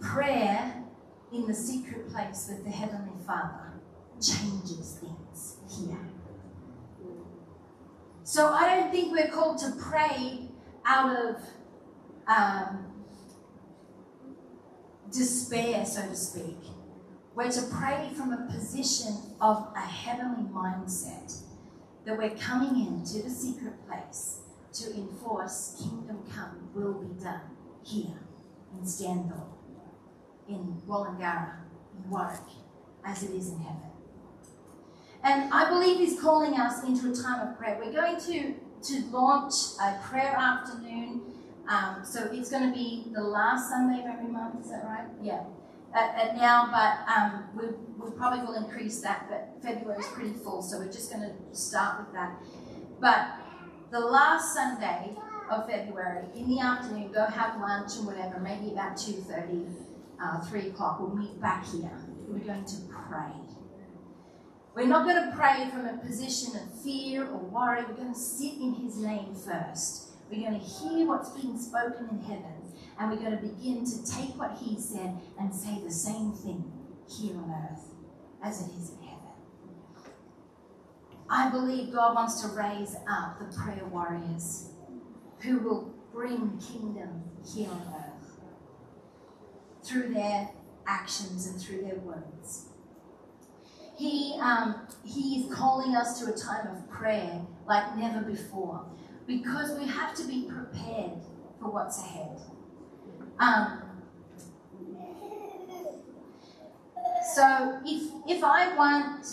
prayer 0.00 0.84
in 1.32 1.46
the 1.46 1.54
secret 1.54 2.12
place 2.12 2.50
with 2.50 2.62
the 2.64 2.70
Heavenly 2.70 3.16
Father 3.26 3.72
changes 4.20 5.00
things 5.00 5.56
here. 5.74 5.96
So 8.22 8.48
I 8.48 8.76
don't 8.76 8.90
think 8.92 9.12
we're 9.12 9.30
called 9.30 9.56
to 9.60 9.72
pray 9.80 10.50
out 10.84 11.16
of 11.16 11.36
um, 12.26 12.92
despair, 15.10 15.86
so 15.86 16.02
to 16.02 16.14
speak. 16.14 16.58
We're 17.34 17.50
to 17.50 17.62
pray 17.62 18.10
from 18.14 18.32
a 18.32 18.52
position 18.52 19.34
of 19.40 19.68
a 19.74 19.80
heavenly 19.80 20.50
mindset 20.50 21.40
that 22.04 22.18
we're 22.18 22.36
coming 22.36 22.86
into 22.86 23.22
the 23.22 23.30
secret 23.30 23.74
place 23.86 24.40
to 24.74 24.92
enforce 24.94 25.76
kingdom 25.82 26.24
come 26.34 26.68
will 26.74 26.94
be 26.94 27.22
done 27.22 27.40
here 27.84 28.20
in 28.72 28.84
Stanthorpe 28.84 29.52
in 30.48 30.82
Woolloongabba, 30.86 31.54
in 31.96 32.10
Warwick, 32.10 32.40
as 33.04 33.22
it 33.22 33.30
is 33.30 33.50
in 33.50 33.58
heaven. 33.60 33.90
And 35.22 35.52
I 35.52 35.68
believe 35.68 35.98
He's 35.98 36.20
calling 36.20 36.54
us 36.54 36.82
into 36.84 37.10
a 37.10 37.14
time 37.14 37.46
of 37.46 37.58
prayer. 37.58 37.78
We're 37.80 37.92
going 37.92 38.20
to, 38.20 38.54
to 38.92 39.06
launch 39.10 39.54
a 39.80 39.98
prayer 40.02 40.34
afternoon. 40.36 41.22
Um, 41.68 42.02
so 42.04 42.28
it's 42.32 42.50
going 42.50 42.68
to 42.68 42.74
be 42.74 43.06
the 43.14 43.22
last 43.22 43.70
Sunday 43.70 44.00
of 44.00 44.06
every 44.06 44.30
month, 44.30 44.64
is 44.64 44.70
that 44.70 44.84
right? 44.84 45.06
Yeah. 45.22 45.44
At, 45.94 46.36
now, 46.36 46.70
but 46.72 47.14
um, 47.14 47.44
we, 47.54 47.66
we 48.02 48.16
probably 48.16 48.46
will 48.46 48.54
increase 48.54 49.00
that, 49.02 49.26
but 49.28 49.62
February 49.62 50.00
is 50.00 50.06
pretty 50.08 50.32
full, 50.32 50.62
so 50.62 50.78
we're 50.78 50.90
just 50.90 51.12
going 51.12 51.22
to 51.22 51.56
start 51.56 52.00
with 52.00 52.14
that. 52.14 52.34
But 52.98 53.28
the 53.90 54.00
last 54.00 54.54
Sunday 54.54 55.14
of 55.50 55.68
February, 55.68 56.24
in 56.34 56.48
the 56.48 56.60
afternoon, 56.60 57.12
go 57.12 57.26
have 57.26 57.60
lunch 57.60 57.96
and 57.96 58.06
whatever, 58.06 58.40
maybe 58.40 58.72
about 58.72 58.96
2.30 58.96 59.82
uh, 60.22 60.40
three 60.40 60.68
o'clock, 60.68 61.00
we'll 61.00 61.14
meet 61.14 61.40
back 61.40 61.66
here. 61.66 61.90
We're 62.28 62.38
going 62.38 62.64
to 62.64 62.76
pray. 62.88 63.32
We're 64.74 64.86
not 64.86 65.06
going 65.06 65.28
to 65.28 65.36
pray 65.36 65.68
from 65.70 65.86
a 65.86 65.98
position 65.98 66.56
of 66.56 66.82
fear 66.82 67.26
or 67.26 67.38
worry. 67.38 67.82
We're 67.86 67.94
going 67.94 68.14
to 68.14 68.18
sit 68.18 68.54
in 68.54 68.74
His 68.74 68.98
name 68.98 69.34
first. 69.34 70.12
We're 70.30 70.48
going 70.48 70.60
to 70.60 70.66
hear 70.66 71.06
what's 71.06 71.30
being 71.30 71.58
spoken 71.58 72.08
in 72.10 72.20
heaven, 72.20 72.61
and 72.98 73.10
we're 73.10 73.16
going 73.16 73.36
to 73.36 73.46
begin 73.46 73.84
to 73.84 74.10
take 74.10 74.38
what 74.38 74.58
He 74.58 74.80
said 74.80 75.16
and 75.38 75.54
say 75.54 75.80
the 75.82 75.90
same 75.90 76.32
thing 76.32 76.70
here 77.08 77.36
on 77.36 77.50
earth 77.70 77.84
as 78.42 78.62
it 78.62 78.70
is 78.78 78.90
in 78.90 78.98
heaven. 78.98 79.18
I 81.28 81.48
believe 81.50 81.92
God 81.92 82.14
wants 82.14 82.42
to 82.42 82.48
raise 82.48 82.96
up 83.08 83.38
the 83.38 83.56
prayer 83.56 83.84
warriors 83.86 84.70
who 85.40 85.58
will 85.58 85.94
bring 86.12 86.58
kingdom 86.58 87.22
here 87.54 87.70
on 87.70 87.94
earth 87.96 88.12
through 89.82 90.12
their 90.12 90.50
actions 90.86 91.46
and 91.46 91.60
through 91.60 91.82
their 91.82 91.96
words. 91.96 92.66
He, 93.96 94.38
um, 94.40 94.86
he 95.04 95.40
is 95.40 95.54
calling 95.54 95.94
us 95.94 96.20
to 96.20 96.32
a 96.32 96.36
time 96.36 96.66
of 96.66 96.88
prayer 96.90 97.40
like 97.66 97.96
never 97.96 98.20
before 98.20 98.84
because 99.26 99.78
we 99.78 99.86
have 99.86 100.14
to 100.16 100.24
be 100.24 100.48
prepared 100.50 101.22
for 101.60 101.70
what's 101.70 101.98
ahead. 101.98 102.38
Um, 103.42 103.82
so 107.34 107.80
if, 107.84 108.12
if 108.28 108.44
I 108.44 108.72
want 108.76 109.26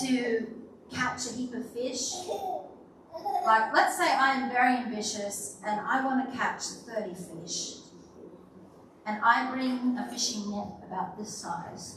to 0.00 0.46
catch 0.94 1.26
a 1.26 1.32
heap 1.32 1.52
of 1.54 1.68
fish, 1.72 2.12
like 3.44 3.74
let's 3.74 3.98
say 3.98 4.08
I 4.08 4.34
am 4.34 4.50
very 4.50 4.76
ambitious 4.76 5.56
and 5.66 5.80
I 5.80 6.04
want 6.04 6.30
to 6.30 6.38
catch 6.38 6.62
30 6.62 7.14
fish 7.14 7.78
and 9.06 9.20
I 9.24 9.50
bring 9.50 9.98
a 9.98 10.08
fishing 10.08 10.48
net 10.52 10.68
about 10.86 11.18
this 11.18 11.36
size 11.36 11.96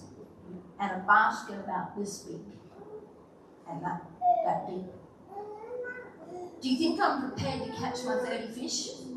and 0.79 0.91
a 0.91 1.03
basket 1.05 1.59
about 1.59 1.95
this 1.95 2.23
big 2.23 2.41
and 3.69 3.83
that, 3.83 4.01
that 4.45 4.67
big. 4.67 4.83
Do 6.59 6.69
you 6.71 6.77
think 6.79 6.99
I'm 6.99 7.29
prepared 7.29 7.67
to 7.67 7.71
catch 7.77 8.03
my 8.03 8.17
30 8.17 8.47
fish? 8.47 9.08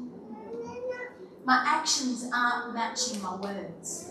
My 1.44 1.62
actions 1.66 2.30
aren't 2.32 2.74
matching 2.74 3.20
my 3.20 3.36
words. 3.36 4.10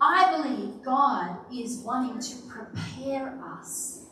I 0.00 0.36
believe 0.36 0.82
God 0.82 1.38
is 1.52 1.78
wanting 1.78 2.20
to 2.20 2.36
prepare 2.48 3.38
us 3.44 4.06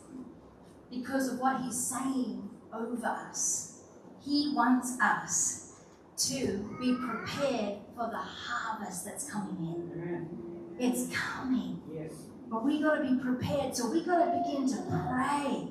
because 0.90 1.32
of 1.32 1.38
what 1.38 1.62
He's 1.62 1.78
saying 1.78 2.48
over 2.72 3.06
us. 3.06 3.82
He 4.24 4.52
wants 4.54 4.98
us 5.00 5.72
to 6.16 6.76
be 6.80 6.94
prepared 6.94 7.78
for 7.94 8.08
the 8.10 8.18
harvest 8.18 9.04
that's 9.04 9.30
coming 9.30 9.56
in. 9.58 10.76
It's 10.78 11.08
coming. 11.14 11.80
Yes. 11.92 12.12
But 12.50 12.64
we 12.64 12.82
got 12.82 12.96
to 12.96 13.02
be 13.02 13.20
prepared. 13.20 13.74
So 13.76 13.90
we 13.90 14.04
got 14.04 14.24
to 14.24 14.42
begin 14.42 14.68
to 14.68 14.82
pray 14.88 15.68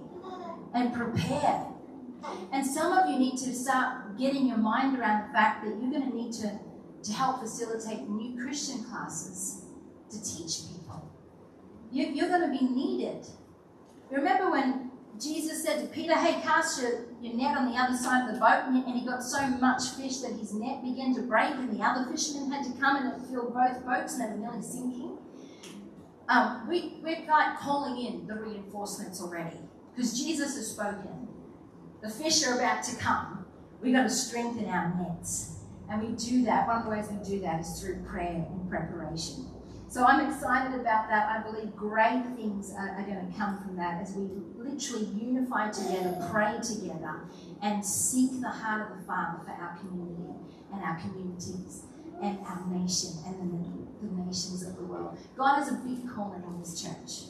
and 0.74 0.94
prepare. 0.94 1.68
And 2.52 2.66
some 2.66 2.92
of 2.92 3.10
you 3.10 3.20
need 3.20 3.38
to 3.38 3.54
start 3.54 4.03
getting 4.18 4.48
your 4.48 4.58
mind 4.58 4.98
around 4.98 5.28
the 5.28 5.34
fact 5.34 5.64
that 5.64 5.70
you're 5.70 5.92
going 5.92 6.10
to 6.10 6.16
need 6.16 6.34
to, 6.34 6.60
to 7.04 7.14
help 7.14 7.42
facilitate 7.42 8.08
new 8.10 8.42
Christian 8.42 8.84
classes 8.84 9.66
to 10.10 10.18
teach 10.22 10.70
people. 10.72 11.12
You, 11.92 12.08
you're 12.08 12.30
going 12.30 12.52
to 12.52 12.60
be 12.60 12.66
needed. 12.66 13.26
Remember 14.10 14.52
when 14.52 14.92
Jesus 15.20 15.64
said 15.64 15.80
to 15.82 15.88
Peter, 15.88 16.16
Hey, 16.16 16.42
cast 16.42 16.82
your, 16.82 17.06
your 17.22 17.36
net 17.36 17.58
on 17.58 17.72
the 17.72 17.78
other 17.78 17.96
side 17.96 18.28
of 18.28 18.34
the 18.34 18.40
boat. 18.40 18.64
And 18.68 18.96
he 18.96 19.06
got 19.06 19.24
so 19.24 19.46
much 19.48 19.90
fish 19.90 20.18
that 20.18 20.34
his 20.34 20.54
net 20.54 20.84
began 20.84 21.14
to 21.16 21.22
break, 21.22 21.52
and 21.52 21.78
the 21.78 21.84
other 21.84 22.10
fishermen 22.12 22.52
had 22.52 22.66
to 22.66 22.80
come 22.80 22.98
and 22.98 23.28
fill 23.28 23.50
both 23.52 23.86
boats, 23.86 24.18
and 24.18 24.22
they 24.22 24.36
were 24.36 24.42
nearly 24.42 24.62
sinking. 24.62 25.18
Um, 26.30 26.68
we, 26.70 27.00
we're 27.04 27.26
like 27.28 27.60
calling 27.60 28.06
in 28.06 28.28
the 28.28 28.36
reinforcements 28.36 29.22
already 29.22 29.58
because 29.94 30.18
Jesus 30.18 30.56
has 30.56 30.72
spoken. 30.72 31.28
The 32.02 32.10
fish 32.10 32.46
are 32.48 32.58
about 32.58 32.84
to 32.84 32.96
come. 32.96 33.43
We've 33.84 33.94
got 33.94 34.04
to 34.04 34.10
strengthen 34.10 34.66
our 34.66 34.94
nets. 34.98 35.58
And 35.90 36.02
we 36.02 36.16
do 36.16 36.46
that. 36.46 36.68
One 36.68 36.78
of 36.78 36.86
the 36.86 36.90
ways 36.90 37.08
we 37.12 37.24
do 37.24 37.42
that 37.42 37.60
is 37.60 37.82
through 37.82 38.02
prayer 38.04 38.46
and 38.50 38.70
preparation. 38.70 39.46
So 39.90 40.06
I'm 40.06 40.26
excited 40.26 40.80
about 40.80 41.10
that. 41.10 41.28
I 41.30 41.44
believe 41.44 41.76
great 41.76 42.24
things 42.36 42.74
are, 42.76 42.98
are 42.98 43.04
going 43.04 43.30
to 43.30 43.38
come 43.38 43.62
from 43.62 43.76
that 43.76 44.02
as 44.02 44.16
we 44.16 44.28
literally 44.58 45.06
unify 45.06 45.70
together, 45.70 46.28
pray 46.32 46.58
together, 46.64 47.22
and 47.62 47.86
seek 47.86 48.42
the 48.42 48.50
heart 48.50 48.90
of 48.90 48.98
the 48.98 49.04
Father 49.04 49.44
for 49.46 49.52
our 49.52 49.78
community 49.78 50.34
and 50.74 50.82
our 50.82 50.98
communities 51.00 51.84
and 52.24 52.40
our 52.40 52.66
nation 52.72 53.12
and 53.28 53.36
the, 54.02 54.08
the 54.08 54.26
nations 54.26 54.64
of 54.64 54.78
the 54.78 54.84
world. 54.84 55.18
God 55.38 55.58
has 55.58 55.72
a 55.72 55.76
big 55.76 56.10
calling 56.10 56.44
on 56.44 56.60
this 56.60 56.82
church. 56.82 57.30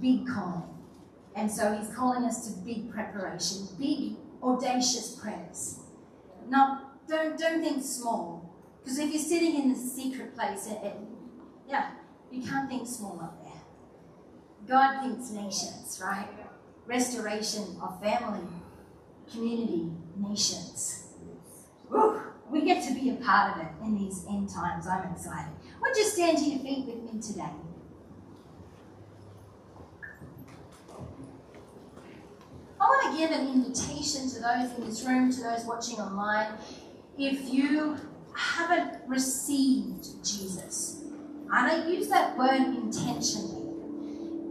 Big 0.00 0.28
calling. 0.28 0.62
And 1.34 1.50
so 1.50 1.76
he's 1.76 1.92
calling 1.92 2.24
us 2.24 2.46
to 2.46 2.60
big 2.60 2.92
preparation, 2.92 3.66
big, 3.78 4.16
audacious 4.44 5.16
prayers. 5.20 5.80
Now, 6.48 6.90
don't, 7.08 7.38
don't 7.38 7.62
think 7.62 7.82
small. 7.82 8.54
Because 8.82 8.98
if 8.98 9.10
you're 9.10 9.22
sitting 9.22 9.54
in 9.62 9.72
the 9.72 9.78
secret 9.78 10.34
place, 10.36 10.66
it, 10.66 10.78
it, 10.82 10.96
yeah, 11.66 11.92
you 12.30 12.42
can't 12.42 12.68
think 12.68 12.86
small 12.86 13.18
up 13.22 13.42
there. 13.42 13.62
God 14.68 15.02
thinks 15.02 15.30
nations, 15.30 16.00
right? 16.04 16.28
Restoration 16.86 17.76
of 17.82 18.02
family, 18.02 18.46
community, 19.30 19.90
nations. 20.16 21.00
We 22.50 22.64
get 22.64 22.86
to 22.86 22.94
be 22.94 23.10
a 23.10 23.14
part 23.14 23.56
of 23.56 23.62
it 23.62 23.72
in 23.82 23.96
these 23.96 24.26
end 24.28 24.50
times. 24.50 24.86
I'm 24.86 25.10
excited. 25.12 25.52
Would 25.80 25.96
you 25.96 26.04
stand 26.04 26.38
to 26.38 26.44
your 26.44 26.60
feet 26.60 26.86
with 26.86 27.12
me 27.12 27.20
today? 27.20 27.50
I 32.84 32.86
want 32.86 33.16
to 33.16 33.18
give 33.18 33.30
an 33.30 33.48
invitation 33.48 34.28
to 34.28 34.40
those 34.40 34.76
in 34.76 34.84
this 34.84 35.02
room, 35.04 35.32
to 35.32 35.42
those 35.42 35.64
watching 35.64 35.98
online. 35.98 36.52
If 37.16 37.48
you 37.48 37.96
haven't 38.34 39.00
received 39.06 40.06
Jesus, 40.22 41.00
and 41.50 41.70
I 41.70 41.86
use 41.88 42.08
that 42.08 42.36
word 42.36 42.60
intentionally, 42.60 43.62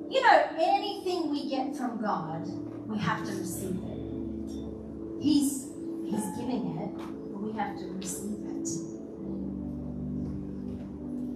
you 0.09 0.21
know, 0.21 0.47
anything 0.57 1.29
we 1.29 1.47
get 1.47 1.75
from 1.75 2.01
God, 2.01 2.47
we 2.87 2.97
have 2.97 3.23
to 3.23 3.31
receive 3.33 3.75
it. 3.75 5.21
He's 5.21 5.69
He's 6.05 6.25
giving 6.35 6.77
it, 6.79 6.97
but 6.97 7.39
we 7.39 7.51
have 7.53 7.77
to 7.77 7.85
receive 7.93 8.39
it. 8.45 8.67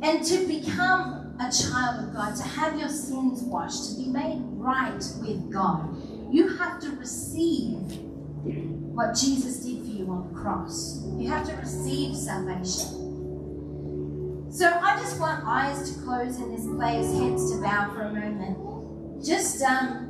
And 0.01 0.23
to 0.25 0.47
become 0.47 1.35
a 1.39 1.51
child 1.51 2.07
of 2.07 2.13
God, 2.13 2.35
to 2.37 2.43
have 2.43 2.79
your 2.79 2.89
sins 2.89 3.43
washed, 3.43 3.91
to 3.91 4.03
be 4.03 4.07
made 4.07 4.41
right 4.53 5.03
with 5.21 5.51
God, 5.51 5.95
you 6.31 6.57
have 6.57 6.79
to 6.81 6.91
receive 6.91 7.77
what 8.93 9.15
Jesus 9.15 9.59
did 9.59 9.81
for 9.81 9.91
you 9.91 10.09
on 10.09 10.27
the 10.27 10.39
cross. 10.39 11.03
You 11.17 11.29
have 11.29 11.47
to 11.47 11.55
receive 11.55 12.15
salvation. 12.15 13.05
So 14.51 14.67
I 14.67 14.97
just 14.97 15.19
want 15.19 15.45
eyes 15.45 15.91
to 15.91 16.01
close 16.01 16.37
in 16.37 16.53
this 16.53 16.65
place, 16.65 17.05
heads 17.19 17.51
to 17.51 17.61
bow 17.61 17.91
for 17.93 18.01
a 18.01 18.11
moment. 18.11 19.23
Just 19.23 19.61
um 19.61 20.05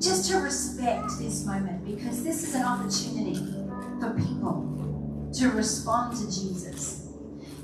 just 0.00 0.30
to 0.30 0.38
respect 0.38 1.18
this 1.18 1.46
moment 1.46 1.84
because 1.84 2.22
this 2.24 2.42
is 2.42 2.54
an 2.54 2.62
opportunity 2.62 3.36
for 4.00 4.10
people 4.18 5.30
to 5.34 5.50
respond 5.50 6.16
to 6.16 6.24
Jesus. 6.26 7.08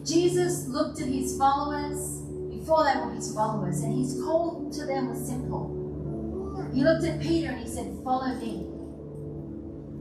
Jesus 0.04 0.66
looked 0.66 1.00
at 1.00 1.08
his 1.08 1.36
followers 1.36 2.22
before 2.50 2.84
they 2.84 2.98
were 2.98 3.12
his 3.12 3.34
followers 3.34 3.82
and 3.82 3.98
his 3.98 4.14
call 4.22 4.70
to 4.72 4.86
them 4.86 5.10
was 5.10 5.26
simple 5.26 5.79
he 6.72 6.82
looked 6.84 7.04
at 7.04 7.20
Peter 7.20 7.50
and 7.50 7.60
he 7.60 7.68
said, 7.68 7.96
Follow 8.04 8.34
me. 8.34 8.66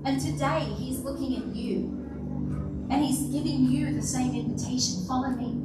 And 0.05 0.19
today 0.19 0.61
he's 0.77 0.99
looking 0.99 1.35
at 1.37 1.55
you 1.55 1.99
and 2.89 3.03
he's 3.03 3.21
giving 3.27 3.65
you 3.65 3.93
the 3.93 4.01
same 4.01 4.33
invitation 4.33 5.05
follow 5.07 5.29
me. 5.29 5.61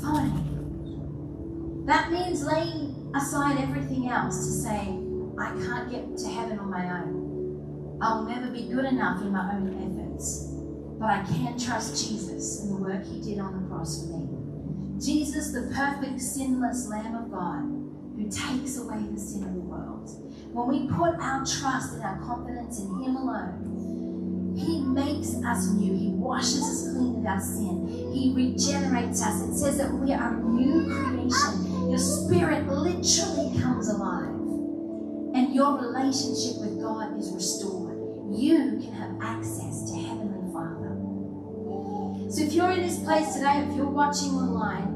Follow 0.00 0.22
me. 0.22 1.86
That 1.86 2.10
means 2.10 2.44
laying 2.44 3.12
aside 3.14 3.60
everything 3.60 4.08
else 4.08 4.38
to 4.46 4.52
say, 4.52 4.98
I 5.38 5.50
can't 5.64 5.90
get 5.90 6.16
to 6.18 6.28
heaven 6.28 6.58
on 6.58 6.70
my 6.70 7.00
own. 7.00 7.98
I'll 8.00 8.24
never 8.24 8.50
be 8.50 8.68
good 8.68 8.84
enough 8.84 9.22
in 9.22 9.32
my 9.32 9.54
own 9.54 9.68
efforts. 9.74 10.52
But 10.98 11.10
I 11.10 11.24
can 11.24 11.58
trust 11.58 12.08
Jesus 12.08 12.62
and 12.62 12.72
the 12.72 12.82
work 12.82 13.04
he 13.04 13.20
did 13.20 13.38
on 13.38 13.62
the 13.62 13.68
cross 13.68 14.02
for 14.02 14.16
me. 14.16 14.26
Jesus, 14.98 15.52
the 15.52 15.70
perfect, 15.74 16.20
sinless 16.20 16.88
Lamb 16.88 17.14
of 17.14 17.30
God, 17.30 17.75
who 18.16 18.24
takes 18.24 18.78
away 18.78 19.04
the 19.12 19.20
sin 19.20 19.44
of 19.44 19.54
the 19.54 19.60
world. 19.60 20.08
When 20.52 20.68
we 20.68 20.88
put 20.88 21.20
our 21.20 21.44
trust 21.44 21.94
and 21.94 22.02
our 22.02 22.18
confidence 22.20 22.80
in 22.80 22.88
Him 23.04 23.16
alone, 23.16 24.56
He 24.56 24.80
makes 24.80 25.34
us 25.44 25.68
new. 25.68 25.92
He 25.92 26.08
washes 26.08 26.62
us 26.62 26.92
clean 26.92 27.20
of 27.20 27.26
our 27.26 27.40
sin. 27.40 27.86
He 28.12 28.32
regenerates 28.34 29.22
us. 29.22 29.42
It 29.42 29.58
says 29.58 29.76
that 29.78 29.92
we 29.92 30.14
are 30.14 30.34
a 30.34 30.40
new 30.40 30.86
creation. 30.86 31.90
Your 31.90 31.98
spirit 31.98 32.66
literally 32.66 33.60
comes 33.60 33.88
alive. 33.88 34.32
And 35.34 35.54
your 35.54 35.78
relationship 35.78 36.62
with 36.62 36.80
God 36.80 37.18
is 37.18 37.30
restored. 37.32 37.98
You 38.34 38.80
can 38.80 38.92
have 38.94 39.20
access 39.20 39.90
to 39.90 39.98
Heavenly 39.98 40.50
Father. 40.52 40.96
So 42.30 42.42
if 42.42 42.54
you're 42.54 42.70
in 42.70 42.80
this 42.80 42.98
place 43.00 43.34
today, 43.34 43.66
if 43.68 43.76
you're 43.76 43.84
watching 43.84 44.30
online, 44.30 44.95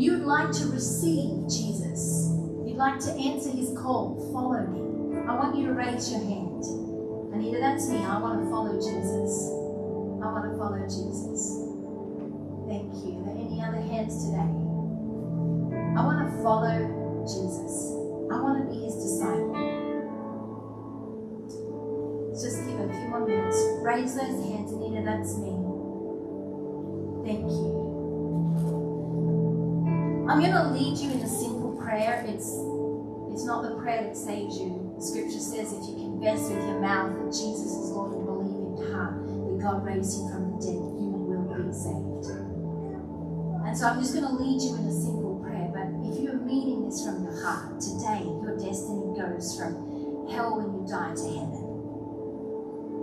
you'd 0.00 0.22
like 0.22 0.50
to 0.52 0.66
receive 0.66 1.44
Jesus, 1.48 2.30
you'd 2.64 2.76
like 2.76 2.98
to 3.00 3.10
answer 3.12 3.50
his 3.50 3.68
call, 3.76 4.30
follow 4.32 4.66
me, 4.66 5.18
I 5.28 5.34
want 5.34 5.56
you 5.56 5.66
to 5.66 5.74
raise 5.74 6.10
your 6.10 6.20
hand. 6.20 6.64
Anita, 7.34 7.58
that's 7.60 7.86
me. 7.88 7.98
I 7.98 8.18
want 8.18 8.42
to 8.42 8.50
follow 8.50 8.74
Jesus. 8.74 9.52
I 10.18 10.26
want 10.32 10.50
to 10.50 10.58
follow 10.58 10.82
Jesus. 10.88 11.62
Thank 12.66 12.90
you. 13.04 13.20
Are 13.20 13.30
there 13.30 13.44
any 13.44 13.62
other 13.62 13.80
hands 13.80 14.24
today? 14.24 14.50
I 15.94 16.02
want 16.02 16.26
to 16.26 16.42
follow 16.42 17.22
Jesus. 17.28 17.94
I 18.32 18.40
want 18.40 18.58
to 18.58 18.74
be 18.74 18.82
his 18.84 18.96
disciple. 18.96 19.54
Just 22.32 22.64
give 22.66 22.80
a 22.80 22.88
few 22.88 23.08
more 23.08 23.26
minutes. 23.26 23.58
Raise 23.84 24.14
those 24.16 24.42
hands, 24.48 24.72
Anita, 24.72 25.02
that's 25.04 25.36
me. 25.38 25.54
Thank 27.22 27.46
you. 27.46 27.89
I'm 30.30 30.38
going 30.38 30.52
to 30.52 30.70
lead 30.70 30.96
you 30.96 31.10
in 31.10 31.18
a 31.26 31.28
simple 31.28 31.74
prayer. 31.82 32.22
It's 32.22 32.54
it's 33.34 33.42
not 33.42 33.66
the 33.66 33.74
prayer 33.82 34.06
that 34.06 34.16
saves 34.16 34.62
you. 34.62 34.94
Scripture 35.02 35.42
says 35.42 35.74
if 35.74 35.82
you 35.90 36.06
confess 36.06 36.46
with 36.46 36.62
your 36.70 36.78
mouth 36.78 37.18
that 37.18 37.34
Jesus 37.34 37.66
is 37.74 37.90
Lord 37.90 38.14
and 38.14 38.22
believe 38.22 38.62
in 38.62 38.78
your 38.78 38.94
heart 38.94 39.26
that 39.26 39.58
God 39.58 39.82
raised 39.82 40.22
him 40.22 40.30
from 40.30 40.54
the 40.54 40.58
dead, 40.62 40.78
you 41.02 41.10
will 41.10 41.50
be 41.50 41.74
saved. 41.74 42.30
And 43.66 43.74
so 43.74 43.90
I'm 43.90 43.98
just 43.98 44.14
going 44.14 44.30
to 44.30 44.38
lead 44.38 44.62
you 44.62 44.78
in 44.78 44.86
a 44.86 44.94
simple 44.94 45.42
prayer. 45.42 45.66
But 45.74 45.98
if 46.06 46.22
you're 46.22 46.38
meaning 46.38 46.86
this 46.86 47.02
from 47.02 47.26
your 47.26 47.34
heart, 47.42 47.82
today 47.82 48.22
your 48.22 48.54
destiny 48.54 49.18
goes 49.18 49.58
from 49.58 50.30
hell 50.30 50.62
when 50.62 50.78
you 50.78 50.86
die 50.86 51.10
to 51.10 51.26
heaven. 51.26 51.66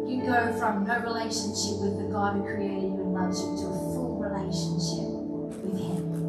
You 0.07 0.23
go 0.23 0.55
from 0.55 0.87
no 0.87 0.95
relationship 1.03 1.83
with 1.83 1.99
the 1.99 2.07
God 2.07 2.39
who 2.39 2.47
created 2.47 2.87
you 2.87 3.03
and 3.03 3.11
loves 3.11 3.43
you 3.43 3.51
to 3.51 3.67
a 3.67 3.79
full 3.91 4.15
relationship 4.15 5.11
with 5.59 5.75
Him. 5.75 6.26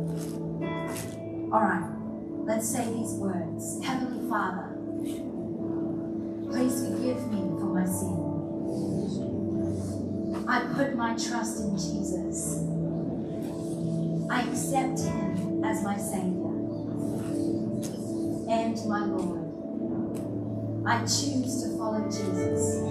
All 1.51 1.63
right, 1.63 1.91
let's 2.45 2.69
say 2.69 2.85
these 2.93 3.15
words 3.15 3.83
Heavenly 3.83 4.29
Father, 4.29 4.69
please 6.51 6.85
forgive 6.85 7.27
me 7.33 7.41
for 7.59 7.73
my 7.73 7.87
sin. 7.87 8.29
I 10.47 10.61
put 10.75 10.95
my 10.95 11.17
trust 11.17 11.61
in 11.61 11.71
Jesus. 11.79 12.59
I 14.31 14.43
accept 14.43 15.01
Him 15.01 15.65
as 15.65 15.83
my 15.83 15.97
Savior 15.97 16.53
and 18.51 18.77
my 18.87 19.07
Lord. 19.07 19.49
I 20.87 21.01
choose 21.01 21.63
to 21.63 21.79
follow 21.79 22.05
Jesus. 22.11 22.83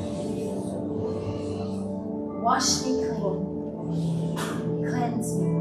Wash 2.41 2.81
me 2.85 3.05
clean, 3.05 4.89
cleanse 4.89 5.35
me. 5.37 5.56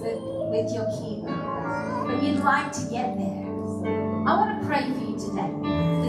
With, 0.00 0.18
with 0.50 0.72
your 0.72 0.86
King, 0.98 1.24
but 2.06 2.22
you'd 2.22 2.40
like 2.40 2.72
to 2.72 2.80
get 2.90 3.16
there. 3.16 3.44
I 4.26 4.36
want 4.36 4.60
to 4.60 4.66
pray 4.66 4.82
for 4.90 4.98
you 4.98 5.18
today 5.18 5.50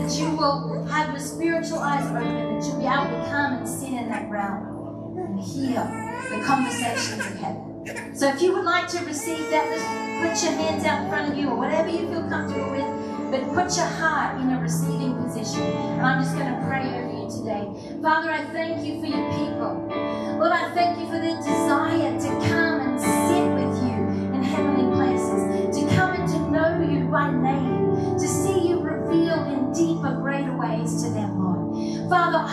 that 0.02 0.20
you 0.20 0.36
will 0.36 0.84
have 0.86 1.12
your 1.12 1.20
spiritual 1.20 1.80
eyes 1.80 2.06
open, 2.06 2.60
that 2.60 2.66
you'll 2.66 2.80
be 2.80 2.86
able 2.86 3.06
to 3.06 3.30
come 3.30 3.54
and 3.54 3.68
sit 3.68 3.90
in 3.90 4.10
that 4.10 4.30
realm 4.30 5.18
and 5.18 5.40
hear 5.40 5.82
the 6.30 6.44
conversations 6.46 7.20
of 7.20 7.36
heaven. 7.38 8.16
So 8.16 8.28
if 8.30 8.42
you 8.42 8.54
would 8.54 8.66
like 8.66 8.88
to 8.90 9.06
receive 9.06 9.50
that, 9.52 9.66
just 9.70 10.44
put 10.44 10.50
your 10.50 10.60
hands 10.60 10.86
out 10.86 11.04
in 11.04 11.10
front 11.10 11.32
of 11.32 11.38
you 11.38 11.50
or 11.50 11.56
whatever 11.56 11.90
you 11.90 12.08
feel 12.10 12.28
comfortable 12.28 12.72
with, 12.72 13.32
but 13.32 13.42
put 13.54 13.76
your 13.78 13.86
heart 13.86 14.42
in 14.42 14.52
a 14.52 14.60
receiving 14.60 15.16
position. 15.24 15.62
And 15.62 16.02
I'm 16.02 16.22
just 16.22 16.36
going 16.36 16.54
to 16.54 16.66
pray 16.68 16.84
over 16.84 17.14
you 17.14 17.30
today. 17.30 18.02
Father, 18.02 18.32
I 18.32 18.44
thank 18.46 18.86
you 18.86 19.00
for 19.00 19.08
your 19.08 19.30
people. 19.32 19.89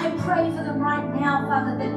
I 0.06 0.10
pray 0.22 0.50
for 0.50 0.62
them 0.62 0.78
right 0.78 1.04
now, 1.16 1.44
Father, 1.48 1.76
that 1.78 1.95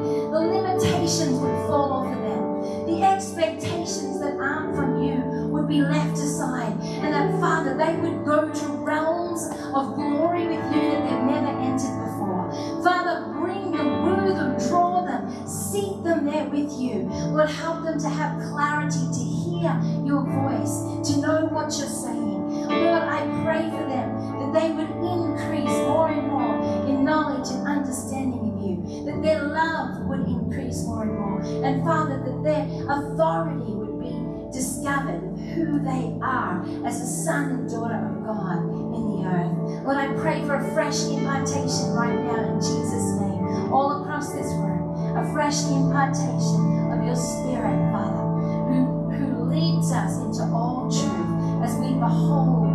as 36.86 37.02
a 37.02 37.06
son 37.06 37.52
and 37.52 37.70
daughter 37.70 37.96
of 37.96 38.26
God 38.26 38.64
in 38.94 39.04
the 39.12 39.28
earth. 39.28 39.86
Lord, 39.86 39.98
I 39.98 40.14
pray 40.20 40.44
for 40.46 40.56
a 40.56 40.74
fresh 40.74 41.04
impartation 41.06 41.94
right 41.94 42.20
now 42.20 42.54
in 42.54 42.60
Jesus' 42.60 43.20
name, 43.20 43.74
all 43.74 44.02
across 44.02 44.34
this 44.34 44.48
room, 44.60 45.18
a 45.18 45.32
fresh 45.34 45.64
impartation 45.66 46.92
of 46.92 47.06
your 47.06 47.16
spirit, 47.16 47.92
Father, 47.92 48.26
who, 48.72 49.10
who 49.12 49.50
leads 49.50 49.92
us 49.92 50.18
into 50.20 50.44
all 50.54 50.90
truth 50.90 51.64
as 51.64 51.76
we 51.78 51.94
behold 51.94 52.74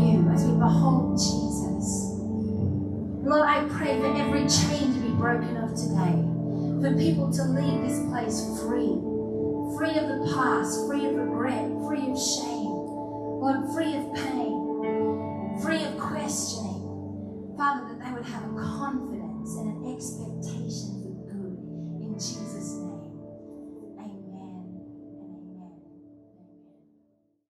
you, 0.00 0.28
as 0.30 0.44
we 0.44 0.52
behold 0.58 1.18
Jesus. 1.18 2.14
Lord, 3.24 3.46
I 3.46 3.66
pray 3.68 4.00
for 4.00 4.14
every 4.14 4.48
chain 4.48 4.94
to 4.94 5.00
be 5.00 5.10
broken 5.14 5.56
off 5.58 5.74
today, 5.74 6.16
for 6.80 6.96
people 6.96 7.32
to 7.32 7.44
leave 7.44 7.82
this 7.82 7.98
place 8.08 8.60
free 8.62 8.96
free 9.78 9.96
of 9.96 10.08
the 10.08 10.32
past, 10.34 10.86
free 10.86 11.06
of 11.06 11.14
regret, 11.14 11.70
free 11.86 12.10
of 12.10 12.18
shame, 12.18 12.57
Lord, 13.40 13.72
free 13.72 13.94
of 13.94 14.14
pain, 14.14 15.58
free 15.62 15.84
of 15.84 15.96
questioning. 15.96 17.54
Father, 17.56 17.86
that 17.88 18.04
they 18.04 18.12
would 18.12 18.24
have 18.24 18.42
a 18.42 18.54
confidence 18.56 19.54
and 19.56 19.84
an 19.86 19.94
expectation 19.94 21.02
for 21.02 21.14
good 21.30 21.54
in 22.02 22.14
Jesus' 22.14 22.72
name. 22.72 22.77